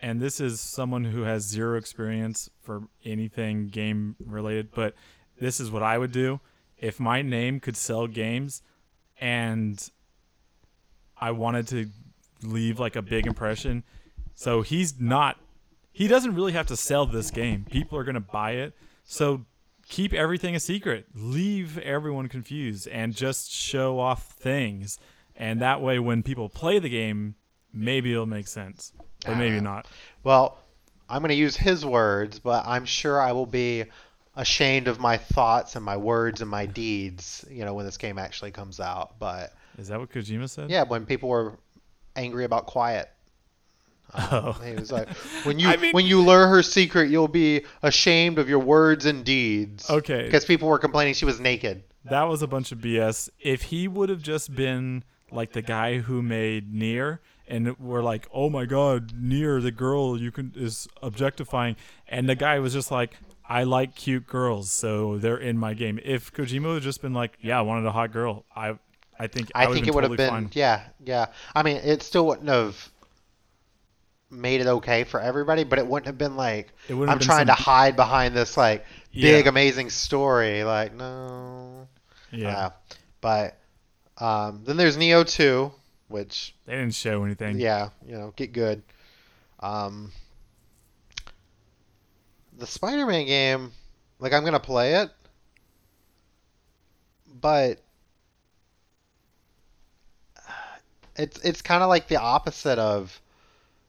and 0.00 0.20
this 0.20 0.40
is 0.40 0.60
someone 0.60 1.04
who 1.04 1.22
has 1.22 1.44
zero 1.46 1.78
experience 1.78 2.50
for 2.62 2.82
anything 3.04 3.68
game 3.68 4.16
related, 4.26 4.72
but 4.74 4.94
this 5.42 5.58
is 5.58 5.70
what 5.70 5.82
I 5.82 5.98
would 5.98 6.12
do. 6.12 6.40
If 6.78 7.00
my 7.00 7.20
name 7.20 7.60
could 7.60 7.76
sell 7.76 8.06
games 8.06 8.62
and 9.20 9.90
I 11.20 11.32
wanted 11.32 11.66
to 11.68 11.88
leave 12.42 12.78
like 12.78 12.96
a 12.96 13.02
big 13.02 13.26
impression, 13.26 13.82
so 14.34 14.62
he's 14.62 15.00
not, 15.00 15.38
he 15.90 16.08
doesn't 16.08 16.34
really 16.34 16.52
have 16.52 16.66
to 16.68 16.76
sell 16.76 17.06
this 17.06 17.30
game. 17.30 17.66
People 17.68 17.98
are 17.98 18.04
going 18.04 18.14
to 18.14 18.20
buy 18.20 18.52
it. 18.52 18.74
So 19.04 19.44
keep 19.88 20.12
everything 20.12 20.54
a 20.54 20.60
secret. 20.60 21.06
Leave 21.14 21.76
everyone 21.78 22.28
confused 22.28 22.86
and 22.88 23.14
just 23.14 23.50
show 23.50 23.98
off 23.98 24.30
things. 24.32 24.98
And 25.34 25.60
that 25.60 25.80
way, 25.80 25.98
when 25.98 26.22
people 26.22 26.48
play 26.48 26.78
the 26.78 26.88
game, 26.88 27.34
maybe 27.72 28.12
it'll 28.12 28.26
make 28.26 28.46
sense, 28.46 28.92
but 29.24 29.36
maybe 29.36 29.58
uh, 29.58 29.62
not. 29.62 29.86
Well, 30.22 30.58
I'm 31.08 31.20
going 31.20 31.30
to 31.30 31.34
use 31.34 31.56
his 31.56 31.84
words, 31.84 32.38
but 32.38 32.64
I'm 32.66 32.84
sure 32.84 33.20
I 33.20 33.32
will 33.32 33.46
be 33.46 33.84
ashamed 34.36 34.88
of 34.88 34.98
my 34.98 35.16
thoughts 35.16 35.76
and 35.76 35.84
my 35.84 35.96
words 35.96 36.40
and 36.40 36.50
my 36.50 36.66
deeds, 36.66 37.44
you 37.50 37.64
know, 37.64 37.74
when 37.74 37.84
this 37.84 37.96
game 37.98 38.18
actually 38.18 38.50
comes 38.50 38.80
out. 38.80 39.18
But 39.18 39.52
Is 39.78 39.88
that 39.88 39.98
what 40.00 40.10
Kojima 40.10 40.48
said? 40.48 40.70
yeah, 40.70 40.84
when 40.84 41.04
people 41.06 41.28
were 41.28 41.58
angry 42.16 42.44
about 42.44 42.66
quiet. 42.66 43.08
Um, 44.14 44.28
Oh. 44.30 44.52
He 44.64 44.74
was 44.74 44.92
like, 44.92 45.08
when 45.44 45.58
you 45.58 45.68
I 45.70 45.76
mean- 45.76 45.92
when 45.92 46.06
you 46.06 46.22
learn 46.22 46.48
her 46.50 46.62
secret, 46.62 47.10
you'll 47.10 47.28
be 47.28 47.62
ashamed 47.82 48.38
of 48.38 48.48
your 48.48 48.58
words 48.58 49.06
and 49.06 49.24
deeds. 49.24 49.88
Okay. 49.88 50.24
Because 50.24 50.44
people 50.44 50.68
were 50.68 50.78
complaining 50.78 51.14
she 51.14 51.24
was 51.24 51.40
naked. 51.40 51.82
that 52.04 52.24
was 52.24 52.42
a 52.42 52.46
bunch 52.46 52.72
of 52.72 52.78
BS. 52.78 53.30
If 53.40 53.62
he 53.62 53.88
would 53.88 54.08
have 54.08 54.22
just 54.22 54.54
been 54.54 55.04
like 55.30 55.52
the 55.52 55.62
guy 55.62 55.98
who 55.98 56.20
made 56.20 56.74
Nier, 56.74 57.20
and 57.48 57.78
we're 57.78 58.02
like, 58.02 58.28
oh 58.34 58.50
my 58.50 58.66
god, 58.66 59.12
Nier, 59.16 59.60
the 59.62 59.70
girl 59.72 60.18
you 60.20 60.30
can 60.30 60.52
is 60.56 60.88
objectifying, 61.02 61.76
and 62.08 62.28
the 62.28 62.34
guy 62.34 62.58
was 62.58 62.72
just 62.74 62.90
like, 62.90 63.16
I 63.52 63.64
like 63.64 63.94
cute 63.94 64.26
girls, 64.26 64.70
so 64.70 65.18
they're 65.18 65.36
in 65.36 65.58
my 65.58 65.74
game. 65.74 65.98
If 66.02 66.32
Kojima 66.32 66.74
had 66.74 66.82
just 66.82 67.02
been 67.02 67.12
like, 67.12 67.36
yeah, 67.40 67.58
I 67.58 67.62
wanted 67.62 67.86
a 67.86 67.92
hot 67.92 68.10
girl, 68.12 68.44
I, 68.56 68.78
I 69.18 69.26
think 69.26 69.50
I, 69.54 69.66
would've 69.66 69.74
think 69.74 69.88
it 69.88 69.94
would 69.94 70.04
have 70.04 70.16
been 70.16 70.28
fine. 70.30 70.50
yeah, 70.54 70.84
yeah. 71.04 71.26
I 71.54 71.62
mean, 71.62 71.76
it 71.76 72.02
still 72.02 72.26
wouldn't 72.26 72.48
have 72.48 72.88
made 74.30 74.60
it 74.62 74.66
okay 74.66 75.04
for 75.04 75.20
everybody, 75.20 75.64
but 75.64 75.78
it 75.78 75.86
wouldn't 75.86 76.06
have 76.06 76.16
been 76.16 76.36
like 76.36 76.72
I'm 76.88 76.98
been 76.98 77.18
trying 77.18 77.46
some- 77.46 77.54
to 77.56 77.62
hide 77.62 77.96
behind 77.96 78.34
this 78.34 78.56
like 78.56 78.86
big 79.12 79.44
Yeah. 79.44 79.48
amazing 79.50 79.90
story. 79.90 80.64
Like 80.64 80.94
no, 80.94 81.86
Yeah, 82.30 82.56
Uh, 82.66 82.70
but 83.20 83.58
um, 84.18 84.62
then 84.64 84.76
there's 84.78 84.96
Nioh 84.96 85.28
2, 85.28 85.70
which 86.08 86.54
they 86.64 86.72
didn't 86.76 86.94
show 86.94 87.24
anything. 87.24 87.58
yeah, 87.60 87.90
you 88.06 88.12
know, 88.16 88.32
get 88.36 88.52
good. 88.52 88.82
Um, 89.60 90.12
the 92.62 92.66
Spider-Man 92.68 93.26
game, 93.26 93.72
like 94.20 94.32
I'm 94.32 94.44
gonna 94.44 94.60
play 94.60 94.94
it, 94.94 95.10
but 97.26 97.82
it's 101.16 101.40
it's 101.40 101.60
kind 101.60 101.82
of 101.82 101.88
like 101.88 102.06
the 102.06 102.20
opposite 102.20 102.78
of 102.78 103.20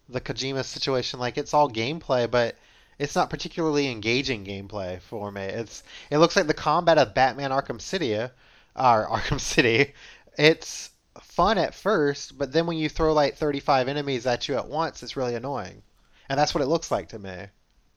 the 0.09 0.19
Kojima 0.19 0.65
situation. 0.65 1.19
Like 1.19 1.37
it's 1.37 1.53
all 1.53 1.69
gameplay, 1.69 2.29
but 2.29 2.55
it's 2.97 3.13
not 3.15 3.29
particularly 3.29 3.91
engaging 3.91 4.43
gameplay 4.43 4.99
for 5.01 5.31
me. 5.31 5.43
It's 5.43 5.83
it 6.09 6.17
looks 6.17 6.35
like 6.35 6.47
the 6.47 6.55
combat 6.55 6.97
of 6.97 7.13
Batman 7.13 7.51
Arkham 7.51 7.79
City, 7.79 8.15
or 8.15 8.31
uh, 8.75 9.05
Arkham 9.19 9.39
City. 9.39 9.93
It's 10.35 10.89
fun 11.21 11.59
at 11.59 11.75
first, 11.75 12.39
but 12.39 12.51
then 12.51 12.65
when 12.65 12.77
you 12.77 12.89
throw 12.89 13.13
like 13.13 13.35
35 13.35 13.87
enemies 13.87 14.25
at 14.25 14.47
you 14.47 14.55
at 14.55 14.67
once, 14.67 15.03
it's 15.03 15.15
really 15.15 15.35
annoying. 15.35 15.83
And 16.27 16.39
that's 16.39 16.55
what 16.55 16.63
it 16.63 16.67
looks 16.67 16.89
like 16.89 17.09
to 17.09 17.19
me. 17.19 17.49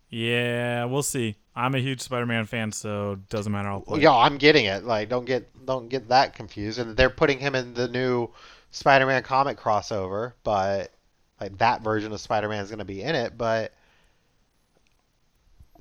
Yeah, 0.08 0.84
we'll 0.84 1.02
see. 1.02 1.36
I'm 1.54 1.74
a 1.74 1.78
huge 1.78 2.00
Spider-Man 2.00 2.44
fan, 2.46 2.70
so 2.70 3.12
it 3.12 3.28
doesn't 3.28 3.50
matter. 3.50 3.68
I'll 3.68 3.80
play. 3.80 4.00
Yeah, 4.00 4.12
I'm 4.12 4.36
getting 4.36 4.66
it. 4.66 4.84
Like, 4.84 5.08
don't 5.08 5.24
get 5.24 5.48
don't 5.66 5.88
get 5.88 6.08
that 6.08 6.34
confused. 6.34 6.78
And 6.78 6.96
they're 6.96 7.10
putting 7.10 7.38
him 7.38 7.54
in 7.54 7.74
the 7.74 7.88
new 7.88 8.30
Spider-Man 8.70 9.22
comic 9.22 9.58
crossover, 9.58 10.34
but 10.44 10.92
like 11.40 11.58
that 11.58 11.82
version 11.82 12.12
of 12.12 12.20
Spider-Man 12.20 12.62
is 12.62 12.70
going 12.70 12.78
to 12.78 12.84
be 12.84 13.02
in 13.02 13.14
it. 13.14 13.36
But 13.36 13.72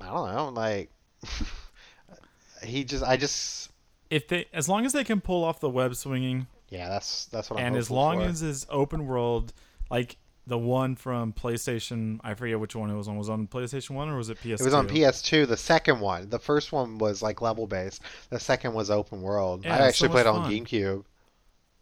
I 0.00 0.06
don't 0.06 0.34
know. 0.34 0.48
Like, 0.48 0.90
he 2.64 2.84
just, 2.84 3.04
I 3.04 3.16
just, 3.16 3.70
If 4.10 4.28
they, 4.28 4.46
as 4.52 4.68
long 4.68 4.86
as 4.86 4.92
they 4.92 5.04
can 5.04 5.20
pull 5.20 5.44
off 5.44 5.60
the 5.60 5.70
web 5.70 5.94
swinging, 5.94 6.46
yeah, 6.68 6.88
that's 6.88 7.26
that's 7.26 7.50
what 7.50 7.60
I'm. 7.60 7.66
and 7.66 7.76
as 7.76 7.90
long 7.90 8.18
for. 8.18 8.24
as 8.24 8.42
it's 8.42 8.66
open 8.70 9.06
world, 9.06 9.52
like 9.90 10.16
the 10.46 10.58
one 10.58 10.94
from 10.94 11.32
PlayStation, 11.32 12.20
I 12.22 12.34
forget 12.34 12.60
which 12.60 12.76
one 12.76 12.90
it 12.90 12.94
was 12.94 13.08
on. 13.08 13.16
Was 13.16 13.28
it 13.28 13.32
on 13.32 13.46
PlayStation 13.48 13.90
One 13.90 14.08
or 14.08 14.16
was 14.16 14.30
it 14.30 14.38
PS? 14.38 14.60
It 14.60 14.62
was 14.62 14.74
on 14.74 14.88
PS2. 14.88 15.48
The 15.48 15.56
second 15.56 16.00
one, 16.00 16.28
the 16.28 16.38
first 16.38 16.72
one 16.72 16.98
was 16.98 17.22
like 17.22 17.40
level 17.42 17.66
based. 17.66 18.02
The 18.30 18.38
second 18.38 18.74
was 18.74 18.90
open 18.90 19.22
world. 19.22 19.64
Yeah, 19.64 19.74
I 19.74 19.88
it's 19.88 19.98
so 19.98 20.06
actually 20.06 20.08
played 20.10 20.26
it 20.26 20.26
on. 20.28 20.50
GameCube. 20.50 21.04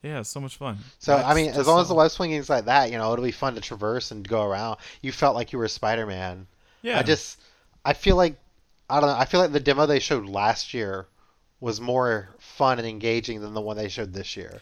Yeah, 0.02 0.22
so 0.22 0.40
much 0.40 0.56
fun. 0.56 0.78
So 0.98 1.16
I 1.16 1.34
mean, 1.34 1.50
as 1.50 1.66
long 1.66 1.80
as 1.80 1.88
the 1.88 1.94
web 1.94 2.10
swinging 2.10 2.38
is 2.38 2.50
like 2.50 2.66
that, 2.66 2.90
you 2.90 2.98
know, 2.98 3.12
it'll 3.12 3.24
be 3.24 3.32
fun 3.32 3.54
to 3.54 3.60
traverse 3.60 4.10
and 4.10 4.26
go 4.26 4.44
around. 4.44 4.78
You 5.00 5.12
felt 5.12 5.34
like 5.34 5.52
you 5.52 5.58
were 5.58 5.68
Spider 5.68 6.06
Man. 6.06 6.46
yeah, 6.82 6.98
I 6.98 7.02
just, 7.02 7.40
I 7.84 7.94
feel 7.94 8.16
like, 8.16 8.36
I 8.88 9.00
don't 9.00 9.08
know. 9.08 9.16
I 9.16 9.24
feel 9.24 9.40
like 9.40 9.52
the 9.52 9.60
demo 9.60 9.86
they 9.86 10.00
showed 10.00 10.26
last 10.26 10.74
year 10.74 11.06
was 11.60 11.80
more 11.80 12.28
fun 12.38 12.78
and 12.78 12.86
engaging 12.86 13.40
than 13.40 13.54
the 13.54 13.60
one 13.60 13.78
they 13.78 13.88
showed 13.88 14.12
this 14.12 14.36
year. 14.36 14.60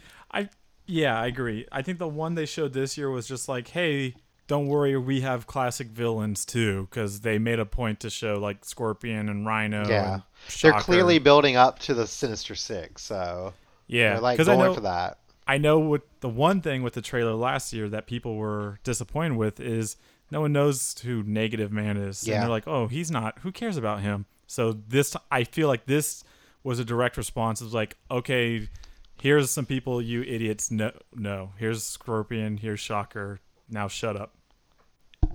Yeah, 0.93 1.19
I 1.19 1.27
agree. 1.27 1.67
I 1.73 1.81
think 1.81 1.99
the 1.99 2.09
one 2.09 2.35
they 2.35 2.45
showed 2.45 2.75
this 2.75 2.99
year 2.99 3.11
was 3.11 3.27
just 3.27 3.49
like, 3.49 3.69
hey, 3.69 4.15
don't 4.47 4.67
worry, 4.67 4.95
we 4.99 5.23
have 5.23 5.47
classic 5.47 5.89
villains 5.89 6.45
too, 6.45 6.87
because 6.91 7.21
they 7.21 7.39
made 7.39 7.59
a 7.59 7.65
point 7.65 8.01
to 8.01 8.11
show 8.11 8.35
like 8.35 8.63
Scorpion 8.63 9.31
and 9.31 9.47
Rhino. 9.47 9.89
Yeah. 9.89 10.13
and 10.15 10.23
They're 10.61 10.73
clearly 10.75 11.19
building 11.19 11.57
up 11.57 11.79
to 11.81 11.95
the 11.95 12.07
Sinister 12.07 12.55
Six, 12.55 13.03
so 13.03 13.55
yeah, 13.87 14.13
they're 14.13 14.21
like 14.21 14.37
because 14.37 14.49
going 14.49 14.61
I 14.61 14.65
know 14.65 14.75
for 14.75 14.81
that. 14.83 15.19
I 15.47 15.57
know 15.57 15.79
what 15.79 16.03
the 16.21 16.29
one 16.29 16.61
thing 16.61 16.83
with 16.83 16.93
the 16.93 17.03
trailer 17.03 17.35
last 17.35 17.73
year 17.73 17.89
that 17.89 18.07
people 18.07 18.37
were 18.37 18.79
disappointed 18.85 19.39
with 19.39 19.61
is 19.61 19.97
no 20.31 20.43
one 20.43 20.53
knows 20.53 20.95
who 21.03 21.23
Negative 21.23 21.73
Man 21.73 21.97
is. 21.97 22.27
Yeah. 22.27 22.35
And 22.35 22.43
they're 22.43 22.51
like, 22.51 22.69
oh, 22.69 22.87
he's 22.87 23.11
not. 23.11 23.39
Who 23.41 23.51
cares 23.51 23.77
about 23.77 24.01
him? 24.01 24.27
So 24.47 24.73
this, 24.73 25.17
I 25.31 25.45
feel 25.45 25.69
like 25.69 25.87
this 25.87 26.23
was 26.63 26.79
a 26.79 26.85
direct 26.85 27.17
response. 27.17 27.61
It 27.61 27.65
was 27.65 27.75
like, 27.75 27.97
okay, 28.11 28.69
here's 29.23 29.53
some 29.53 29.67
people 29.67 30.03
you 30.03 30.23
idiots 30.23 30.71
know. 30.73 30.91
No, 31.15 31.53
here's 31.57 31.85
Scorpion. 31.85 32.57
Here's 32.57 32.81
Shocker. 32.81 33.39
Now 33.71 33.87
shut 33.87 34.17
up. 34.17 34.35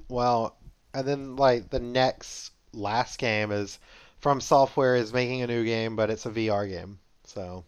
Well, 0.09 0.57
and 0.93 1.07
then 1.07 1.37
like 1.37 1.69
the 1.69 1.79
next 1.79 2.51
last 2.73 3.17
game 3.17 3.51
is 3.51 3.79
From 4.19 4.41
Software 4.41 4.97
is 4.97 5.13
making 5.13 5.41
a 5.41 5.47
new 5.47 5.63
game, 5.63 5.95
but 5.95 6.09
it's 6.09 6.25
a 6.25 6.29
VR 6.29 6.69
game. 6.69 6.99
So. 7.23 7.63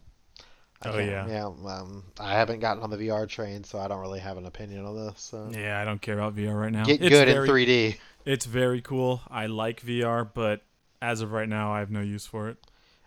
I 0.82 0.90
Oh, 0.90 0.98
yeah. 0.98 1.28
yeah. 1.28 1.46
Um, 1.46 2.06
I 2.22 2.34
haven't 2.34 2.62
gotten 2.62 2.82
on 2.84 2.90
the 2.90 2.96
VR 2.96 3.28
train, 3.28 3.66
so 3.66 3.80
I 3.80 3.90
don't 3.90 4.00
really 4.00 4.22
have 4.22 4.38
an 4.38 4.46
opinion 4.46 4.86
on 4.86 4.96
this. 4.96 5.20
So. 5.20 5.50
Yeah, 5.52 5.82
I 5.82 5.84
don't 5.84 6.02
care 6.02 6.18
about 6.18 6.38
VR 6.38 6.58
right 6.58 6.72
now. 6.72 6.86
Get 6.86 7.02
it's 7.02 7.10
good 7.10 7.28
very, 7.28 7.50
in 7.50 7.94
3D. 7.94 7.98
It's 8.24 8.46
very 8.46 8.82
cool. 8.82 9.22
I 9.30 9.48
like 9.48 9.82
VR, 9.82 10.30
but 10.34 10.62
as 11.02 11.20
of 11.20 11.34
right 11.34 11.50
now, 11.50 11.74
I 11.74 11.80
have 11.80 11.92
no 11.92 12.00
use 12.00 12.26
for 12.26 12.48
it. 12.48 12.58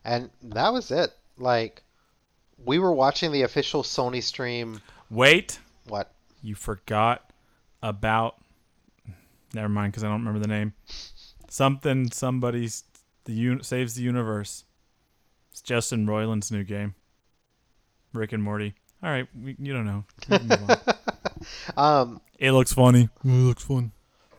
And 0.04 0.28
that 0.42 0.70
was 0.70 0.90
it. 0.90 1.12
Like, 1.38 1.82
we 2.64 2.78
were 2.78 2.92
watching 2.92 3.32
the 3.32 3.42
official 3.42 3.82
Sony 3.82 4.22
stream. 4.22 4.80
Wait, 5.10 5.58
What? 5.86 6.12
you 6.42 6.54
forgot 6.54 7.30
about 7.82 8.36
never 9.54 9.68
mind 9.68 9.92
because 9.92 10.02
i 10.04 10.08
don't 10.08 10.20
remember 10.24 10.38
the 10.40 10.48
name. 10.48 10.72
Something 11.48 12.10
somebody's 12.10 12.84
the 13.24 13.32
un- 13.34 13.62
saves 13.62 13.94
the 13.94 14.02
universe. 14.02 14.64
It's 15.50 15.60
justin 15.60 16.06
roiland's 16.06 16.50
new 16.50 16.64
game. 16.64 16.94
Rick 18.12 18.32
and 18.32 18.42
morty. 18.42 18.74
All 19.02 19.10
right 19.10 19.26
we, 19.40 19.56
you 19.58 19.72
don't 19.72 19.84
know. 19.86 20.04
We 20.30 20.38
can 20.38 20.48
move 20.48 20.70
on. 20.70 20.76
Um, 21.76 22.20
it 22.38 22.52
looks 22.52 22.72
funny. 22.72 23.08
It 23.24 23.28
looks 23.28 23.64
fun. 23.64 23.90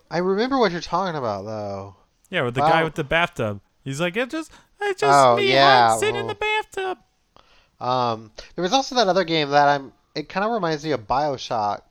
I 0.09 0.19
remember 0.19 0.57
what 0.57 0.71
you're 0.71 0.79
talking 0.79 1.17
about, 1.17 1.43
though. 1.43 1.95
yeah 2.29 2.43
with 2.43 2.55
the 2.55 2.61
guy 2.61 2.83
with 2.83 2.95
the 2.95 3.03
bathtub. 3.03 3.59
He's 3.83 3.99
like 3.99 4.15
it 4.15 4.29
just 4.29 4.51
it's 4.81 5.01
just 5.01 5.13
Oh, 5.13 5.35
me 5.35 5.51
yeah, 5.51 5.91
I'm 5.93 5.99
sitting 5.99 6.15
in 6.15 6.27
the 6.27 6.35
bathtub 6.35 6.97
Um, 7.79 8.31
there 8.55 8.61
was 8.63 8.73
also 8.73 8.95
that 8.95 9.07
other 9.07 9.23
game 9.23 9.49
that 9.49 9.67
I'm. 9.67 9.93
It 10.15 10.29
kind 10.29 10.45
of 10.45 10.51
reminds 10.51 10.83
me 10.83 10.91
of 10.91 11.07
Bioshock. 11.07 11.81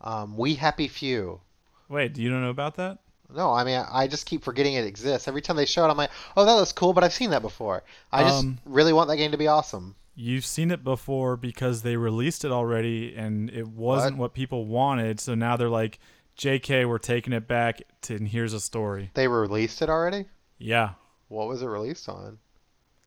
Um, 0.00 0.36
We 0.36 0.54
Happy 0.54 0.88
Few. 0.88 1.40
wait 1.88 2.18
you 2.18 2.28
don't 2.28 2.42
know 2.42 2.50
about 2.50 2.76
that 2.76 2.98
No, 3.34 3.52
I 3.52 3.64
mean 3.64 3.82
I 3.90 4.06
just 4.08 4.26
keep 4.26 4.44
forgetting 4.44 4.74
it 4.74 4.84
exists. 4.84 5.26
Every 5.26 5.40
time 5.40 5.56
they 5.56 5.64
show 5.66 5.84
it, 5.86 5.88
I'm 5.90 5.96
like, 5.96 6.10
oh, 6.36 6.44
that 6.44 6.52
looks 6.54 6.72
cool, 6.72 6.92
but 6.92 7.02
I've 7.02 7.14
seen 7.14 7.30
that 7.30 7.42
before. 7.42 7.82
I 8.12 8.22
just 8.22 8.44
Um, 8.44 8.58
really 8.66 8.92
want 8.92 9.08
that 9.08 9.16
game 9.16 9.30
to 9.32 9.38
be 9.38 9.48
awesome. 9.48 9.94
You've 10.14 10.46
seen 10.46 10.70
it 10.70 10.84
before 10.84 11.36
because 11.36 11.82
they 11.82 11.96
released 11.96 12.44
it 12.44 12.50
already 12.52 13.14
and 13.16 13.50
it 13.50 13.68
wasn't 13.68 14.16
what, 14.18 14.32
people 14.34 14.64
wanted. 14.66 15.20
So 15.20 15.34
now 15.34 15.56
they're 15.56 15.68
like, 15.68 15.98
JK, 16.38 16.86
we're 16.88 16.98
taking 16.98 17.32
it 17.32 17.46
back 17.48 17.82
to, 18.02 18.14
and 18.16 18.28
here's 18.28 18.52
a 18.52 18.60
story. 18.60 19.10
They 19.14 19.28
released 19.28 19.80
it 19.82 19.88
already. 19.90 20.26
Yeah, 20.58 20.90
What 21.28 21.48
was 21.48 21.62
it 21.62 21.66
released 21.66 22.08
on? 22.08 22.38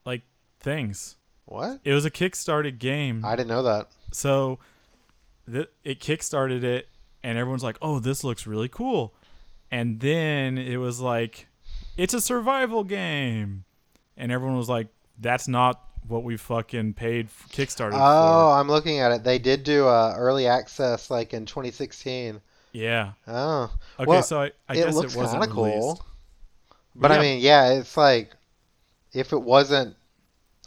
like 0.06 0.22
things. 0.60 1.16
What? 1.50 1.80
It 1.84 1.94
was 1.94 2.06
a 2.06 2.12
kickstarted 2.12 2.78
game. 2.80 3.26
I 3.26 3.36
didn't 3.36 3.50
know 3.50 3.64
that. 3.64 3.88
so 4.12 4.60
th- 5.52 5.70
it 5.84 6.00
kickstarted 6.00 6.64
it 6.64 6.88
and 7.24 7.38
everyone's 7.38 7.64
like, 7.64 7.78
oh, 7.82 8.00
this 8.00 8.24
looks 8.24 8.46
really 8.48 8.70
cool. 8.70 9.14
And 9.72 10.00
then 10.00 10.58
it 10.58 10.78
was 10.78 11.00
like, 11.00 11.48
it's 11.98 12.14
a 12.14 12.22
survival 12.22 12.84
game. 12.84 13.66
And 14.16 14.32
everyone 14.32 14.58
was 14.58 14.70
like, 14.70 14.88
that's 15.20 15.48
not 15.48 15.82
what 16.08 16.24
we 16.24 16.38
fucking 16.38 16.94
paid 16.94 17.26
f- 17.28 17.48
Kickstarter 17.52 17.92
Oh, 17.94 17.98
for. 18.54 18.60
I'm 18.60 18.68
looking 18.68 19.00
at 19.00 19.12
it. 19.12 19.24
They 19.24 19.38
did 19.40 19.64
do 19.64 19.88
uh, 19.88 20.14
early 20.16 20.48
access 20.48 21.10
like 21.12 21.34
in 21.34 21.46
2016. 21.46 22.42
Yeah. 22.74 23.12
Oh, 23.28 23.72
Okay, 24.00 24.08
Well, 24.10 24.24
so 24.24 24.42
I, 24.42 24.52
I 24.68 24.74
it 24.74 24.86
guess 24.86 24.94
looks 24.96 25.16
it 25.16 25.18
wasn't 25.18 25.50
cool. 25.50 25.66
released. 25.66 26.02
but 26.96 27.12
I 27.12 27.20
mean, 27.20 27.40
yeah, 27.42 27.72
it's 27.74 27.98
like 27.98 28.32
if 29.14 29.34
it 29.34 29.42
wasn't, 29.42 29.96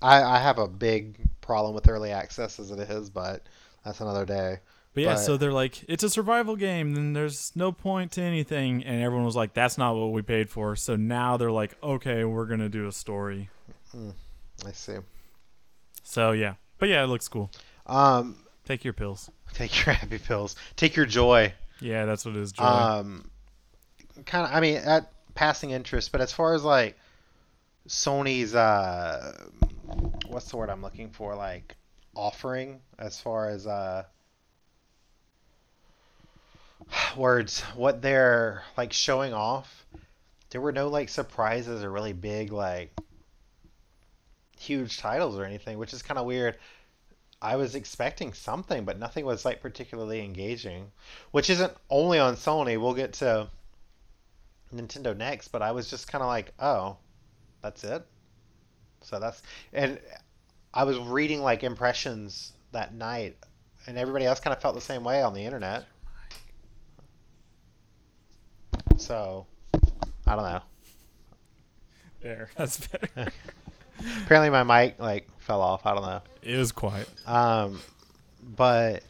I 0.03 0.23
I 0.23 0.39
have 0.39 0.59
a 0.59 0.69
big 0.69 1.17
problem 1.41 1.75
with 1.75 1.89
early 1.89 2.11
access 2.13 2.59
as 2.61 2.71
it 2.71 2.79
is, 2.79 3.11
but 3.11 3.43
that's 3.85 4.01
another 4.01 4.25
day. 4.25 4.59
But 4.95 5.03
yeah, 5.05 5.15
But- 5.15 5.21
so 5.21 5.37
they're 5.39 5.53
like, 5.53 5.85
it's 5.89 6.03
a 6.05 6.11
survival 6.11 6.55
game, 6.55 6.95
then 6.95 7.15
there's 7.15 7.51
no 7.57 7.73
point 7.73 8.13
to 8.13 8.23
anything. 8.23 8.85
And 8.85 9.03
everyone 9.03 9.25
was 9.25 9.35
like, 9.37 9.55
that's 9.55 9.79
not 9.79 9.97
what 9.97 10.13
we 10.13 10.21
paid 10.23 10.51
for. 10.51 10.77
So 10.77 10.97
now 10.97 11.39
they're 11.39 11.51
like, 11.51 11.75
okay, 11.83 12.25
we're 12.25 12.45
going 12.45 12.61
to 12.61 12.69
do 12.69 12.87
a 12.87 12.93
story. 12.93 13.49
I 14.67 14.73
see. 14.73 14.97
So 16.03 16.33
yeah. 16.33 16.55
But 16.79 16.91
yeah, 16.91 17.03
it 17.05 17.07
looks 17.07 17.27
cool. 17.29 17.51
Um, 17.87 18.37
Take 18.67 18.85
your 18.85 18.93
pills. 18.93 19.31
take 19.55 19.85
your 19.87 19.95
happy 19.95 20.19
pills. 20.19 20.57
Take 20.77 20.95
your 20.95 21.07
joy. 21.07 21.53
Yeah, 21.81 22.05
that's 22.05 22.25
what 22.25 22.37
it 22.37 22.41
is, 22.43 22.53
Joy. 22.53 22.63
Um, 22.65 23.31
kind 24.27 24.47
of. 24.47 24.55
I 24.55 24.61
mean, 24.61 24.77
at 24.77 25.11
passing 25.35 25.71
interest, 25.71 26.13
but 26.13 26.21
as 26.21 26.33
far 26.33 26.55
as 26.55 26.63
like 26.63 26.97
Sony's 27.89 28.55
uh 28.55 29.37
what's 30.27 30.51
the 30.51 30.57
word 30.57 30.71
I'm 30.71 30.83
looking 30.83 31.11
for? 31.11 31.35
Like 31.35 31.77
offering 32.15 32.81
as 32.99 33.21
far 33.21 33.49
as 33.49 33.67
uh 33.67 34.05
words 37.17 37.61
what 37.75 38.03
they're 38.03 38.63
like 38.77 38.93
showing 38.93 39.33
off. 39.33 39.87
There 40.51 40.61
were 40.61 40.73
no 40.73 40.89
like 40.89 41.09
surprises 41.09 41.83
or 41.83 41.91
really 41.91 42.13
big 42.13 42.53
like 42.53 42.93
huge 44.59 44.99
titles 44.99 45.39
or 45.39 45.45
anything, 45.45 45.79
which 45.79 45.93
is 45.93 46.03
kind 46.03 46.19
of 46.19 46.27
weird. 46.27 46.57
I 47.41 47.57
was 47.57 47.75
expecting 47.75 48.33
something, 48.35 48.85
but 48.85 48.99
nothing 48.99 49.25
was 49.25 49.45
like 49.45 49.61
particularly 49.61 50.25
engaging, 50.25 50.93
which 51.33 51.51
isn't 51.51 51.73
only 51.91 52.21
on 52.21 52.37
Sony. 52.37 52.81
We'll 52.81 52.95
get 52.95 53.15
to 53.15 53.49
Nintendo 54.73 55.17
next, 55.17 55.49
but 55.49 55.61
I 55.61 55.73
was 55.73 55.91
just 55.91 56.07
kind 56.07 56.23
of 56.23 56.29
like, 56.29 56.53
oh, 56.61 56.99
that's 57.61 57.83
it. 57.83 58.07
So 59.03 59.19
that's 59.19 59.43
and 59.73 59.99
I 60.75 60.85
was 60.85 60.99
reading 60.99 61.43
like 61.43 61.65
impressions 61.65 62.53
that 62.73 62.95
night, 62.95 63.37
and 63.87 63.99
everybody 63.99 64.25
else 64.25 64.41
kind 64.41 64.55
of 64.55 64.63
felt 64.63 64.75
the 64.75 64.81
same 64.81 65.05
way 65.05 65.23
on 65.23 65.35
the 65.35 65.45
internet. 65.45 65.85
So 68.97 69.47
I 70.27 70.35
don't 70.37 70.45
know. 70.45 70.63
There, 72.23 72.51
that's 72.57 72.87
better. 72.87 73.33
Apparently 74.25 74.51
my 74.51 74.63
mic 74.63 74.99
like 74.99 75.29
fell 75.39 75.61
off. 75.61 75.87
I 75.87 75.95
don't 75.95 76.05
know. 76.05 76.23
it 76.43 76.57
was 76.57 76.73
quiet. 76.73 77.09
Um, 77.27 77.81
but 78.57 79.03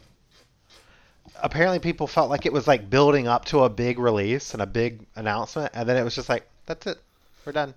apparently 1.41 1.79
people 1.79 2.07
felt 2.07 2.29
like 2.29 2.45
it 2.45 2.53
was 2.53 2.67
like 2.67 2.89
building 2.89 3.27
up 3.27 3.45
to 3.45 3.63
a 3.63 3.69
big 3.69 3.99
release 3.99 4.53
and 4.53 4.61
a 4.61 4.65
big 4.65 5.05
announcement, 5.15 5.71
and 5.73 5.87
then 5.87 5.97
it 5.97 6.03
was 6.03 6.15
just 6.15 6.29
like, 6.29 6.47
that's 6.65 6.87
it, 6.87 6.97
we're 7.45 7.51
done. 7.51 7.73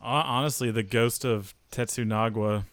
Hon- 0.00 0.26
Honestly, 0.26 0.70
the 0.70 0.82
ghost 0.82 1.24
of 1.24 1.54
Tetsunaga, 1.72 2.64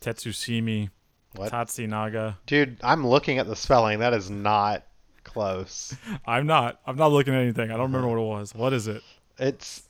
Tetsushimi, 0.00 0.90
What? 1.34 1.52
Tatsinaga. 1.52 2.36
Dude, 2.46 2.78
I'm 2.82 3.06
looking 3.06 3.38
at 3.38 3.46
the 3.46 3.56
spelling. 3.56 3.98
That 4.00 4.14
is 4.14 4.30
not 4.30 4.84
close. 5.24 5.94
I'm 6.26 6.46
not. 6.46 6.80
I'm 6.86 6.96
not 6.96 7.12
looking 7.12 7.34
at 7.34 7.40
anything. 7.42 7.70
I 7.70 7.74
don't 7.76 7.92
remember 7.92 8.08
what 8.08 8.18
it 8.18 8.26
was. 8.40 8.54
What 8.54 8.72
is 8.72 8.88
it? 8.88 9.02
It's 9.38 9.82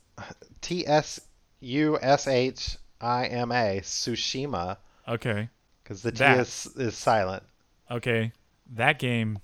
T 0.61 0.85
S 0.85 1.19
U 1.61 1.97
S 2.01 2.27
H 2.27 2.77
I 2.99 3.25
M 3.27 3.51
A, 3.51 3.79
Tsushima, 3.81 4.77
Okay. 5.07 5.49
because 5.83 6.01
the 6.03 6.11
T 6.11 6.19
That. 6.19 6.39
is, 6.39 6.67
is 6.77 6.95
silent. 6.95 7.43
Okay. 7.89 8.31
That 8.73 8.99
game, 8.99 9.39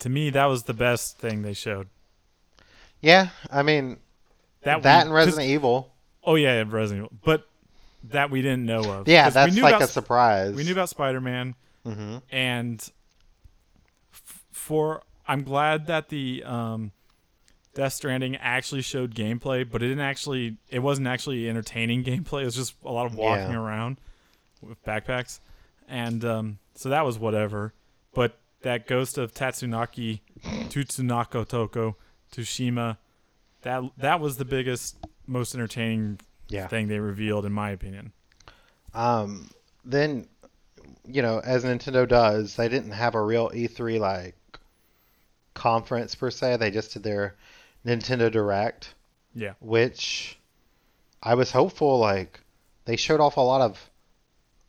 to 0.00 0.08
me, 0.08 0.30
that 0.30 0.46
was 0.46 0.64
the 0.64 0.74
best 0.74 1.18
thing 1.18 1.42
they 1.42 1.54
showed. 1.54 1.88
Yeah, 3.00 3.28
I 3.50 3.62
mean, 3.62 3.98
That, 4.62 4.82
that 4.82 5.06
and 5.06 5.14
Resident 5.14 5.48
Evil. 5.48 5.94
Oh 6.24 6.34
yeah, 6.34 6.64
Resident 6.66 7.06
Evil. 7.06 7.18
But 7.24 7.48
that 8.04 8.30
we 8.30 8.42
didn't 8.42 8.64
know 8.66 8.90
of. 8.90 9.08
Yeah, 9.08 9.30
that's 9.30 9.54
knew 9.54 9.62
like 9.62 9.76
about, 9.76 9.88
a 9.88 9.92
surprise. 9.92 10.54
We 10.54 10.64
knew 10.64 10.72
about 10.72 10.88
Spider 10.88 11.20
Man, 11.20 11.54
hmm 11.84 12.18
and 12.30 12.80
f- 14.12 14.44
for 14.52 15.02
I'm 15.26 15.42
glad 15.42 15.86
that 15.86 16.08
the 16.08 16.42
um, 16.44 16.92
Death 17.74 17.92
Stranding 17.94 18.36
actually 18.36 18.82
showed 18.82 19.14
gameplay, 19.14 19.68
but 19.68 19.82
it 19.82 19.88
didn't 19.88 20.04
actually. 20.04 20.56
It 20.70 20.80
wasn't 20.80 21.06
actually 21.08 21.48
entertaining 21.48 22.04
gameplay. 22.04 22.42
It 22.42 22.46
was 22.46 22.56
just 22.56 22.74
a 22.84 22.92
lot 22.92 23.06
of 23.06 23.14
walking 23.14 23.50
Yeah. 23.50 23.58
around 23.58 23.98
with 24.62 24.82
backpacks, 24.84 25.40
and 25.88 26.24
um, 26.24 26.58
so 26.74 26.88
that 26.88 27.04
was 27.04 27.18
whatever. 27.18 27.72
But 28.14 28.38
that 28.62 28.86
Ghost 28.86 29.18
of 29.18 29.32
Tatsunaki, 29.32 30.20
Tutsunako 30.68 31.46
Toko, 31.46 31.96
Tsushima, 32.32 32.96
that 33.62 33.82
that 33.98 34.18
was 34.20 34.36
the 34.38 34.44
biggest, 34.44 34.96
most 35.28 35.54
entertaining 35.54 36.18
Yeah. 36.48 36.66
thing 36.66 36.88
they 36.88 36.98
revealed, 36.98 37.44
in 37.46 37.52
my 37.52 37.70
opinion. 37.70 38.12
Um, 38.94 39.50
then, 39.84 40.26
you 41.04 41.22
know, 41.22 41.40
as 41.40 41.62
Nintendo 41.64 42.08
does, 42.08 42.56
they 42.56 42.68
didn't 42.68 42.92
have 42.92 43.14
a 43.14 43.22
real 43.22 43.50
E3 43.50 43.98
like 44.00 44.34
conference 45.54 46.14
per 46.14 46.30
se. 46.30 46.56
They 46.56 46.70
just 46.70 46.92
did 46.94 47.02
their 47.02 47.36
Nintendo 47.84 48.30
Direct, 48.30 48.94
Yeah. 49.34 49.54
which 49.60 50.38
I 51.22 51.34
was 51.34 51.50
hopeful. 51.52 51.98
Like, 51.98 52.40
they 52.86 52.96
showed 52.96 53.20
off 53.20 53.36
a 53.36 53.40
lot 53.42 53.60
of 53.60 53.90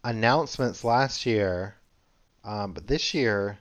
announcements 0.03 0.83
last 0.83 1.25
year, 1.25 1.75
um, 2.43 2.73
but 2.73 2.87
this 2.87 3.13
year 3.13 3.57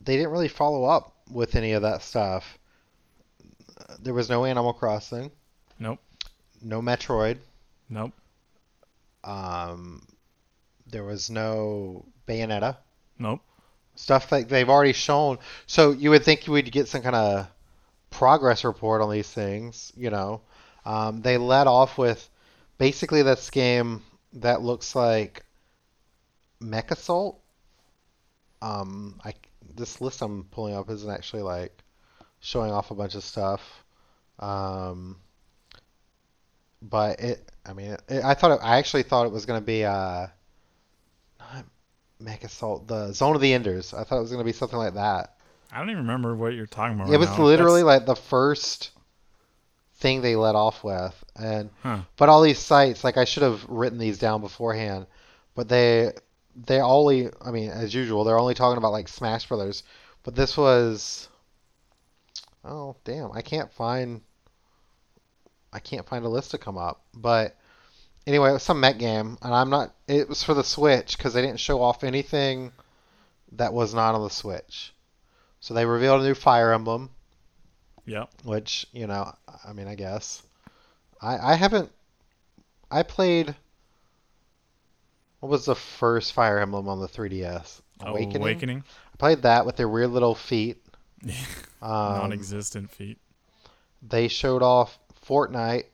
they 0.00 0.16
didn't 0.16 0.30
really 0.32 0.48
follow 0.48 0.84
up 0.84 1.14
with 1.30 1.54
any 1.56 1.72
of 1.72 1.82
that 1.82 2.02
stuff. 2.02 2.58
There 3.98 4.14
was 4.14 4.28
no 4.28 4.44
Animal 4.44 4.72
Crossing, 4.72 5.30
Nope. 5.78 5.98
no 6.62 6.80
Metroid. 6.80 7.38
Nope. 7.88 8.12
Um, 9.24 10.06
there 10.86 11.04
was 11.04 11.30
no 11.30 12.04
Bayonetta 12.28 12.76
Nope. 13.18 13.40
stuff 13.94 14.30
that 14.30 14.48
they've 14.48 14.68
already 14.68 14.92
shown. 14.92 15.38
So 15.66 15.90
you 15.90 16.10
would 16.10 16.24
think 16.24 16.46
you 16.46 16.52
would 16.52 16.70
get 16.70 16.88
some 16.88 17.02
kind 17.02 17.16
of 17.16 17.48
progress 18.10 18.64
report 18.64 19.02
on 19.02 19.10
these 19.10 19.30
things. 19.30 19.92
You 19.96 20.10
know, 20.10 20.40
um, 20.84 21.22
they 21.22 21.38
led 21.38 21.66
off 21.66 21.98
with 21.98 22.28
basically 22.78 23.22
this 23.22 23.50
game 23.50 24.02
that 24.34 24.62
looks 24.62 24.94
like 24.94 25.44
MechAssault. 26.62 27.36
Um, 28.62 29.20
I 29.24 29.34
this 29.74 30.00
list 30.00 30.22
I'm 30.22 30.44
pulling 30.44 30.74
up 30.74 30.88
isn't 30.88 31.10
actually 31.10 31.42
like 31.42 31.82
showing 32.40 32.70
off 32.70 32.90
a 32.90 32.94
bunch 32.94 33.14
of 33.14 33.24
stuff. 33.24 33.84
Um, 34.38 35.16
but 36.88 37.20
it, 37.20 37.50
I 37.64 37.72
mean, 37.72 37.96
it, 38.08 38.24
I 38.24 38.34
thought 38.34 38.52
it, 38.52 38.60
I 38.62 38.76
actually 38.78 39.02
thought 39.02 39.26
it 39.26 39.32
was 39.32 39.46
going 39.46 39.60
to 39.60 39.64
be 39.66 39.84
uh, 39.84 40.26
not 41.40 41.64
MechAssault, 42.22 42.86
the 42.86 43.12
Zone 43.12 43.34
of 43.34 43.40
the 43.40 43.52
Enders. 43.52 43.92
I 43.94 44.04
thought 44.04 44.18
it 44.18 44.22
was 44.22 44.30
going 44.30 44.40
to 44.40 44.44
be 44.44 44.52
something 44.52 44.78
like 44.78 44.94
that. 44.94 45.36
I 45.72 45.78
don't 45.78 45.90
even 45.90 46.02
remember 46.02 46.34
what 46.36 46.54
you're 46.54 46.66
talking 46.66 46.94
about. 46.96 47.08
It 47.08 47.12
right 47.12 47.20
was 47.20 47.28
now. 47.30 47.44
literally 47.44 47.82
That's- 47.82 48.00
like 48.00 48.06
the 48.06 48.20
first 48.22 48.90
thing 49.98 50.20
they 50.20 50.36
let 50.36 50.54
off 50.54 50.84
with, 50.84 51.24
and 51.34 51.70
Huh. 51.82 52.00
but 52.16 52.28
all 52.28 52.42
these 52.42 52.58
sites, 52.58 53.02
like 53.02 53.16
I 53.16 53.24
should 53.24 53.42
have 53.42 53.64
written 53.68 53.98
these 53.98 54.18
down 54.18 54.40
beforehand, 54.40 55.06
but 55.54 55.68
they 55.68 56.12
they 56.66 56.80
only, 56.80 57.28
I 57.44 57.50
mean, 57.50 57.70
as 57.70 57.94
usual, 57.94 58.24
they're 58.24 58.38
only 58.38 58.54
talking 58.54 58.78
about 58.78 58.92
like 58.92 59.08
Smash 59.08 59.46
Brothers, 59.48 59.82
but 60.22 60.34
this 60.34 60.56
was, 60.56 61.28
oh 62.64 62.96
damn, 63.04 63.30
I 63.32 63.42
can't 63.42 63.70
find, 63.72 64.22
I 65.72 65.78
can't 65.78 66.06
find 66.08 66.24
a 66.24 66.28
list 66.28 66.52
to 66.52 66.58
come 66.58 66.78
up, 66.78 67.02
but 67.14 67.56
anyway, 68.26 68.50
it 68.50 68.54
was 68.54 68.62
some 68.62 68.80
mech 68.80 68.98
game, 68.98 69.36
and 69.42 69.52
I'm 69.54 69.68
not, 69.70 69.94
it 70.08 70.28
was 70.28 70.42
for 70.42 70.54
the 70.54 70.64
Switch 70.64 71.16
because 71.16 71.34
they 71.34 71.42
didn't 71.42 71.60
show 71.60 71.82
off 71.82 72.02
anything 72.04 72.72
that 73.52 73.72
was 73.72 73.92
not 73.94 74.14
on 74.14 74.22
the 74.22 74.30
Switch, 74.30 74.94
so 75.60 75.74
they 75.74 75.84
revealed 75.86 76.22
a 76.22 76.24
new 76.24 76.34
Fire 76.34 76.72
Emblem. 76.72 77.10
Yeah. 78.08 78.26
which 78.44 78.86
you 78.92 79.08
know 79.08 79.34
i 79.66 79.72
mean 79.72 79.88
i 79.88 79.96
guess. 79.96 80.40
I 81.20 81.38
i 81.38 81.54
haven't 81.54 81.90
i 82.88 83.02
played 83.02 83.52
what 85.40 85.48
was 85.50 85.64
the 85.64 85.74
first 85.74 86.32
fire 86.32 86.60
emblem 86.60 86.88
on 86.88 87.00
the 87.00 87.08
3ds 87.08 87.80
awakening, 88.00 88.42
Awakening. 88.42 88.84
i 89.12 89.16
played 89.16 89.42
that 89.42 89.66
with 89.66 89.74
their 89.76 89.88
weird 89.88 90.10
little 90.10 90.34
feet. 90.36 90.78
Um, 91.82 91.90
Non-existent 92.30 92.90
feet. 92.90 93.18
they 94.02 94.28
showed 94.28 94.62
off 94.62 94.98
fortnite 95.26 95.84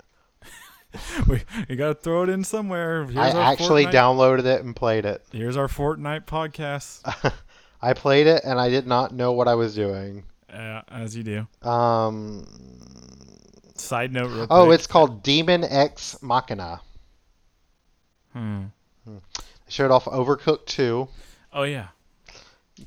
we, 1.29 1.41
we 1.69 1.77
gotta 1.77 1.95
throw 1.95 2.23
it 2.23 2.29
in 2.29 2.45
somewhere. 2.45 3.05
Here's 3.05 3.17
i 3.17 3.53
actually 3.53 3.87
Fortnite, 3.87 3.93
downloaded 3.93 4.45
it 4.45 4.63
and 4.63 4.77
played 4.77 5.05
it 5.07 5.25
Here's 5.33 5.57
our 5.57 5.69
Fortnite 5.69 6.27
podcast. 6.27 7.33
i 7.83 7.93
played 7.95 8.27
it 8.27 8.43
and 8.45 8.61
i 8.61 8.69
did 8.69 8.87
not 8.87 9.13
know 9.15 9.33
what 9.33 9.49
i 9.49 9.55
was 9.55 9.75
doing 9.75 10.25
Uh, 10.53 10.83
as 10.89 11.17
you 11.17 11.23
do. 11.23 11.69
um 11.69 12.47
Side 13.75 14.13
note. 14.13 14.31
Real 14.31 14.47
oh 14.51 14.67
quick. 14.67 14.75
it's 14.79 14.87
called 14.87 15.23
daemon 15.23 15.65
x 15.65 16.17
machina 16.23 16.81
Hmm. 18.35 18.65
they 19.07 19.13
showed 19.69 19.91
off 19.91 20.05
overcooked 20.05 20.67
2 20.67 21.09
Oh 21.55 21.63
yeah. 21.65 21.89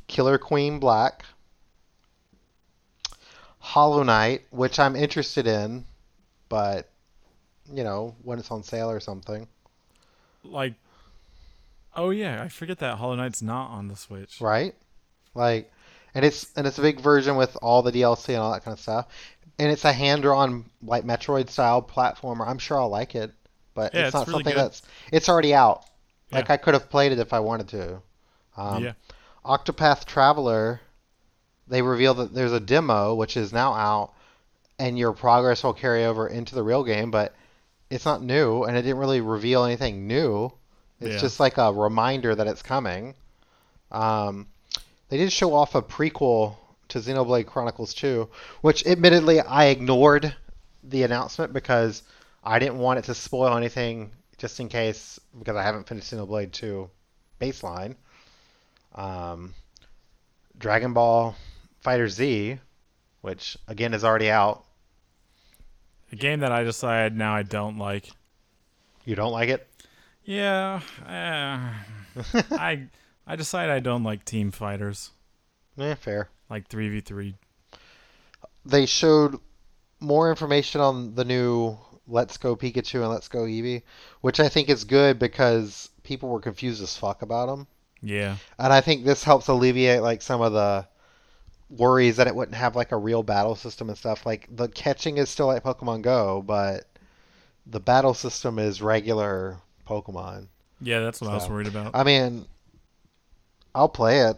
Killer 0.08 0.38
Queen 0.40 0.80
Black, 0.80 1.24
Hollow 3.60 4.04
Knight, 4.04 4.42
which 4.52 4.80
I'm 4.80 4.96
interested 4.96 5.46
in, 5.48 5.86
but 6.50 6.90
you 7.74 7.84
know 7.84 8.16
when 8.24 8.40
it's 8.40 8.52
on 8.52 8.64
sale 8.64 8.90
or 8.90 9.00
something, 9.00 9.48
Like. 10.44 10.74
Oh 11.98 12.10
yeah, 12.10 12.44
I 12.44 12.50
forget 12.50 12.80
that 12.80 12.98
Hollow 12.98 13.16
Knight's 13.16 13.42
not 13.42 13.70
on 13.70 13.88
the 13.88 13.96
Switch. 13.96 14.42
right? 14.42 14.76
Like, 15.34 15.72
and 16.14 16.26
it's 16.26 16.52
and 16.58 16.68
it's 16.68 16.78
a 16.78 16.82
big 16.82 17.00
version 17.00 17.38
with 17.38 17.56
all 17.62 17.82
the 17.84 17.92
DLC 17.92 18.30
and 18.30 18.38
all 18.40 18.52
that 18.52 18.64
kind 18.66 18.74
of 18.74 18.82
stuff, 18.82 19.08
and 19.58 19.72
it's 19.72 19.86
a 19.86 19.94
hand-drawn 19.94 20.66
like 20.84 21.06
Metroid 21.06 21.50
style 21.50 21.82
platformer. 21.82 22.46
I'm 22.48 22.58
sure 22.58 22.80
I'll 22.82 22.90
like 22.90 23.16
it, 23.16 23.32
but 23.74 23.94
Yeah, 23.94 24.02
it's, 24.02 24.08
it's 24.08 24.14
not 24.14 24.28
really 24.28 24.40
something 24.44 24.54
good. 24.56 24.60
that's 24.62 24.82
it's 25.12 25.30
already 25.30 25.54
out. 25.54 25.86
Like 26.32 26.48
Yeah. 26.50 26.54
I 26.56 26.58
could 26.58 26.74
have 26.74 26.90
played 26.90 27.14
it 27.14 27.20
if 27.20 27.32
I 27.32 27.40
wanted 27.40 27.70
to. 27.70 28.02
Um, 28.58 28.84
yeah. 28.84 28.94
Octopath 29.46 30.06
Traveler, 30.06 30.82
they 31.68 31.82
reveal 31.82 32.14
that 32.16 32.34
there's 32.34 32.52
a 32.52 32.60
demo 32.60 33.16
which 33.16 33.38
is 33.38 33.54
now 33.54 33.74
out, 33.74 34.14
and 34.80 34.98
your 34.98 35.14
progress 35.14 35.64
will 35.64 35.74
carry 35.74 36.06
over 36.06 36.28
into 36.28 36.56
the 36.56 36.64
real 36.64 36.84
game, 36.84 37.12
but 37.12 37.34
it's 37.90 38.06
not 38.06 38.22
new, 38.22 38.64
and 38.64 38.76
it 38.76 38.82
didn't 38.82 38.98
really 38.98 39.22
reveal 39.22 39.64
anything 39.64 40.08
new. 40.08 40.52
It's 41.00 41.16
Yeah. 41.16 41.20
just 41.22 41.40
like 41.40 41.58
a 41.58 41.72
reminder 41.72 42.34
that 42.36 42.48
it's 42.48 42.62
coming. 42.62 43.16
Um, 43.92 44.48
they 45.10 45.18
did 45.18 45.32
show 45.32 45.54
off 45.54 45.76
a 45.76 45.82
prequel 45.82 46.56
to 46.90 47.00
Xenoblade 47.00 47.46
Chronicles 47.46 47.94
2, 47.94 48.30
which 48.62 48.86
admittedly 48.86 49.40
I 49.40 49.66
ignored 49.66 50.36
the 50.84 51.04
announcement 51.04 51.54
because 51.54 52.04
I 52.44 52.60
didn't 52.60 52.78
want 52.78 53.00
it 53.00 53.06
to 53.06 53.14
spoil 53.16 53.56
anything 53.56 54.12
just 54.38 54.60
in 54.60 54.68
case 54.70 55.20
because 55.38 55.56
I 55.56 55.64
haven't 55.64 55.88
finished 55.88 56.12
Xenoblade 56.12 56.52
2 56.52 56.90
baseline. 57.40 57.96
Um, 58.94 59.54
Dragon 60.58 60.94
Ball 60.94 61.36
FighterZ, 61.84 62.60
which 63.22 63.58
again 63.68 63.94
is 63.94 64.04
already 64.04 64.30
out. 64.30 64.65
A 66.12 66.16
game 66.16 66.40
that 66.42 66.52
I 66.52 66.64
decided 66.64 67.18
now 67.18 67.36
I 67.36 67.44
don't 67.44 67.78
like. 67.78 68.10
You 69.06 69.16
don't 69.16 69.32
like 69.32 69.50
it? 69.50 69.68
Yeah, 70.24 70.82
uh, 71.06 72.22
I 72.52 72.88
I 73.28 73.36
decide 73.36 73.70
I 73.70 73.80
don't 73.80 74.04
like 74.04 74.26
team 74.26 74.52
fighters 74.52 75.12
Eh, 75.78 75.94
fair. 75.96 76.30
like 76.50 76.68
three 76.68 76.90
v 76.90 77.02
three. 77.02 77.36
they 78.66 78.86
showed 78.86 79.40
more 80.00 80.30
information 80.30 80.82
on 80.82 81.14
the 81.16 81.24
new 81.26 81.78
Let's 82.08 82.38
Go 82.38 82.56
Pikachu 82.56 83.02
and 83.02 83.10
Let's 83.10 83.28
Go 83.28 83.40
Eevee, 83.44 83.84
which 84.22 84.40
I 84.40 84.50
think 84.50 84.70
is 84.70 84.84
good 84.84 85.20
because 85.20 85.90
people 86.04 86.30
were 86.30 86.40
confused 86.40 86.82
as 86.82 86.96
fuck 86.98 87.22
about 87.22 87.48
them. 87.48 87.68
Yeah, 88.02 88.38
And 88.60 88.72
I 88.72 88.82
think 88.82 89.04
this 89.06 89.24
helps 89.24 89.48
alleviate 89.48 90.02
like 90.02 90.22
some 90.22 90.42
of 90.42 90.54
the 90.54 90.88
worries 91.78 92.18
that 92.18 92.28
it 92.28 92.36
wouldn't 92.36 92.56
have 92.56 92.76
like 92.76 92.92
a 92.92 92.98
real 92.98 93.24
battle 93.24 93.56
system 93.56 93.90
and 93.90 93.98
stuff. 93.98 94.26
Like 94.26 94.48
the 94.56 94.68
catching 94.68 95.18
is 95.18 95.30
still 95.30 95.48
like 95.48 95.64
Pokemon 95.64 96.02
Go, 96.02 96.42
but 96.42 96.86
the 97.66 97.80
battle 97.80 98.14
system 98.14 98.60
is 98.60 98.82
regular 98.82 99.58
Pokemon. 99.88 100.48
yeah, 100.82 101.00
that's 101.00 101.22
what 101.22 101.32
I 101.32 101.36
was 101.36 101.50
worried 101.50 101.68
about. 101.68 101.92
I 101.96 102.04
mean, 102.04 102.46
I'll 103.74 103.90
play 103.90 104.22
it. 104.22 104.38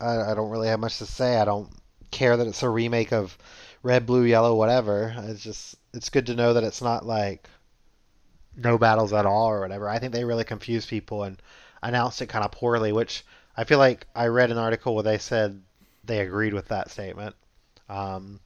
I, 0.00 0.32
I 0.32 0.34
don't 0.34 0.50
really 0.50 0.68
have 0.68 0.80
much 0.80 0.98
to 0.98 1.06
say. 1.06 1.36
I 1.36 1.44
don't 1.44 1.68
care 2.10 2.36
that 2.36 2.46
it's 2.46 2.62
a 2.62 2.68
remake 2.68 3.12
of 3.12 3.36
Red, 3.82 4.06
Blue, 4.06 4.22
Yellow, 4.24 4.54
whatever. 4.54 5.14
It's 5.24 5.42
just 5.42 5.76
it's 5.92 6.10
good 6.10 6.26
to 6.26 6.34
know 6.34 6.54
that 6.54 6.64
it's 6.64 6.82
not 6.82 7.04
like 7.04 7.48
no 8.56 8.78
battles 8.78 9.12
at 9.12 9.26
all 9.26 9.46
or 9.46 9.60
whatever. 9.60 9.88
I 9.88 9.98
think 9.98 10.12
they 10.12 10.24
really 10.24 10.44
confused 10.44 10.88
people 10.88 11.24
and 11.24 11.40
announced 11.82 12.20
it 12.20 12.28
kind 12.28 12.44
of 12.44 12.52
poorly, 12.52 12.92
which 12.92 13.24
I 13.56 13.64
feel 13.64 13.78
like 13.78 14.06
I 14.14 14.26
read 14.26 14.50
an 14.50 14.58
article 14.58 14.94
where 14.94 15.02
they 15.04 15.18
said 15.18 15.60
they 16.10 16.20
agreed 16.20 16.54
with 16.54 16.68
that 16.68 16.90
statement. 16.90 17.34
Um, 17.88 18.40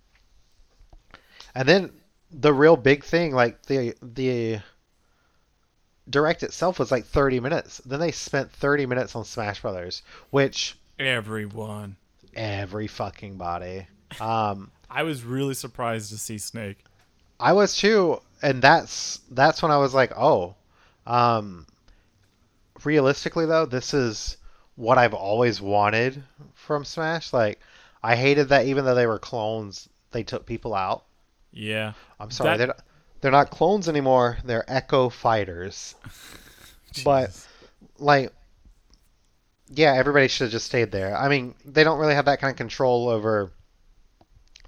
and 1.54 1.68
then 1.68 1.92
the 2.30 2.52
real 2.52 2.76
big 2.76 3.04
thing, 3.04 3.34
like 3.34 3.64
the 3.66 3.94
the 4.02 4.60
direct 6.08 6.42
itself 6.42 6.78
was 6.78 6.90
like 6.90 7.06
30 7.06 7.40
minutes. 7.40 7.78
Then 7.86 8.00
they 8.00 8.10
spent 8.10 8.50
30 8.52 8.86
minutes 8.86 9.16
on 9.16 9.24
Smash 9.24 9.62
Brothers, 9.62 10.02
which 10.30 10.78
Everyone. 10.98 11.96
every 12.34 12.86
fucking 12.86 13.36
body. 13.36 13.86
Um, 14.20 14.70
I 14.90 15.02
was 15.02 15.24
really 15.24 15.54
surprised 15.54 16.10
to 16.10 16.18
see 16.18 16.38
Snake. 16.38 16.84
I 17.40 17.52
was 17.52 17.76
too, 17.76 18.20
and 18.42 18.62
that's 18.62 19.20
that's 19.30 19.62
when 19.62 19.72
I 19.72 19.78
was 19.78 19.94
like, 19.94 20.12
oh. 20.16 20.54
Um, 21.06 21.66
realistically 22.84 23.46
though, 23.46 23.66
this 23.66 23.92
is 23.92 24.36
what 24.76 24.98
I've 24.98 25.14
always 25.14 25.60
wanted 25.60 26.22
from 26.54 26.84
Smash. 26.84 27.32
Like, 27.32 27.60
I 28.02 28.16
hated 28.16 28.48
that 28.50 28.66
even 28.66 28.84
though 28.84 28.94
they 28.94 29.06
were 29.06 29.18
clones, 29.18 29.88
they 30.10 30.22
took 30.22 30.46
people 30.46 30.74
out. 30.74 31.04
Yeah, 31.52 31.92
I'm 32.18 32.30
sorry, 32.30 32.50
That- 32.50 32.58
they're 32.58 32.66
not, 32.68 32.80
they're 33.20 33.30
not 33.30 33.50
clones 33.50 33.88
anymore. 33.88 34.38
They're 34.44 34.64
Echo 34.68 35.08
Fighters. 35.08 35.94
But- 37.04 37.30
like 37.98 38.32
yeah 39.68 39.94
everybody 39.94 40.28
should 40.28 40.44
have 40.44 40.52
just 40.52 40.66
stayed 40.66 40.90
there 40.92 41.16
i 41.16 41.28
mean 41.28 41.54
they 41.64 41.82
don't 41.84 41.98
really 41.98 42.14
have 42.14 42.26
that 42.26 42.38
kind 42.40 42.50
of 42.50 42.56
control 42.56 43.08
over 43.08 43.50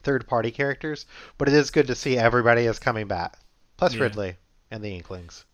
third 0.02 0.26
party 0.26 0.50
characters 0.50 1.06
but 1.38 1.48
it 1.48 1.54
is 1.54 1.70
good 1.70 1.86
to 1.88 1.94
see 1.94 2.16
everybody 2.16 2.62
is 2.66 2.78
coming 2.78 3.06
back 3.06 3.36
plus 3.76 3.94
Yeah. 3.94 4.02
ridley 4.04 4.36
and 4.70 4.82
the 4.82 4.94
inklings 4.94 5.44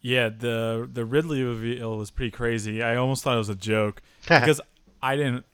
yeah, 0.00 0.28
the 0.28 0.88
the 0.92 1.04
Ridley 1.04 1.42
reveal 1.42 1.96
was 1.96 2.10
pretty 2.10 2.30
crazy. 2.30 2.82
I 2.82 2.96
almost 2.96 3.22
thought 3.24 3.34
it 3.34 3.38
was 3.38 3.48
a 3.48 3.54
joke 3.54 4.02
because 4.22 4.60
I 5.02 5.16
didn't. 5.16 5.44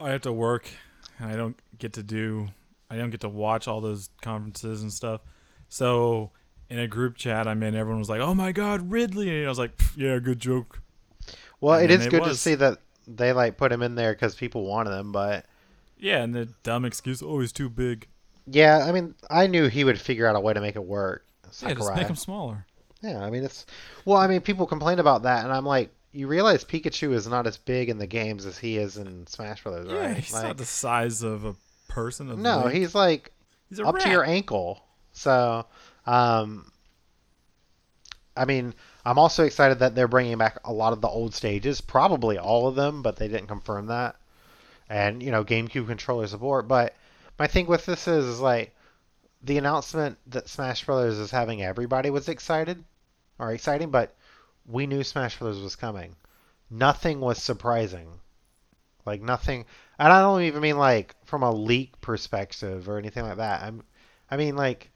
I 0.00 0.10
have 0.10 0.22
to 0.22 0.32
work, 0.32 0.68
and 1.18 1.30
I 1.30 1.36
don't 1.36 1.58
get 1.78 1.94
to 1.94 2.02
do. 2.02 2.48
I 2.90 2.96
don't 2.96 3.10
get 3.10 3.20
to 3.20 3.28
watch 3.28 3.68
all 3.68 3.80
those 3.80 4.10
conferences 4.22 4.82
and 4.82 4.92
stuff. 4.92 5.20
So 5.68 6.30
in 6.70 6.78
a 6.78 6.86
group 6.86 7.16
chat 7.16 7.46
I'm 7.48 7.62
in, 7.62 7.74
everyone 7.74 7.98
was 7.98 8.08
like, 8.08 8.20
"Oh 8.20 8.34
my 8.34 8.52
God, 8.52 8.90
Ridley!" 8.90 9.28
And 9.30 9.46
I 9.46 9.48
was 9.48 9.58
like, 9.58 9.72
"Yeah, 9.96 10.18
good 10.18 10.40
joke." 10.40 10.80
well 11.60 11.74
and 11.74 11.90
it 11.90 11.90
is 11.90 12.06
it 12.06 12.10
good 12.10 12.22
to 12.22 12.34
see 12.36 12.54
that 12.54 12.78
they 13.06 13.32
like 13.32 13.56
put 13.56 13.72
him 13.72 13.82
in 13.82 13.96
there 13.96 14.12
because 14.12 14.34
people 14.36 14.64
wanted 14.64 14.92
him 14.96 15.10
but 15.12 15.44
Yeah, 15.98 16.22
and 16.22 16.32
the 16.34 16.46
dumb 16.62 16.84
excuse, 16.84 17.20
"Oh, 17.22 17.40
he's 17.40 17.52
too 17.52 17.68
big." 17.68 18.06
yeah 18.50 18.86
i 18.88 18.92
mean 18.92 19.14
i 19.28 19.46
knew 19.46 19.66
he 19.68 19.84
would 19.84 20.00
figure 20.00 20.26
out 20.26 20.34
a 20.34 20.40
way 20.40 20.54
to 20.54 20.60
make 20.60 20.74
it 20.74 20.84
work 20.84 21.26
Yeah, 21.60 21.74
just 21.74 21.94
make 21.94 22.06
him 22.06 22.16
smaller. 22.16 22.64
Yeah, 23.02 23.20
I 23.22 23.30
mean 23.30 23.44
it's 23.44 23.66
well, 24.04 24.16
I 24.18 24.26
mean 24.26 24.40
people 24.40 24.66
complain 24.66 24.98
about 24.98 25.22
that, 25.22 25.44
and 25.44 25.52
I'm 25.52 25.64
like, 25.66 25.90
you 26.12 26.26
realize 26.26 26.64
Pikachu 26.64 27.12
is 27.12 27.26
not 27.28 27.46
as 27.46 27.56
big 27.56 27.88
in 27.88 27.98
the 27.98 28.06
games 28.06 28.44
as 28.46 28.58
he 28.58 28.76
is 28.78 28.96
in 28.96 29.26
Smash 29.26 29.62
Brothers, 29.62 29.88
Yeah, 29.90 29.98
right? 30.06 30.16
he's 30.16 30.32
Like, 30.32 30.44
not 30.44 30.56
the 30.56 30.64
size 30.64 31.22
of 31.22 31.44
a 31.44 31.54
person. 31.88 32.30
Of 32.30 32.38
no, 32.38 32.64
Link. 32.64 32.74
he's 32.74 32.94
like 32.94 33.32
he's 33.68 33.80
up 33.80 33.94
rat. 33.94 34.02
to 34.04 34.10
your 34.10 34.24
ankle. 34.24 34.82
So, 35.12 35.66
um, 36.06 36.70
I 38.36 38.44
mean, 38.44 38.74
I'm 39.04 39.18
also 39.18 39.44
excited 39.44 39.80
that 39.80 39.94
they're 39.94 40.08
bringing 40.08 40.38
back 40.38 40.58
a 40.64 40.72
lot 40.72 40.92
of 40.92 41.00
the 41.00 41.08
old 41.08 41.34
stages, 41.34 41.80
probably 41.80 42.38
all 42.38 42.68
of 42.68 42.74
them, 42.76 43.02
but 43.02 43.16
they 43.16 43.28
didn't 43.28 43.48
confirm 43.48 43.86
that. 43.86 44.16
And 44.88 45.22
you 45.22 45.30
know, 45.30 45.44
GameCube 45.44 45.86
controller 45.86 46.26
support. 46.26 46.68
But 46.68 46.94
my 47.38 47.46
thing 47.46 47.66
with 47.66 47.84
this 47.86 48.08
is, 48.08 48.24
is 48.24 48.40
like 48.40 48.74
the 49.42 49.58
announcement 49.58 50.18
that 50.26 50.48
Smash 50.48 50.84
Brothers 50.84 51.18
is 51.18 51.30
having 51.30 51.62
everybody 51.62 52.10
was 52.10 52.28
excited 52.28 52.84
or 53.38 53.52
exciting, 53.52 53.90
but 53.90 54.16
we 54.66 54.86
knew 54.86 55.04
Smash 55.04 55.38
Brothers 55.38 55.60
was 55.60 55.76
coming. 55.76 56.16
Nothing 56.70 57.20
was 57.20 57.42
surprising. 57.42 58.20
Like 59.04 59.22
nothing, 59.22 59.66
and 59.98 60.12
I 60.12 60.20
don't 60.20 60.42
even 60.42 60.60
mean 60.62 60.78
like 60.78 61.16
from 61.24 61.42
a 61.42 61.50
leak 61.50 62.00
perspective 62.00 62.88
or 62.88 62.98
anything 62.98 63.24
like 63.24 63.38
that. 63.38 63.62
I'm, 63.62 63.82
I 64.30 64.36
mean 64.36 64.56
like, 64.56 64.90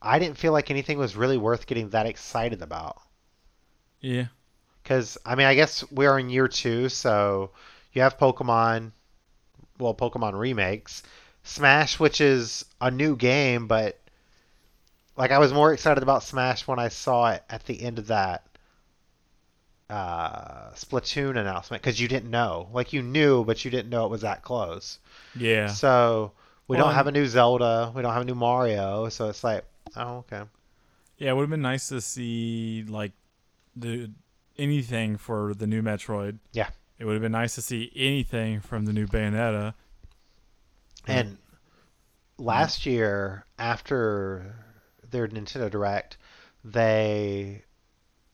I 0.00 0.18
didn't 0.18 0.38
feel 0.38 0.52
like 0.52 0.70
anything 0.70 0.98
was 0.98 1.16
really 1.16 1.36
worth 1.38 1.66
getting 1.66 1.90
that 1.90 2.06
excited 2.06 2.62
about. 2.62 2.98
Yeah, 4.00 4.28
Because 4.82 5.18
I 5.24 5.34
mean, 5.34 5.46
I 5.46 5.54
guess 5.54 5.90
we're 5.90 6.18
in 6.18 6.30
year 6.30 6.48
two, 6.48 6.88
so 6.88 7.52
you 7.92 8.02
have 8.02 8.18
Pokemon, 8.18 8.92
well, 9.78 9.94
Pokemon 9.94 10.38
remakes, 10.38 11.02
Smash, 11.46 11.98
which 12.00 12.20
is 12.20 12.64
a 12.80 12.90
new 12.90 13.16
game, 13.16 13.66
but 13.66 13.98
like 15.16 15.30
I 15.30 15.38
was 15.38 15.52
more 15.52 15.72
excited 15.72 16.02
about 16.02 16.22
Smash 16.22 16.66
when 16.66 16.78
I 16.78 16.88
saw 16.88 17.30
it 17.30 17.42
at 17.48 17.64
the 17.64 17.80
end 17.82 17.98
of 17.98 18.08
that 18.08 18.44
uh, 19.88 20.70
Splatoon 20.74 21.36
announcement 21.38 21.82
because 21.82 22.00
you 22.00 22.08
didn't 22.08 22.30
know, 22.30 22.68
like 22.72 22.92
you 22.92 23.02
knew, 23.02 23.44
but 23.44 23.64
you 23.64 23.70
didn't 23.70 23.88
know 23.90 24.04
it 24.04 24.10
was 24.10 24.22
that 24.22 24.42
close. 24.42 24.98
yeah. 25.34 25.68
So 25.68 26.32
we 26.68 26.76
Well, 26.76 26.86
don't 26.86 26.94
have 26.94 27.06
a 27.06 27.12
new 27.12 27.26
Zelda, 27.26 27.92
we 27.94 28.02
don't 28.02 28.12
have 28.12 28.22
a 28.22 28.26
new 28.26 28.34
Mario, 28.34 29.08
so 29.08 29.28
it's 29.28 29.44
like, 29.44 29.64
oh 29.96 30.18
okay. 30.18 30.42
Yeah, 31.18 31.30
it 31.30 31.34
would 31.34 31.42
have 31.42 31.50
been 31.50 31.62
nice 31.62 31.88
to 31.88 32.00
see 32.00 32.84
like 32.88 33.12
the 33.76 34.10
anything 34.58 35.16
for 35.16 35.54
the 35.54 35.66
new 35.66 35.82
Metroid. 35.82 36.38
Yeah. 36.52 36.68
It 36.98 37.04
would 37.04 37.12
have 37.12 37.22
been 37.22 37.32
nice 37.32 37.54
to 37.54 37.62
see 37.62 37.92
anything 37.94 38.60
from 38.60 38.86
the 38.86 38.92
new 38.92 39.06
Bayonetta. 39.06 39.74
Mm-hmm. 41.06 41.18
And 41.18 41.38
last 42.38 42.86
year, 42.86 43.44
after 43.58 44.54
their 45.10 45.28
Nintendo 45.28 45.70
Direct, 45.70 46.16
they 46.64 47.62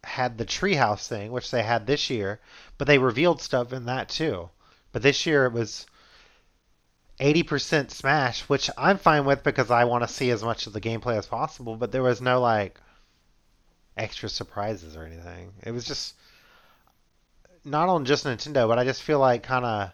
had 0.04 0.38
the 0.38 0.46
Treehouse 0.46 1.06
thing, 1.06 1.30
which 1.32 1.50
they 1.50 1.62
had 1.62 1.86
this 1.86 2.10
year, 2.10 2.40
but 2.78 2.86
they 2.86 2.98
revealed 2.98 3.40
stuff 3.40 3.72
in 3.72 3.86
that 3.86 4.08
too. 4.08 4.48
But 4.90 5.02
this 5.02 5.26
year 5.26 5.46
it 5.46 5.52
was 5.52 5.86
80% 7.20 7.90
Smash, 7.90 8.42
which 8.42 8.68
I'm 8.76 8.98
fine 8.98 9.24
with 9.24 9.44
because 9.44 9.70
I 9.70 9.84
want 9.84 10.02
to 10.02 10.12
see 10.12 10.30
as 10.30 10.42
much 10.42 10.66
of 10.66 10.72
the 10.72 10.80
gameplay 10.80 11.16
as 11.16 11.26
possible, 11.26 11.76
but 11.76 11.92
there 11.92 12.02
was 12.02 12.20
no 12.20 12.40
like 12.40 12.80
extra 13.96 14.28
surprises 14.28 14.96
or 14.96 15.04
anything. 15.04 15.52
It 15.62 15.70
was 15.70 15.84
just 15.84 16.14
not 17.64 17.88
on 17.88 18.04
just 18.04 18.24
Nintendo, 18.24 18.66
but 18.66 18.78
I 18.78 18.84
just 18.84 19.02
feel 19.02 19.20
like 19.20 19.44
kind 19.44 19.64
of 19.64 19.92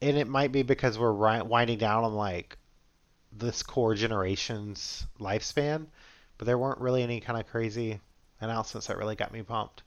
and 0.00 0.16
it 0.16 0.28
might 0.28 0.52
be 0.52 0.62
because 0.62 0.98
we're 0.98 1.12
ri- 1.12 1.42
winding 1.42 1.78
down 1.78 2.04
on 2.04 2.14
like 2.14 2.56
this 3.32 3.62
core 3.62 3.94
generation's 3.94 5.06
lifespan, 5.20 5.86
but 6.38 6.46
there 6.46 6.58
weren't 6.58 6.80
really 6.80 7.02
any 7.02 7.20
kind 7.20 7.38
of 7.38 7.46
crazy 7.48 8.00
announcements 8.40 8.86
that 8.86 8.96
really 8.98 9.16
got 9.16 9.32
me 9.32 9.42
pumped. 9.42 9.82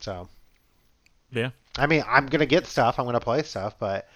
So, 0.00 0.28
Yeah. 1.30 1.50
I 1.76 1.86
mean, 1.86 2.04
I'm 2.06 2.26
gonna 2.26 2.46
get 2.46 2.66
stuff, 2.66 2.98
I'm 2.98 3.06
gonna 3.06 3.20
play 3.20 3.42
stuff, 3.42 3.78
but 3.78 4.08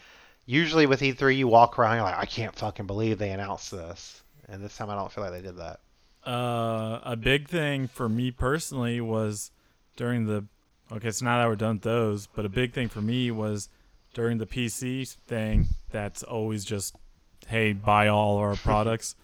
usually 0.46 0.86
with 0.86 1.00
E3, 1.00 1.36
you 1.36 1.48
walk 1.48 1.78
around, 1.78 1.96
you're 1.96 2.04
like, 2.04 2.18
I 2.18 2.26
can't 2.26 2.54
fucking 2.54 2.86
believe 2.86 3.18
they 3.18 3.30
announced 3.30 3.70
this, 3.70 4.22
and 4.48 4.62
this 4.62 4.76
time 4.76 4.90
I 4.90 4.94
don't 4.94 5.10
feel 5.10 5.24
like 5.24 5.32
they 5.32 5.42
did 5.42 5.56
that. 5.56 5.80
Uh, 6.26 7.00
a 7.02 7.16
big 7.16 7.48
thing 7.48 7.88
for 7.88 8.08
me 8.08 8.30
personally 8.30 9.00
was 9.00 9.50
during 9.96 10.26
the 10.26 10.44
okay, 10.92 11.10
so 11.10 11.24
now 11.24 11.38
that 11.38 11.48
we're 11.48 11.56
done 11.56 11.76
with 11.76 11.82
those, 11.82 12.26
but 12.26 12.44
a 12.44 12.48
big 12.48 12.74
thing 12.74 12.88
for 12.88 13.00
me 13.00 13.30
was 13.30 13.68
during 14.14 14.38
the 14.38 14.46
PC 14.46 15.08
thing. 15.08 15.66
That's 15.90 16.22
always 16.22 16.64
just 16.64 16.94
hey, 17.48 17.72
buy 17.72 18.08
all 18.08 18.38
our 18.38 18.54
products. 18.56 19.16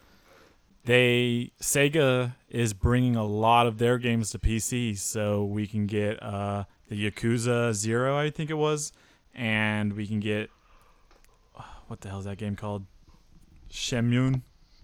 They 0.84 1.50
Sega 1.60 2.34
is 2.48 2.72
bringing 2.72 3.16
a 3.16 3.24
lot 3.24 3.66
of 3.66 3.78
their 3.78 3.98
games 3.98 4.30
to 4.30 4.38
PC, 4.38 4.96
so 4.96 5.44
we 5.44 5.66
can 5.66 5.86
get 5.86 6.22
uh, 6.22 6.64
the 6.88 7.10
Yakuza 7.10 7.72
Zero, 7.72 8.16
I 8.16 8.30
think 8.30 8.50
it 8.50 8.54
was, 8.54 8.92
and 9.34 9.92
we 9.94 10.06
can 10.06 10.20
get 10.20 10.50
what 11.88 12.00
the 12.00 12.08
hell 12.08 12.18
is 12.18 12.24
that 12.24 12.38
game 12.38 12.56
called? 12.56 12.84
Shenmue. 13.70 14.42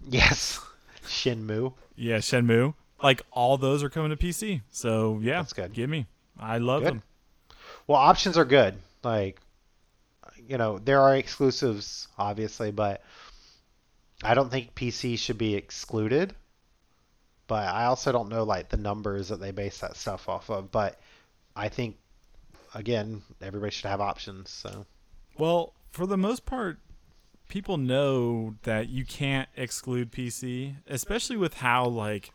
Yes, 0.09 0.59
Shenmue. 1.05 1.73
Yeah, 1.95 2.17
Shenmue. 2.17 2.73
Like 3.01 3.21
all 3.31 3.57
those 3.57 3.83
are 3.83 3.89
coming 3.89 4.09
to 4.09 4.17
PC. 4.17 4.61
So 4.71 5.19
yeah, 5.21 5.39
That's 5.41 5.53
good. 5.53 5.73
Give 5.73 5.89
me. 5.89 6.07
I 6.39 6.57
love 6.57 6.83
Good. 6.83 6.93
them. 6.93 7.03
Well, 7.87 7.97
options 7.99 8.37
are 8.37 8.45
good. 8.45 8.75
Like, 9.03 9.39
you 10.47 10.57
know, 10.57 10.79
there 10.79 11.01
are 11.01 11.15
exclusives, 11.15 12.07
obviously, 12.17 12.71
but 12.71 13.01
I 14.23 14.33
don't 14.33 14.49
think 14.49 14.75
PC 14.75 15.17
should 15.17 15.37
be 15.37 15.55
excluded. 15.55 16.35
But 17.47 17.67
I 17.67 17.85
also 17.85 18.11
don't 18.11 18.29
know 18.29 18.43
like 18.43 18.69
the 18.69 18.77
numbers 18.77 19.27
that 19.29 19.39
they 19.39 19.51
base 19.51 19.79
that 19.79 19.97
stuff 19.97 20.29
off 20.29 20.49
of. 20.49 20.71
But 20.71 20.99
I 21.55 21.69
think, 21.69 21.97
again, 22.73 23.21
everybody 23.41 23.71
should 23.71 23.89
have 23.89 24.01
options. 24.01 24.49
So 24.49 24.85
Well, 25.37 25.73
for 25.91 26.05
the 26.05 26.17
most 26.17 26.45
part, 26.45 26.79
people 27.49 27.77
know 27.77 28.55
that 28.63 28.89
you 28.89 29.05
can't 29.05 29.49
exclude 29.57 30.11
PC, 30.11 30.75
especially 30.87 31.37
with 31.37 31.55
how 31.55 31.85
like 31.85 32.31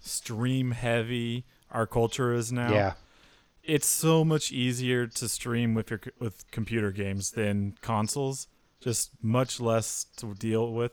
stream 0.00 0.72
heavy 0.72 1.44
our 1.70 1.86
culture 1.86 2.32
is 2.32 2.52
now. 2.52 2.72
yeah, 2.72 2.92
It's 3.68 3.86
so 3.86 4.24
much 4.24 4.50
easier 4.50 5.06
to 5.06 5.28
stream 5.28 5.74
with 5.74 5.90
your 5.90 6.00
with 6.18 6.50
computer 6.50 6.90
games 6.90 7.32
than 7.32 7.76
consoles. 7.82 8.48
Just 8.80 9.10
much 9.22 9.60
less 9.60 10.06
to 10.16 10.32
deal 10.34 10.72
with. 10.72 10.92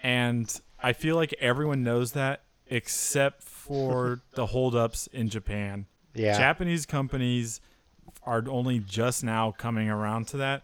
And 0.00 0.48
I 0.80 0.92
feel 0.92 1.16
like 1.16 1.34
everyone 1.40 1.82
knows 1.82 2.12
that 2.12 2.44
except 2.68 3.42
for 3.42 4.20
the 4.34 4.46
holdups 4.46 5.08
in 5.08 5.28
Japan. 5.28 5.86
yeah, 6.14 6.38
Japanese 6.38 6.86
companies 6.86 7.60
are 8.22 8.44
only 8.48 8.78
just 8.78 9.24
now 9.24 9.50
coming 9.50 9.88
around 9.88 10.28
to 10.28 10.36
that, 10.36 10.62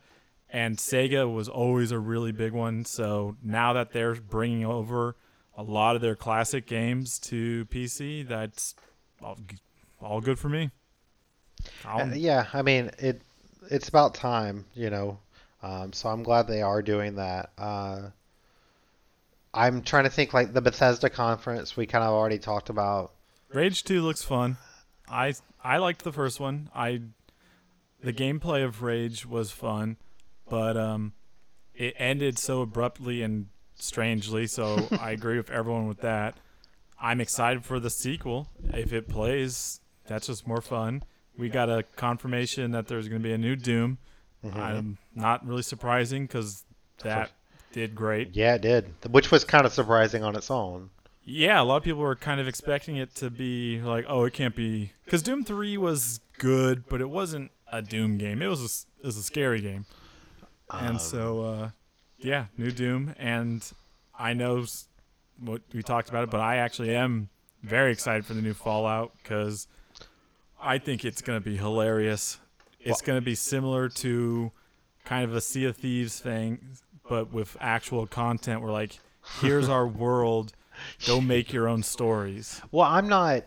and 0.48 0.76
Sega 0.76 1.32
was 1.32 1.48
always 1.48 1.90
a 1.90 1.98
really 1.98 2.30
big 2.30 2.52
one. 2.52 2.84
So 2.84 3.36
now 3.42 3.72
that 3.72 3.92
they're 3.92 4.14
bringing 4.14 4.64
over 4.64 5.16
a 5.56 5.64
lot 5.64 5.96
of 5.96 6.02
their 6.02 6.14
classic 6.14 6.66
games 6.66 7.18
to 7.20 7.64
PC, 7.66 8.28
that's 8.28 8.76
all, 9.20 9.38
all 10.00 10.20
good 10.20 10.38
for 10.38 10.48
me. 10.48 10.70
I'll- 11.84 12.10
Uh, 12.10 12.14
yeah. 12.14 12.46
I 12.52 12.62
mean, 12.62 12.90
it 12.98 13.20
it's 13.70 13.88
about 13.88 14.14
time, 14.14 14.66
you 14.74 14.90
know. 14.90 15.18
Um, 15.62 15.92
so 15.92 16.08
I'm 16.10 16.22
glad 16.22 16.46
they 16.46 16.60
are 16.62 16.82
doing 16.82 17.16
that. 17.16 17.50
Uh, 17.56 18.10
I'm 19.52 19.82
trying 19.82 20.04
to 20.04 20.10
think 20.10 20.34
like 20.34 20.52
the 20.52 20.60
Bethesda 20.60 21.08
conference 21.08 21.76
we 21.76 21.86
kind 21.86 22.04
of 22.04 22.10
already 22.10 22.38
talked 22.38 22.68
about. 22.70 23.12
Rage 23.52 23.84
2 23.84 24.02
looks 24.02 24.22
fun. 24.22 24.56
I 25.08 25.34
I 25.62 25.78
liked 25.78 26.02
the 26.04 26.12
first 26.12 26.40
one. 26.40 26.70
I 26.74 27.02
the 28.02 28.12
gameplay 28.12 28.64
of 28.64 28.82
Rage 28.82 29.24
was 29.24 29.50
fun, 29.52 29.96
but 30.48 30.76
um 30.76 31.12
it 31.74 31.94
ended 31.98 32.38
so 32.38 32.62
abruptly 32.62 33.22
and 33.22 33.46
strangely, 33.76 34.46
so 34.46 34.88
I 35.00 35.10
agree 35.12 35.36
with 35.36 35.50
everyone 35.50 35.88
with 35.88 36.00
that. 36.00 36.36
I'm 37.00 37.20
excited 37.20 37.64
for 37.64 37.80
the 37.80 37.90
sequel. 37.90 38.48
If 38.72 38.92
it 38.92 39.08
plays, 39.08 39.80
that's 40.06 40.26
just 40.28 40.46
more 40.46 40.60
fun. 40.62 41.02
We 41.36 41.48
got 41.48 41.68
a 41.68 41.84
confirmation 41.96 42.70
that 42.72 42.86
there's 42.86 43.08
going 43.08 43.20
to 43.20 43.26
be 43.26 43.32
a 43.32 43.38
new 43.38 43.56
Doom. 43.56 43.98
Mm-hmm. 44.44 44.58
I'm 44.60 44.98
not 45.14 45.46
really 45.46 45.62
surprising 45.62 46.28
cuz 46.28 46.64
that 47.02 47.32
did 47.72 47.94
great. 47.94 48.30
Yeah, 48.36 48.54
it 48.54 48.62
did. 48.62 48.92
Which 49.10 49.30
was 49.30 49.44
kind 49.44 49.66
of 49.66 49.72
surprising 49.72 50.22
on 50.22 50.36
its 50.36 50.50
own. 50.50 50.90
Yeah, 51.24 51.60
a 51.60 51.64
lot 51.64 51.78
of 51.78 51.82
people 51.82 52.00
were 52.00 52.14
kind 52.16 52.40
of 52.40 52.46
expecting 52.46 52.96
it 52.96 53.14
to 53.16 53.30
be 53.30 53.80
like, 53.80 54.04
oh, 54.08 54.24
it 54.24 54.34
can't 54.34 54.54
be 54.54 54.92
because 55.04 55.22
Doom 55.22 55.44
Three 55.44 55.76
was 55.78 56.20
good, 56.38 56.84
but 56.88 57.00
it 57.00 57.08
wasn't 57.08 57.50
a 57.72 57.80
Doom 57.80 58.18
game. 58.18 58.42
It 58.42 58.46
was 58.46 58.60
a, 58.60 59.00
it 59.02 59.06
was 59.06 59.16
a 59.16 59.22
scary 59.22 59.60
game, 59.60 59.86
Um, 60.68 60.86
and 60.86 61.00
so 61.00 61.40
uh, 61.42 61.70
yeah, 62.18 62.46
new 62.58 62.70
Doom, 62.70 63.14
and 63.18 63.68
I 64.18 64.34
know 64.34 64.66
what 65.40 65.62
we 65.72 65.82
talked 65.82 66.10
about 66.10 66.24
it, 66.24 66.30
but 66.30 66.40
I 66.40 66.56
actually 66.56 66.94
am 66.94 67.30
very 67.62 67.90
excited 67.90 68.26
for 68.26 68.34
the 68.34 68.42
new 68.42 68.52
Fallout 68.54 69.12
because 69.22 69.66
I 70.64 70.78
think 70.78 71.04
it's 71.04 71.22
gonna 71.22 71.40
be 71.40 71.56
hilarious. 71.56 72.38
It's 72.80 73.00
gonna 73.00 73.20
be 73.20 73.34
similar 73.34 73.88
to 73.88 74.52
kind 75.04 75.24
of 75.24 75.34
a 75.34 75.40
Sea 75.40 75.66
of 75.66 75.76
Thieves 75.76 76.18
thing, 76.18 76.76
but 77.08 77.32
with 77.32 77.56
actual 77.60 78.06
content. 78.06 78.62
We're 78.62 78.72
like, 78.72 78.98
here's 79.40 79.68
our 79.68 79.86
world. 80.02 80.52
Go 81.06 81.20
make 81.20 81.52
your 81.52 81.68
own 81.68 81.82
stories. 81.82 82.60
Well, 82.72 82.86
I'm 82.86 83.08
not 83.08 83.44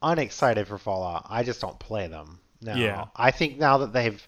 unexcited 0.00 0.68
for 0.68 0.78
Fallout. 0.78 1.26
I 1.28 1.42
just 1.42 1.60
don't 1.60 1.78
play 1.78 2.06
them. 2.06 2.38
No. 2.60 2.74
Yeah. 2.74 3.06
I 3.16 3.32
think 3.32 3.58
now 3.58 3.78
that 3.78 3.92
they've 3.92 4.26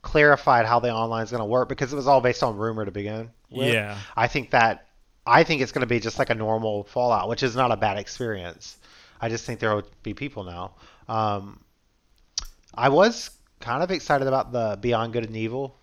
clarified 0.00 0.64
how 0.64 0.80
the 0.80 0.90
online 0.90 1.24
is 1.24 1.30
going 1.30 1.42
to 1.42 1.46
work 1.46 1.68
because 1.68 1.92
it 1.92 1.96
was 1.96 2.06
all 2.06 2.20
based 2.20 2.42
on 2.42 2.56
rumor 2.56 2.84
to 2.84 2.90
begin 2.90 3.30
with. 3.50 3.74
Yeah. 3.74 3.98
I 4.16 4.28
think 4.28 4.50
that 4.50 4.86
I 5.26 5.44
think 5.44 5.60
it's 5.60 5.72
going 5.72 5.82
to 5.82 5.86
be 5.86 6.00
just 6.00 6.18
like 6.18 6.30
a 6.30 6.34
normal 6.34 6.84
Fallout, 6.84 7.28
which 7.28 7.42
is 7.42 7.54
not 7.54 7.70
a 7.70 7.76
bad 7.76 7.98
experience. 7.98 8.78
I 9.20 9.28
just 9.28 9.44
think 9.44 9.60
there 9.60 9.74
will 9.74 9.84
be 10.02 10.14
people 10.14 10.44
now. 10.44 10.72
Um, 11.08 11.60
I 12.74 12.88
was 12.88 13.30
kind 13.60 13.82
of 13.82 13.90
excited 13.90 14.26
about 14.28 14.52
the 14.52 14.78
Beyond 14.80 15.12
Good 15.12 15.24
and 15.24 15.36
Evil 15.36 15.76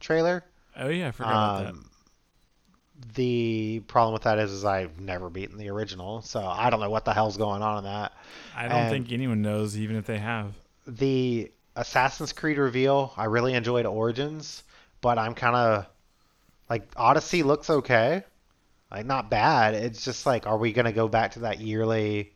trailer. 0.00 0.44
Oh 0.76 0.88
yeah, 0.88 1.08
I 1.08 1.10
forgot 1.12 1.30
about 1.30 1.64
that. 1.64 1.70
Um, 1.70 1.90
the 3.14 3.82
problem 3.88 4.12
with 4.12 4.22
that 4.22 4.38
is, 4.38 4.52
is 4.52 4.64
I've 4.64 5.00
never 5.00 5.28
beaten 5.28 5.58
the 5.58 5.68
original, 5.70 6.22
so 6.22 6.40
I 6.40 6.70
don't 6.70 6.80
know 6.80 6.90
what 6.90 7.04
the 7.04 7.12
hell's 7.12 7.36
going 7.36 7.62
on 7.62 7.78
in 7.78 7.84
that. 7.84 8.12
I 8.56 8.68
don't 8.68 8.72
and- 8.72 8.90
think 8.90 9.12
anyone 9.12 9.42
knows, 9.42 9.76
even 9.76 9.96
if 9.96 10.06
they 10.06 10.18
have. 10.18 10.54
The 10.86 11.50
Assassin's 11.76 12.32
Creed 12.32 12.58
reveal, 12.58 13.12
I 13.16 13.24
really 13.26 13.54
enjoyed 13.54 13.86
Origins, 13.86 14.62
but 15.00 15.18
I'm 15.18 15.34
kind 15.34 15.56
of 15.56 15.86
like 16.68 16.88
Odyssey 16.96 17.42
looks 17.42 17.70
okay, 17.70 18.24
like 18.90 19.06
not 19.06 19.30
bad. 19.30 19.74
It's 19.74 20.04
just 20.04 20.26
like, 20.26 20.46
are 20.46 20.58
we 20.58 20.72
gonna 20.72 20.92
go 20.92 21.08
back 21.08 21.32
to 21.32 21.40
that 21.40 21.60
yearly? 21.60 22.32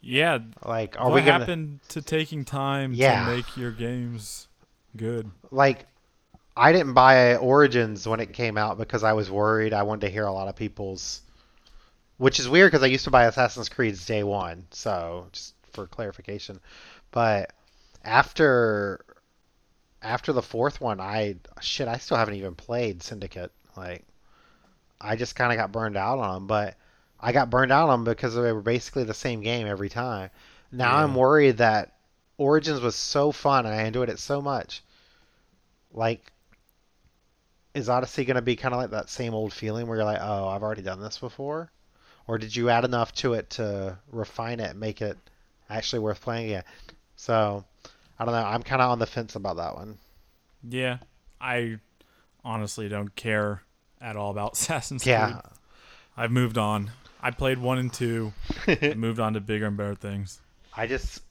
Yeah. 0.00 0.38
Like, 0.64 0.98
are 0.98 1.06
what 1.08 1.14
we 1.14 1.20
gonna 1.22 1.40
happened 1.40 1.80
to 1.88 2.02
taking 2.02 2.44
time 2.44 2.92
Yeah. 2.94 3.24
to 3.26 3.36
make 3.36 3.56
your 3.56 3.70
games 3.72 4.48
good? 4.96 5.30
like? 5.50 5.86
I 6.56 6.72
didn't 6.72 6.94
buy 6.94 7.36
Origins 7.36 8.08
when 8.08 8.18
it 8.18 8.32
came 8.32 8.58
out 8.58 8.78
because 8.78 9.04
I 9.04 9.12
was 9.12 9.30
worried. 9.30 9.72
I 9.72 9.84
wanted 9.84 10.06
to 10.06 10.12
hear 10.12 10.24
a 10.26 10.32
lot 10.32 10.48
of 10.48 10.56
people's, 10.56 11.20
which 12.16 12.40
is 12.40 12.48
weird 12.48 12.72
because 12.72 12.82
I 12.82 12.88
used 12.88 13.04
to 13.04 13.10
buy 13.12 13.26
Assassin's 13.26 13.68
Creed's 13.68 14.04
day 14.04 14.24
one. 14.24 14.66
So 14.72 15.28
just 15.30 15.54
for 15.72 15.86
clarification, 15.86 16.58
but 17.12 17.52
after 18.04 19.04
after 20.02 20.32
the 20.32 20.42
fourth 20.42 20.80
one, 20.80 21.00
I 21.00 21.36
shit, 21.60 21.86
I 21.86 21.98
still 21.98 22.16
haven't 22.16 22.34
even 22.34 22.56
played 22.56 23.04
Syndicate. 23.04 23.52
Like, 23.76 24.04
I 25.00 25.14
just 25.14 25.36
kind 25.36 25.52
of 25.52 25.58
got 25.58 25.70
burned 25.70 25.96
out 25.96 26.18
on 26.18 26.34
them. 26.34 26.46
But 26.48 26.76
I 27.20 27.32
got 27.32 27.50
burned 27.50 27.72
out 27.72 27.88
on 27.88 28.04
them 28.04 28.12
because 28.14 28.34
they 28.34 28.52
were 28.52 28.62
basically 28.62 29.04
the 29.04 29.14
same 29.14 29.40
game 29.40 29.66
every 29.66 29.88
time. 29.88 30.30
Now 30.70 30.96
I'm 30.96 31.14
worried 31.14 31.58
that 31.58 31.94
Origins 32.36 32.80
was 32.80 32.94
so 32.94 33.32
fun 33.32 33.66
and 33.66 33.74
I 33.74 33.82
enjoyed 33.84 34.08
it 34.08 34.18
so 34.18 34.40
much. 34.40 34.82
Like, 35.92 36.32
is 37.74 37.88
Odyssey 37.88 38.24
going 38.24 38.36
to 38.36 38.42
be 38.42 38.56
kind 38.56 38.74
of 38.74 38.80
like 38.80 38.90
that 38.90 39.08
same 39.08 39.34
old 39.34 39.52
feeling 39.52 39.86
where 39.86 39.96
you're 39.98 40.04
like, 40.04 40.20
oh, 40.20 40.48
I've 40.48 40.62
already 40.62 40.82
done 40.82 41.00
this 41.00 41.18
before? 41.18 41.70
Or 42.26 42.38
did 42.38 42.54
you 42.54 42.68
add 42.68 42.84
enough 42.84 43.12
to 43.16 43.32
it 43.34 43.50
to 43.50 43.98
refine 44.12 44.60
it 44.60 44.70
and 44.70 44.80
make 44.80 45.00
it 45.00 45.16
actually 45.70 46.00
worth 46.00 46.20
playing 46.20 46.46
again? 46.46 46.64
So, 47.16 47.64
I 48.18 48.24
don't 48.24 48.34
know. 48.34 48.44
I'm 48.44 48.62
kind 48.62 48.82
of 48.82 48.90
on 48.90 48.98
the 48.98 49.06
fence 49.06 49.34
about 49.34 49.56
that 49.56 49.74
one. 49.74 49.96
Yeah. 50.68 50.98
I 51.40 51.78
honestly 52.44 52.88
don't 52.88 53.14
care 53.16 53.62
at 54.00 54.16
all 54.16 54.30
about 54.30 54.52
Assassin's 54.58 55.06
Yeah. 55.06 55.32
Creed. 55.32 55.42
I've 56.16 56.30
moved 56.32 56.58
on. 56.58 56.90
I 57.20 57.30
played 57.30 57.58
one 57.58 57.78
and 57.78 57.92
two, 57.92 58.32
and 58.66 58.96
moved 59.00 59.20
on 59.20 59.34
to 59.34 59.40
bigger 59.40 59.66
and 59.66 59.76
better 59.76 59.94
things. 59.94 60.40
I 60.76 60.86
just, 60.86 61.22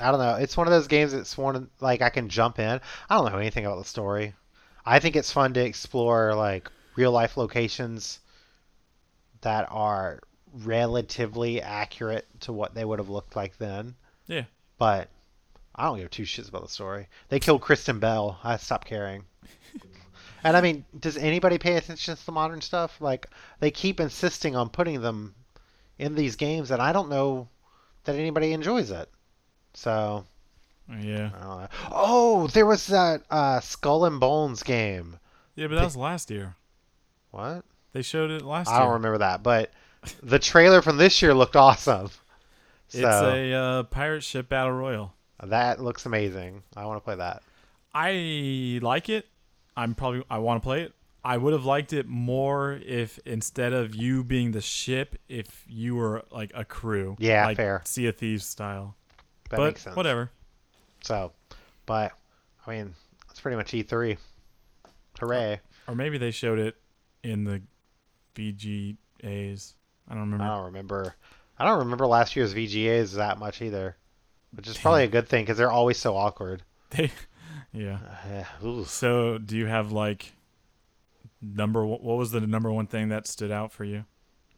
I 0.00 0.10
don't 0.10 0.20
know. 0.20 0.34
It's 0.34 0.56
one 0.56 0.66
of 0.66 0.72
those 0.72 0.88
games 0.88 1.12
that's 1.12 1.38
one 1.38 1.70
like 1.80 2.02
I 2.02 2.10
can 2.10 2.28
jump 2.28 2.58
in. 2.58 2.80
I 3.08 3.14
don't 3.16 3.30
know 3.30 3.38
anything 3.38 3.64
about 3.64 3.78
the 3.78 3.84
story. 3.84 4.34
I 4.84 4.98
think 4.98 5.16
it's 5.16 5.32
fun 5.32 5.54
to 5.54 5.64
explore 5.64 6.34
like 6.34 6.70
real 6.96 7.12
life 7.12 7.36
locations 7.36 8.20
that 9.42 9.68
are 9.70 10.20
relatively 10.64 11.60
accurate 11.60 12.26
to 12.40 12.52
what 12.52 12.74
they 12.74 12.84
would 12.84 12.98
have 12.98 13.08
looked 13.08 13.36
like 13.36 13.58
then. 13.58 13.94
Yeah. 14.26 14.44
But 14.78 15.08
I 15.74 15.84
don't 15.84 15.98
give 15.98 16.10
two 16.10 16.22
shits 16.22 16.48
about 16.48 16.62
the 16.62 16.68
story. 16.68 17.08
They 17.28 17.40
killed 17.40 17.60
Kristen 17.60 17.98
Bell. 17.98 18.38
I 18.42 18.56
stopped 18.56 18.86
caring. 18.86 19.24
and 20.46 20.56
I 20.56 20.60
mean, 20.60 20.84
does 21.00 21.16
anybody 21.16 21.58
pay 21.58 21.76
attention 21.76 22.14
to 22.16 22.26
the 22.26 22.32
modern 22.32 22.60
stuff? 22.60 23.00
Like 23.00 23.26
they 23.58 23.70
keep 23.70 23.98
insisting 24.00 24.54
on 24.54 24.68
putting 24.68 25.00
them 25.00 25.34
in 25.98 26.14
these 26.14 26.36
games, 26.36 26.70
and 26.70 26.80
I 26.80 26.92
don't 26.92 27.08
know 27.08 27.48
that 28.04 28.14
anybody 28.14 28.52
enjoys 28.52 28.90
it. 28.90 29.10
So 29.74 30.24
Yeah. 31.00 31.30
I. 31.34 31.68
Oh, 31.90 32.46
there 32.48 32.66
was 32.66 32.86
that 32.86 33.22
uh, 33.30 33.58
Skull 33.60 34.04
and 34.04 34.20
Bones 34.20 34.62
game. 34.62 35.18
Yeah, 35.56 35.66
but 35.66 35.74
that 35.76 35.84
was 35.84 35.96
last 35.96 36.30
year. 36.30 36.54
What? 37.32 37.64
They 37.92 38.02
showed 38.02 38.30
it 38.30 38.42
last 38.42 38.68
I 38.68 38.72
year. 38.72 38.80
don't 38.84 38.92
remember 38.94 39.18
that, 39.18 39.42
but 39.42 39.72
the 40.22 40.38
trailer 40.38 40.80
from 40.80 40.96
this 40.96 41.20
year 41.22 41.34
looked 41.34 41.56
awesome. 41.56 42.10
So 42.88 42.98
It's 42.98 43.04
a 43.04 43.52
uh, 43.52 43.82
pirate 43.82 44.22
ship 44.22 44.48
battle 44.48 44.72
royal. 44.72 45.12
that 45.42 45.80
looks 45.82 46.06
amazing. 46.06 46.62
I 46.76 46.86
want 46.86 46.98
to 46.98 47.04
play 47.04 47.16
that. 47.16 47.42
I 47.92 48.78
like 48.80 49.08
it. 49.08 49.26
I'm 49.76 49.94
probably 49.94 50.22
I 50.30 50.38
want 50.38 50.62
to 50.62 50.64
play 50.64 50.82
it. 50.82 50.92
I 51.24 51.36
would 51.36 51.52
have 51.52 51.64
liked 51.64 51.92
it 51.92 52.06
more 52.06 52.78
if 52.86 53.18
instead 53.26 53.72
of 53.72 53.96
you 53.96 54.22
being 54.22 54.52
the 54.52 54.60
ship, 54.60 55.16
if 55.28 55.64
you 55.68 55.96
were 55.96 56.22
like 56.30 56.52
a 56.54 56.64
crew. 56.64 57.16
Yeah, 57.18 57.46
like 57.46 57.56
fair. 57.56 57.82
Sea 57.84 58.06
of 58.06 58.16
Thieves 58.16 58.46
style. 58.46 58.94
That 59.50 59.56
but 59.56 59.64
makes 59.66 59.82
sense. 59.82 59.96
whatever. 59.96 60.30
So, 61.02 61.32
but 61.84 62.12
I 62.66 62.70
mean, 62.70 62.94
that's 63.26 63.40
pretty 63.40 63.56
much 63.56 63.72
E3. 63.72 64.18
Hooray! 65.18 65.60
Or 65.88 65.94
maybe 65.94 66.18
they 66.18 66.30
showed 66.30 66.58
it 66.58 66.76
in 67.22 67.44
the 67.44 67.60
VGAs. 68.36 69.74
I 70.08 70.14
don't 70.14 70.20
remember. 70.22 70.44
I 70.44 70.48
don't 70.48 70.64
remember. 70.66 71.16
I 71.58 71.64
don't 71.64 71.78
remember 71.80 72.06
last 72.06 72.36
year's 72.36 72.54
VGAs 72.54 73.14
that 73.14 73.38
much 73.38 73.62
either, 73.62 73.96
which 74.52 74.68
is 74.68 74.78
probably 74.78 75.04
a 75.04 75.08
good 75.08 75.28
thing 75.28 75.44
because 75.44 75.56
they're 75.58 75.72
always 75.72 75.96
so 75.96 76.16
awkward. 76.16 76.62
They, 76.90 77.10
yeah. 77.76 77.98
Uh. 78.64 78.84
So, 78.84 79.38
do 79.38 79.56
you 79.56 79.66
have 79.66 79.92
like 79.92 80.32
number? 81.40 81.84
What 81.84 82.02
was 82.02 82.30
the 82.30 82.40
number 82.40 82.72
one 82.72 82.86
thing 82.86 83.10
that 83.10 83.26
stood 83.26 83.50
out 83.50 83.72
for 83.72 83.84
you? 83.84 84.04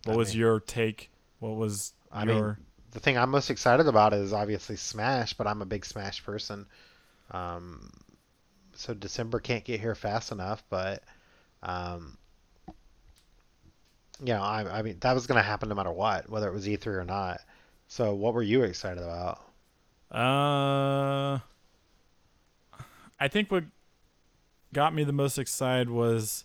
What 0.04 0.14
I 0.14 0.16
was 0.16 0.28
mean- 0.30 0.38
your 0.38 0.60
take? 0.60 1.10
What 1.40 1.56
was 1.56 1.92
I 2.10 2.24
mean, 2.24 2.36
your? 2.36 2.58
the 2.92 3.00
thing 3.00 3.18
I'm 3.18 3.30
most 3.30 3.50
excited 3.50 3.86
about 3.86 4.12
is 4.12 4.32
obviously 4.32 4.76
Smash, 4.76 5.34
but 5.34 5.46
I'm 5.46 5.62
a 5.62 5.66
big 5.66 5.84
Smash 5.84 6.24
person. 6.24 6.66
Um, 7.30 7.90
so 8.74 8.94
December 8.94 9.38
can't 9.40 9.64
get 9.64 9.80
here 9.80 9.94
fast 9.94 10.32
enough, 10.32 10.62
but 10.70 11.02
um, 11.62 12.16
you 14.20 14.32
know, 14.32 14.42
I, 14.42 14.78
I 14.78 14.82
mean, 14.82 14.96
that 15.00 15.12
was 15.12 15.26
going 15.26 15.36
to 15.36 15.42
happen 15.42 15.68
no 15.68 15.74
matter 15.74 15.92
what, 15.92 16.28
whether 16.28 16.48
it 16.48 16.52
was 16.52 16.66
E3 16.66 16.86
or 16.86 17.04
not. 17.04 17.40
So, 17.86 18.14
what 18.14 18.34
were 18.34 18.42
you 18.42 18.62
excited 18.62 19.02
about? 19.02 19.40
Uh, 20.10 21.38
I 23.20 23.28
think 23.28 23.50
what 23.50 23.64
got 24.72 24.94
me 24.94 25.04
the 25.04 25.12
most 25.12 25.38
excited 25.38 25.90
was 25.90 26.44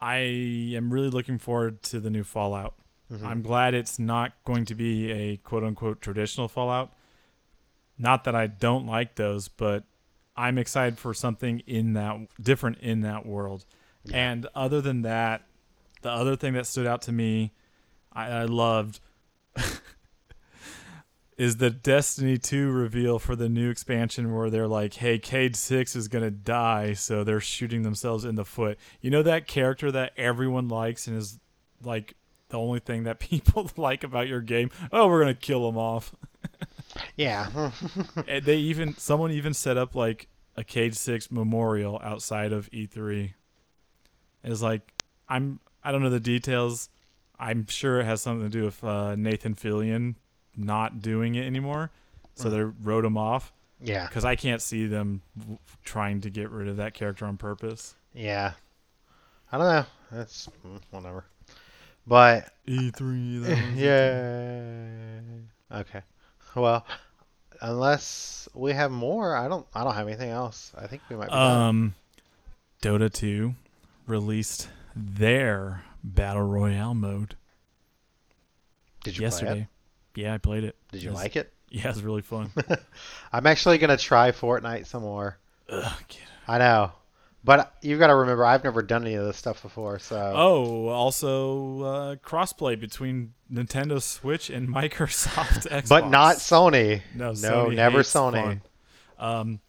I 0.00 0.16
am 0.16 0.92
really 0.92 1.10
looking 1.10 1.38
forward 1.38 1.82
to 1.84 2.00
the 2.00 2.10
new 2.10 2.24
Fallout. 2.24 2.74
Mhm. 3.10 3.22
I'm 3.24 3.42
glad 3.42 3.74
it's 3.74 3.98
not 3.98 4.32
going 4.44 4.64
to 4.66 4.74
be 4.74 5.10
a 5.10 5.36
quote 5.38 5.64
unquote 5.64 6.00
traditional 6.00 6.48
Fallout. 6.48 6.92
Not 7.98 8.24
that 8.24 8.34
I 8.34 8.46
don't 8.46 8.86
like 8.86 9.14
those, 9.14 9.48
but 9.48 9.84
I'm 10.36 10.58
excited 10.58 10.98
for 10.98 11.14
something 11.14 11.60
in 11.66 11.94
that 11.94 12.16
different 12.40 12.78
in 12.78 13.00
that 13.02 13.24
world. 13.24 13.64
Yeah. 14.04 14.30
And 14.32 14.46
other 14.54 14.80
than 14.80 15.02
that, 15.02 15.42
the 16.02 16.10
other 16.10 16.36
thing 16.36 16.52
that 16.54 16.66
stood 16.66 16.86
out 16.86 17.02
to 17.02 17.12
me, 17.12 17.52
I, 18.12 18.26
I 18.30 18.44
loved, 18.44 19.00
is 21.36 21.58
the 21.58 21.70
Destiny 21.70 22.38
2 22.38 22.70
reveal 22.70 23.18
for 23.18 23.36
the 23.36 23.48
new 23.48 23.68
expansion 23.70 24.34
where 24.34 24.48
they're 24.48 24.66
like, 24.66 24.94
hey, 24.94 25.18
Cayde 25.18 25.54
6 25.54 25.94
is 25.94 26.08
going 26.08 26.24
to 26.24 26.30
die, 26.30 26.94
so 26.94 27.24
they're 27.24 27.40
shooting 27.40 27.82
themselves 27.82 28.24
in 28.24 28.36
the 28.36 28.44
foot. 28.44 28.78
You 29.02 29.10
know 29.10 29.22
that 29.22 29.46
character 29.46 29.92
that 29.92 30.12
everyone 30.16 30.68
likes 30.68 31.06
and 31.06 31.16
is 31.16 31.38
like 31.82 32.14
the 32.48 32.58
only 32.58 32.80
thing 32.80 33.04
that 33.04 33.18
people 33.20 33.70
like 33.76 34.02
about 34.02 34.28
your 34.28 34.40
game? 34.40 34.70
Oh, 34.90 35.08
we're 35.08 35.22
going 35.22 35.34
to 35.34 35.40
kill 35.40 35.68
him 35.68 35.76
off. 35.76 36.14
Yeah. 37.16 37.48
And 38.26 38.44
they 38.44 38.56
even, 38.56 38.96
someone 38.96 39.30
even 39.30 39.52
set 39.52 39.76
up 39.76 39.94
like 39.94 40.28
a 40.56 40.64
Cayde 40.64 40.96
6 40.96 41.30
memorial 41.30 42.00
outside 42.02 42.52
of 42.52 42.70
E3. 42.70 43.34
It's 44.42 44.62
like, 44.62 44.80
I'm, 45.28 45.60
I 45.84 45.92
don't 45.92 46.02
know 46.02 46.08
the 46.08 46.18
details. 46.18 46.88
I'm 47.38 47.66
sure 47.66 48.00
it 48.00 48.04
has 48.04 48.22
something 48.22 48.48
to 48.48 48.58
do 48.58 48.64
with 48.64 48.82
uh, 48.82 49.16
Nathan 49.16 49.54
Fillion 49.54 50.14
not 50.56 51.00
doing 51.00 51.34
it 51.34 51.44
anymore. 51.44 51.90
So 52.34 52.50
they 52.50 52.60
wrote 52.60 53.04
him 53.04 53.16
off 53.16 53.52
yeah. 53.80 54.06
because 54.06 54.24
I 54.26 54.36
can't 54.36 54.60
see 54.60 54.86
them 54.86 55.22
w- 55.38 55.58
trying 55.84 56.20
to 56.20 56.30
get 56.30 56.50
rid 56.50 56.68
of 56.68 56.76
that 56.76 56.92
character 56.92 57.24
on 57.24 57.38
purpose. 57.38 57.94
Yeah. 58.12 58.52
I 59.50 59.58
don't 59.58 59.66
know. 59.66 59.86
That's 60.12 60.48
mm, 60.66 60.80
whatever. 60.90 61.24
But 62.06 62.52
E3. 62.68 63.42
that 63.44 63.74
yeah. 65.72 65.80
Okay. 65.80 66.02
Well, 66.54 66.86
unless 67.60 68.48
we 68.54 68.72
have 68.72 68.90
more, 68.90 69.36
I 69.36 69.48
don't. 69.48 69.66
I 69.74 69.82
don't 69.82 69.94
have 69.94 70.06
anything 70.06 70.30
else. 70.30 70.72
I 70.76 70.86
think 70.86 71.02
we 71.08 71.16
might. 71.16 71.26
Be 71.26 71.32
done. 71.32 71.62
Um, 71.62 71.94
Dota 72.82 73.12
2 73.12 73.54
released 74.06 74.68
their 74.94 75.82
battle 76.04 76.42
royale 76.42 76.94
mode 76.94 77.34
Did 79.02 79.18
you 79.18 79.22
yesterday. 79.22 79.68
Yeah, 80.16 80.34
I 80.34 80.38
played 80.38 80.64
it. 80.64 80.76
Did 80.92 81.02
you 81.02 81.10
It 81.10 81.12
was- 81.12 81.22
like 81.22 81.36
it? 81.36 81.52
Yeah, 81.68 81.88
it's 81.90 82.00
really 82.00 82.22
fun. 82.22 82.52
I'm 83.32 83.44
actually 83.46 83.78
gonna 83.78 83.96
try 83.96 84.30
Fortnite 84.30 84.86
some 84.86 85.02
more. 85.02 85.36
Ugh. 85.68 85.92
I 86.46 86.58
know, 86.58 86.92
but 87.42 87.74
you've 87.82 87.98
got 87.98 88.06
to 88.06 88.14
remember, 88.14 88.44
I've 88.44 88.62
never 88.62 88.82
done 88.82 89.04
any 89.04 89.14
of 89.16 89.26
this 89.26 89.36
stuff 89.36 89.62
before. 89.62 89.98
So 89.98 90.32
Oh, 90.36 90.86
also 90.88 91.80
uh, 91.82 92.14
crossplay 92.16 92.78
between 92.78 93.34
Nintendo 93.52 94.00
Switch 94.00 94.48
and 94.48 94.68
Microsoft 94.74 95.66
Xbox. 95.68 95.88
but 95.88 96.08
not 96.08 96.36
Sony. 96.36 97.02
No, 97.16 97.26
no, 97.26 97.32
Sony 97.66 97.74
never 97.74 97.98
Sony. 98.04 98.42
fun. 98.42 98.62
Um, 99.18 99.60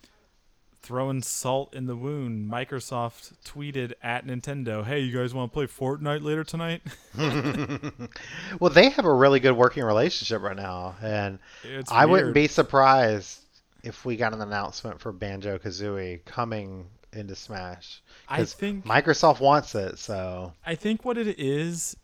throwing 0.87 1.21
salt 1.21 1.75
in 1.75 1.85
the 1.85 1.97
wound. 1.97 2.49
Microsoft 2.49 3.33
tweeted 3.43 3.91
at 4.01 4.25
Nintendo, 4.25 4.85
"Hey, 4.85 5.01
you 5.01 5.15
guys 5.15 5.33
want 5.33 5.51
to 5.51 5.53
play 5.53 5.67
Fortnite 5.67 6.23
later 6.23 6.45
tonight?" 6.45 6.81
well, 8.59 8.69
they 8.69 8.89
have 8.89 9.03
a 9.03 9.13
really 9.13 9.41
good 9.41 9.51
working 9.51 9.83
relationship 9.83 10.41
right 10.41 10.55
now, 10.55 10.95
and 11.01 11.39
It's 11.63 11.91
I 11.91 12.05
wouldn't 12.05 12.33
be 12.33 12.47
surprised 12.47 13.41
if 13.83 14.05
we 14.05 14.15
got 14.15 14.33
an 14.33 14.41
announcement 14.41 15.01
for 15.01 15.11
Banjo 15.11 15.57
Kazooie 15.57 16.23
coming 16.23 16.87
into 17.11 17.35
Smash. 17.35 18.01
I 18.29 18.45
think 18.45 18.85
Microsoft 18.85 19.41
wants 19.41 19.75
it, 19.75 19.99
so 19.99 20.53
I 20.65 20.75
think 20.75 21.03
what 21.03 21.17
it 21.17 21.37
is 21.37 21.97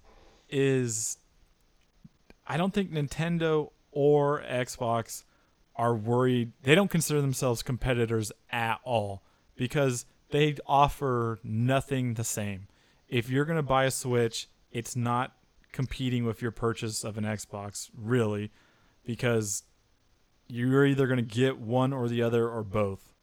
is 0.50 1.18
I 2.46 2.58
don't 2.58 2.74
think 2.74 2.92
Nintendo 2.92 3.72
or 3.94 4.42
Xbox 4.42 5.24
are 5.76 5.96
worried. 5.96 6.52
They 6.64 6.76
don't 6.76 6.92
consider 6.92 7.22
themselves 7.22 7.64
competitors 7.64 8.32
at 8.52 8.80
all 8.84 9.24
because 9.56 10.06
they 10.30 10.58
offer 10.66 11.40
nothing 11.44 12.16
the 12.16 12.24
same. 12.24 12.68
If 13.08 13.30
you're 13.30 13.46
going 13.46 13.58
to 13.58 13.64
buy 13.64 13.86
a 13.86 13.92
Switch, 13.92 14.48
it's 14.72 14.96
not 14.96 15.36
competing 15.72 16.26
with 16.26 16.42
your 16.42 16.52
purchase 16.52 17.04
of 17.04 17.18
an 17.18 17.24
Xbox, 17.24 17.90
really, 17.96 18.52
because 19.06 19.64
you're 20.48 20.86
either 20.86 21.08
going 21.08 21.18
to 21.18 21.24
get 21.24 21.60
one 21.60 21.94
or 21.94 22.08
the 22.08 22.22
other 22.22 22.48
or 22.48 22.64
both 22.64 23.14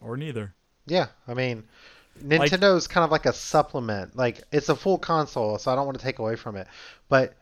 or 0.00 0.16
neither. 0.16 0.54
yeah. 0.86 1.06
I 1.26 1.34
mean, 1.34 1.64
Nintendo's 2.22 2.86
kind 2.86 3.04
of 3.04 3.10
like 3.10 3.26
a 3.26 3.32
supplement. 3.32 4.16
Like 4.16 4.42
it's 4.52 4.68
a 4.68 4.76
full 4.76 4.98
console, 4.98 5.58
so 5.58 5.72
I 5.72 5.74
don't 5.74 5.86
want 5.86 5.98
to 5.98 6.04
take 6.04 6.18
away 6.18 6.36
from 6.36 6.56
it, 6.56 6.66
but 7.08 7.34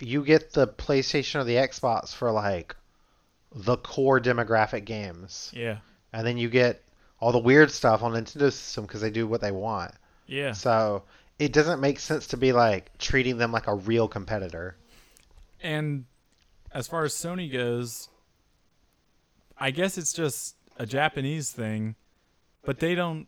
you 0.00 0.24
get 0.24 0.52
the 0.52 0.66
PlayStation 0.66 1.40
or 1.40 1.44
the 1.44 1.56
Xbox 1.56 2.14
for 2.14 2.30
like 2.30 2.74
the 3.64 3.76
core 3.76 4.20
demographic 4.20 4.84
games, 4.84 5.50
Yeah. 5.54 5.78
and 6.12 6.26
then 6.26 6.38
you 6.38 6.48
get 6.48 6.82
all 7.20 7.32
the 7.32 7.38
weird 7.38 7.70
stuff 7.70 8.02
on 8.02 8.12
Nintendo 8.12 8.52
system 8.52 8.86
because 8.86 9.00
they 9.00 9.10
do 9.10 9.26
what 9.26 9.40
they 9.40 9.50
want. 9.52 9.92
Yeah. 10.26 10.52
So 10.52 11.02
it 11.38 11.52
doesn't 11.52 11.80
make 11.80 11.98
sense 11.98 12.28
to 12.28 12.36
be 12.36 12.52
like 12.52 12.96
treating 12.98 13.38
them 13.38 13.50
like 13.52 13.66
a 13.66 13.74
real 13.74 14.06
competitor. 14.08 14.76
And 15.60 16.04
as 16.72 16.86
far 16.86 17.04
as 17.04 17.14
Sony 17.14 17.50
goes, 17.52 18.08
I 19.58 19.70
guess 19.72 19.98
it's 19.98 20.12
just 20.12 20.54
a 20.76 20.86
Japanese 20.86 21.50
thing, 21.50 21.96
but 22.64 22.78
they 22.78 22.94
don't. 22.94 23.26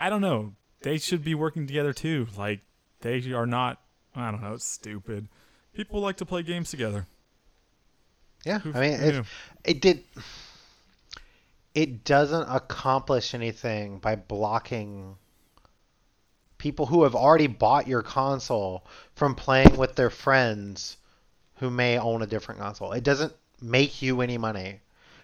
I 0.00 0.10
don't 0.10 0.20
know. 0.20 0.54
They 0.82 0.98
should 0.98 1.22
be 1.24 1.34
working 1.34 1.66
together 1.66 1.92
too. 1.92 2.26
Like 2.36 2.60
they 3.00 3.32
are 3.32 3.46
not. 3.46 3.80
I 4.16 4.30
don't 4.30 4.42
know. 4.42 4.54
It's 4.54 4.66
stupid. 4.66 5.28
People 5.72 6.00
like 6.00 6.16
to 6.16 6.26
play 6.26 6.42
games 6.42 6.70
together. 6.70 7.06
Yeah, 8.44 8.60
I 8.74 8.80
mean, 8.80 8.92
it, 8.92 9.24
it 9.64 9.80
did. 9.80 10.04
It 11.74 12.04
doesn't 12.04 12.48
accomplish 12.48 13.34
anything 13.34 13.98
by 13.98 14.16
blocking 14.16 15.16
people 16.58 16.86
who 16.86 17.02
have 17.02 17.14
already 17.14 17.46
bought 17.46 17.88
your 17.88 18.02
console 18.02 18.86
from 19.14 19.34
playing 19.34 19.76
with 19.76 19.96
their 19.96 20.10
friends 20.10 20.96
who 21.56 21.70
may 21.70 21.98
own 21.98 22.22
a 22.22 22.26
different 22.26 22.60
console. 22.60 22.92
It 22.92 23.04
doesn't 23.04 23.32
make 23.60 24.02
you 24.02 24.20
any 24.20 24.38
money. 24.38 24.80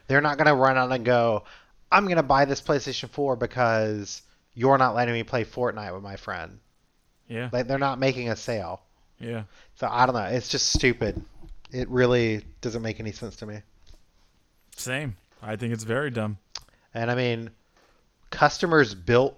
They're 0.07 0.21
not 0.21 0.39
going 0.39 0.49
to 0.49 0.55
run 0.55 0.77
out 0.77 0.91
and 0.91 1.05
go, 1.05 1.45
I'm 1.93 2.05
going 2.05 2.16
to 2.16 2.23
buy 2.23 2.45
this 2.45 2.61
PlayStation 2.61 3.09
4 3.09 3.37
because 3.37 4.23
you're 4.55 4.79
not 4.79 4.95
letting 4.95 5.14
me 5.14 5.23
play 5.23 5.45
Fortnite 5.45 5.95
with 5.95 6.03
my 6.03 6.16
friend. 6.16 6.59
Yeah. 7.29 7.49
Like 7.53 7.68
they're 7.68 7.79
not 7.79 7.99
making 7.99 8.29
a 8.29 8.37
sale. 8.37 8.83
Yeah. 9.18 9.45
So 9.77 9.89
I 9.91 10.07
don't 10.07 10.14
know. 10.14 10.25
It's 10.25 10.49
just 10.49 10.73
stupid. 10.73 11.23
It 11.73 11.89
really 11.89 12.45
doesn't 12.61 12.83
make 12.83 13.01
any 13.01 13.12
sense 13.12 13.37
to 13.37 13.47
me. 13.47 13.61
Same. 14.77 15.16
I 15.43 15.57
think 15.57 15.73
it's 15.73 15.85
very 15.85 16.11
dumb. 16.11 16.39
And 16.93 17.11
I 17.11 17.14
mean, 17.14 17.51
customers 18.31 18.95
built 18.95 19.37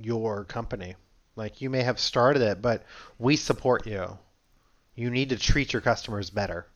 your 0.00 0.44
company. 0.44 0.94
Like 1.36 1.60
you 1.60 1.70
may 1.70 1.82
have 1.82 1.98
started 1.98 2.42
it, 2.42 2.62
but 2.62 2.84
we 3.18 3.36
support 3.36 3.86
you. 3.86 4.18
You 4.94 5.10
need 5.10 5.30
to 5.30 5.38
treat 5.38 5.72
your 5.72 5.82
customers 5.82 6.30
better. 6.30 6.66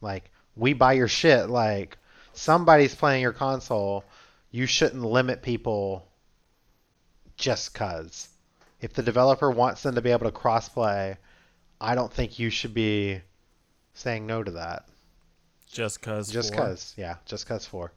Like 0.00 0.30
we 0.56 0.72
buy 0.72 0.94
your 0.94 1.08
shit. 1.08 1.48
Like 1.48 1.98
somebody's 2.32 2.94
playing 2.94 3.22
your 3.22 3.32
console. 3.32 4.04
You 4.50 4.66
shouldn't 4.66 5.04
limit 5.04 5.42
people 5.42 6.08
just 7.36 7.74
cuz. 7.74 8.28
If 8.80 8.94
the 8.94 9.02
developer 9.02 9.50
wants 9.50 9.82
them 9.82 9.94
to 9.96 10.02
be 10.02 10.10
able 10.10 10.30
to 10.30 10.36
crossplay, 10.36 11.16
I 11.80 11.94
don't 11.94 12.12
think 12.12 12.38
you 12.38 12.50
should 12.50 12.74
be 12.74 13.20
saying 13.94 14.26
no 14.26 14.42
to 14.42 14.50
that. 14.52 14.86
Just 15.70 16.02
cause. 16.02 16.30
Just 16.30 16.54
four. 16.54 16.66
cuz, 16.66 16.94
yeah, 16.96 17.16
just 17.26 17.46
cuz 17.46 17.66
four. 17.66 17.92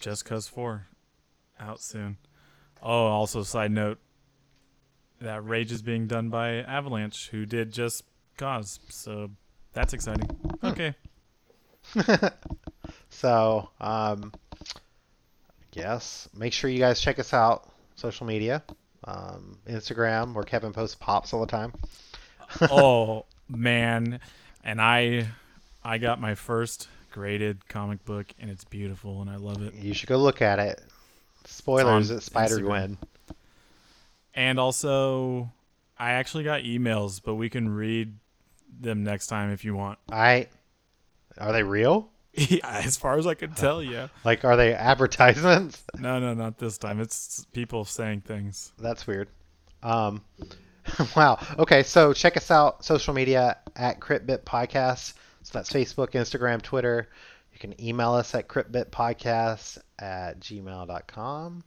Just 0.00 0.24
cause 0.24 0.48
four. 0.48 0.86
Out 1.58 1.80
soon. 1.80 2.16
Oh, 2.82 3.06
also 3.06 3.42
side 3.42 3.70
note. 3.70 3.98
That 5.20 5.44
Rage 5.44 5.72
is 5.72 5.80
being 5.80 6.06
done 6.06 6.28
by 6.28 6.56
Avalanche, 6.56 7.28
who 7.30 7.46
did 7.46 7.72
just 7.72 8.02
cause. 8.36 8.80
So 8.88 9.30
that's 9.72 9.92
exciting. 9.92 10.26
Hmm. 10.26 10.66
Okay. 10.66 10.94
so, 13.08 13.70
um, 13.80 14.32
yes, 15.72 16.28
make 16.34 16.52
sure 16.52 16.68
you 16.68 16.78
guys 16.78 17.00
check 17.00 17.18
us 17.18 17.32
out 17.32 17.70
social 17.94 18.26
media, 18.26 18.62
um, 19.04 19.58
Instagram, 19.68 20.34
where 20.34 20.44
Kevin 20.44 20.72
posts 20.72 20.96
pops 20.96 21.32
all 21.32 21.40
the 21.40 21.46
time. 21.46 21.72
Oh 22.62 23.26
man, 23.48 24.20
and 24.64 24.80
I, 24.80 25.28
I 25.84 25.98
got 25.98 26.20
my 26.20 26.34
first 26.34 26.88
graded 27.10 27.68
comic 27.68 28.04
book, 28.04 28.26
and 28.38 28.50
it's 28.50 28.64
beautiful, 28.64 29.20
and 29.20 29.30
I 29.30 29.36
love 29.36 29.62
it. 29.62 29.74
You 29.74 29.94
should 29.94 30.08
go 30.08 30.18
look 30.18 30.42
at 30.42 30.58
it. 30.58 30.82
Spoilers 31.44 32.10
at 32.10 32.22
Spider. 32.22 32.58
Gwen. 32.58 32.98
And 34.34 34.60
also, 34.60 35.50
I 35.98 36.12
actually 36.12 36.44
got 36.44 36.62
emails, 36.62 37.20
but 37.24 37.36
we 37.36 37.48
can 37.48 37.68
read 37.68 38.14
them 38.80 39.04
next 39.04 39.28
time 39.28 39.50
if 39.50 39.64
you 39.64 39.74
want. 39.74 39.98
I 40.10 40.48
are 41.38 41.52
they 41.52 41.62
real? 41.62 42.10
as 42.62 42.96
far 42.96 43.18
as 43.18 43.26
I 43.26 43.34
can 43.34 43.52
tell, 43.54 43.82
yeah. 43.82 44.08
Like, 44.24 44.44
are 44.44 44.56
they 44.56 44.74
advertisements? 44.74 45.82
No, 45.98 46.18
no, 46.18 46.34
not 46.34 46.58
this 46.58 46.76
time. 46.76 47.00
It's 47.00 47.46
people 47.52 47.84
saying 47.84 48.22
things. 48.22 48.72
That's 48.78 49.06
weird. 49.06 49.28
Um, 49.82 50.22
wow. 51.16 51.38
Okay, 51.58 51.82
so 51.82 52.12
check 52.12 52.36
us 52.36 52.50
out 52.50 52.84
social 52.84 53.14
media 53.14 53.58
at 53.74 54.00
CryptBit 54.00 54.40
Podcast. 54.40 55.14
So 55.42 55.50
that's 55.58 55.72
Facebook, 55.72 56.10
Instagram, 56.12 56.60
Twitter. 56.62 57.08
You 57.52 57.58
can 57.58 57.80
email 57.82 58.12
us 58.12 58.34
at 58.34 58.48
cryptbitpodcast 58.48 59.78
at 59.98 60.40
gmail.com. 60.40 61.64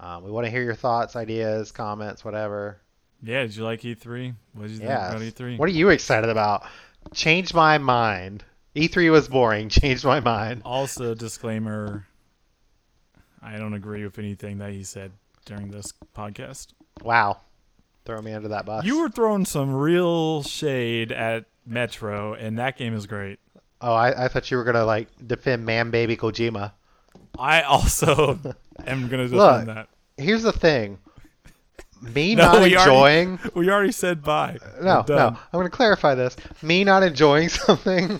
Um, 0.00 0.24
we 0.24 0.30
want 0.30 0.44
to 0.46 0.50
hear 0.50 0.62
your 0.62 0.74
thoughts, 0.74 1.16
ideas, 1.16 1.72
comments, 1.72 2.24
whatever. 2.24 2.78
Yeah, 3.22 3.42
did 3.42 3.54
you 3.56 3.64
like 3.64 3.80
E3? 3.82 4.34
What 4.54 4.68
did 4.68 4.72
you 4.80 4.86
Yeah. 4.86 5.10
think 5.10 5.22
about 5.22 5.46
E3? 5.46 5.58
What 5.58 5.68
are 5.68 5.72
you 5.72 5.90
excited 5.90 6.28
about? 6.28 6.64
Change 7.14 7.54
my 7.54 7.78
mind. 7.78 8.44
E3 8.74 9.10
was 9.10 9.28
boring. 9.28 9.68
Changed 9.70 10.04
my 10.04 10.20
mind. 10.20 10.62
Also, 10.64 11.14
disclaimer: 11.14 12.06
I 13.42 13.58
don't 13.58 13.74
agree 13.74 14.04
with 14.04 14.18
anything 14.18 14.58
that 14.58 14.70
he 14.72 14.82
said 14.84 15.12
during 15.44 15.70
this 15.70 15.92
podcast. 16.16 16.68
Wow. 17.02 17.38
Throw 18.04 18.20
me 18.20 18.32
under 18.32 18.48
that 18.48 18.66
bus. 18.66 18.84
You 18.84 19.00
were 19.00 19.08
throwing 19.08 19.44
some 19.44 19.72
real 19.74 20.42
shade 20.42 21.12
at 21.12 21.44
Metro, 21.66 22.34
and 22.34 22.58
that 22.58 22.76
game 22.76 22.94
is 22.94 23.06
great. 23.06 23.38
Oh, 23.80 23.92
I, 23.94 24.24
I 24.24 24.28
thought 24.28 24.50
you 24.50 24.56
were 24.56 24.64
gonna 24.64 24.84
like 24.84 25.08
defend 25.24 25.64
Man 25.64 25.90
Baby 25.90 26.16
Kojima. 26.16 26.72
I 27.38 27.62
also 27.62 28.38
am 28.86 29.08
gonna 29.08 29.28
defend 29.28 29.32
Look, 29.32 29.66
that. 29.66 29.88
Here's 30.16 30.42
the 30.42 30.52
thing. 30.52 30.98
Me 32.02 32.34
No, 32.36 32.44
not 32.44 32.62
we 32.62 32.76
already- 32.76 32.90
enjoying 33.30 33.38
We 33.54 33.70
already 33.70 33.92
said 33.92 34.22
bye. 34.24 34.58
Uh, 34.60 34.82
no, 34.82 35.04
no. 35.08 35.26
I'm 35.28 35.36
going 35.52 35.66
to 35.66 35.70
clarify 35.70 36.14
this. 36.16 36.36
Me 36.60 36.82
not 36.82 37.02
enjoying 37.04 37.48
something 37.48 38.18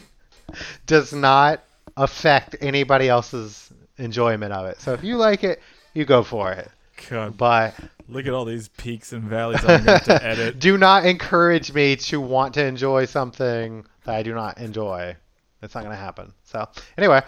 does 0.87 1.12
not 1.12 1.62
affect 1.97 2.55
anybody 2.61 3.09
else's 3.09 3.72
enjoyment 3.99 4.53
of 4.53 4.66
it. 4.66 4.80
So 4.80 4.93
if 4.93 5.03
you 5.03 5.16
like 5.16 5.43
it, 5.45 5.61
you 5.95 6.05
go 6.05 6.22
for 6.22 6.53
it. 6.53 6.68
God, 7.11 7.37
But 7.37 7.74
look 8.12 8.26
at 8.26 8.32
all 8.32 8.44
these 8.44 8.68
peaks 8.68 9.12
and 9.12 9.24
valleys 9.24 9.64
I'm 9.64 9.84
going 9.84 10.00
to 10.00 10.24
edit. 10.24 10.58
do 10.58 10.76
not 10.78 11.06
encourage 11.06 11.72
me 11.72 11.96
to 11.96 12.20
want 12.20 12.54
to 12.54 12.64
enjoy 12.64 13.06
something 13.06 13.84
that 14.04 14.14
I 14.14 14.22
do 14.22 14.34
not 14.34 14.58
enjoy. 14.58 15.16
It's 15.62 15.74
not 15.74 15.84
going 15.84 15.96
to 15.96 16.02
happen. 16.02 16.32
So 16.44 16.68
anyway, 16.98 17.22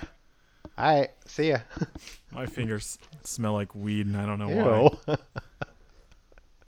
all 0.77 0.85
right. 1.01 1.11
See 1.27 1.51
ya. 1.51 1.59
My 2.33 2.47
fingers 2.47 2.99
smell 3.23 3.53
like 3.53 3.75
weed, 3.75 4.07
and 4.07 4.17
I 4.17 4.27
don't 4.27 4.39
know 4.39 4.49
why. 4.49 5.15
Ew. 5.15 5.17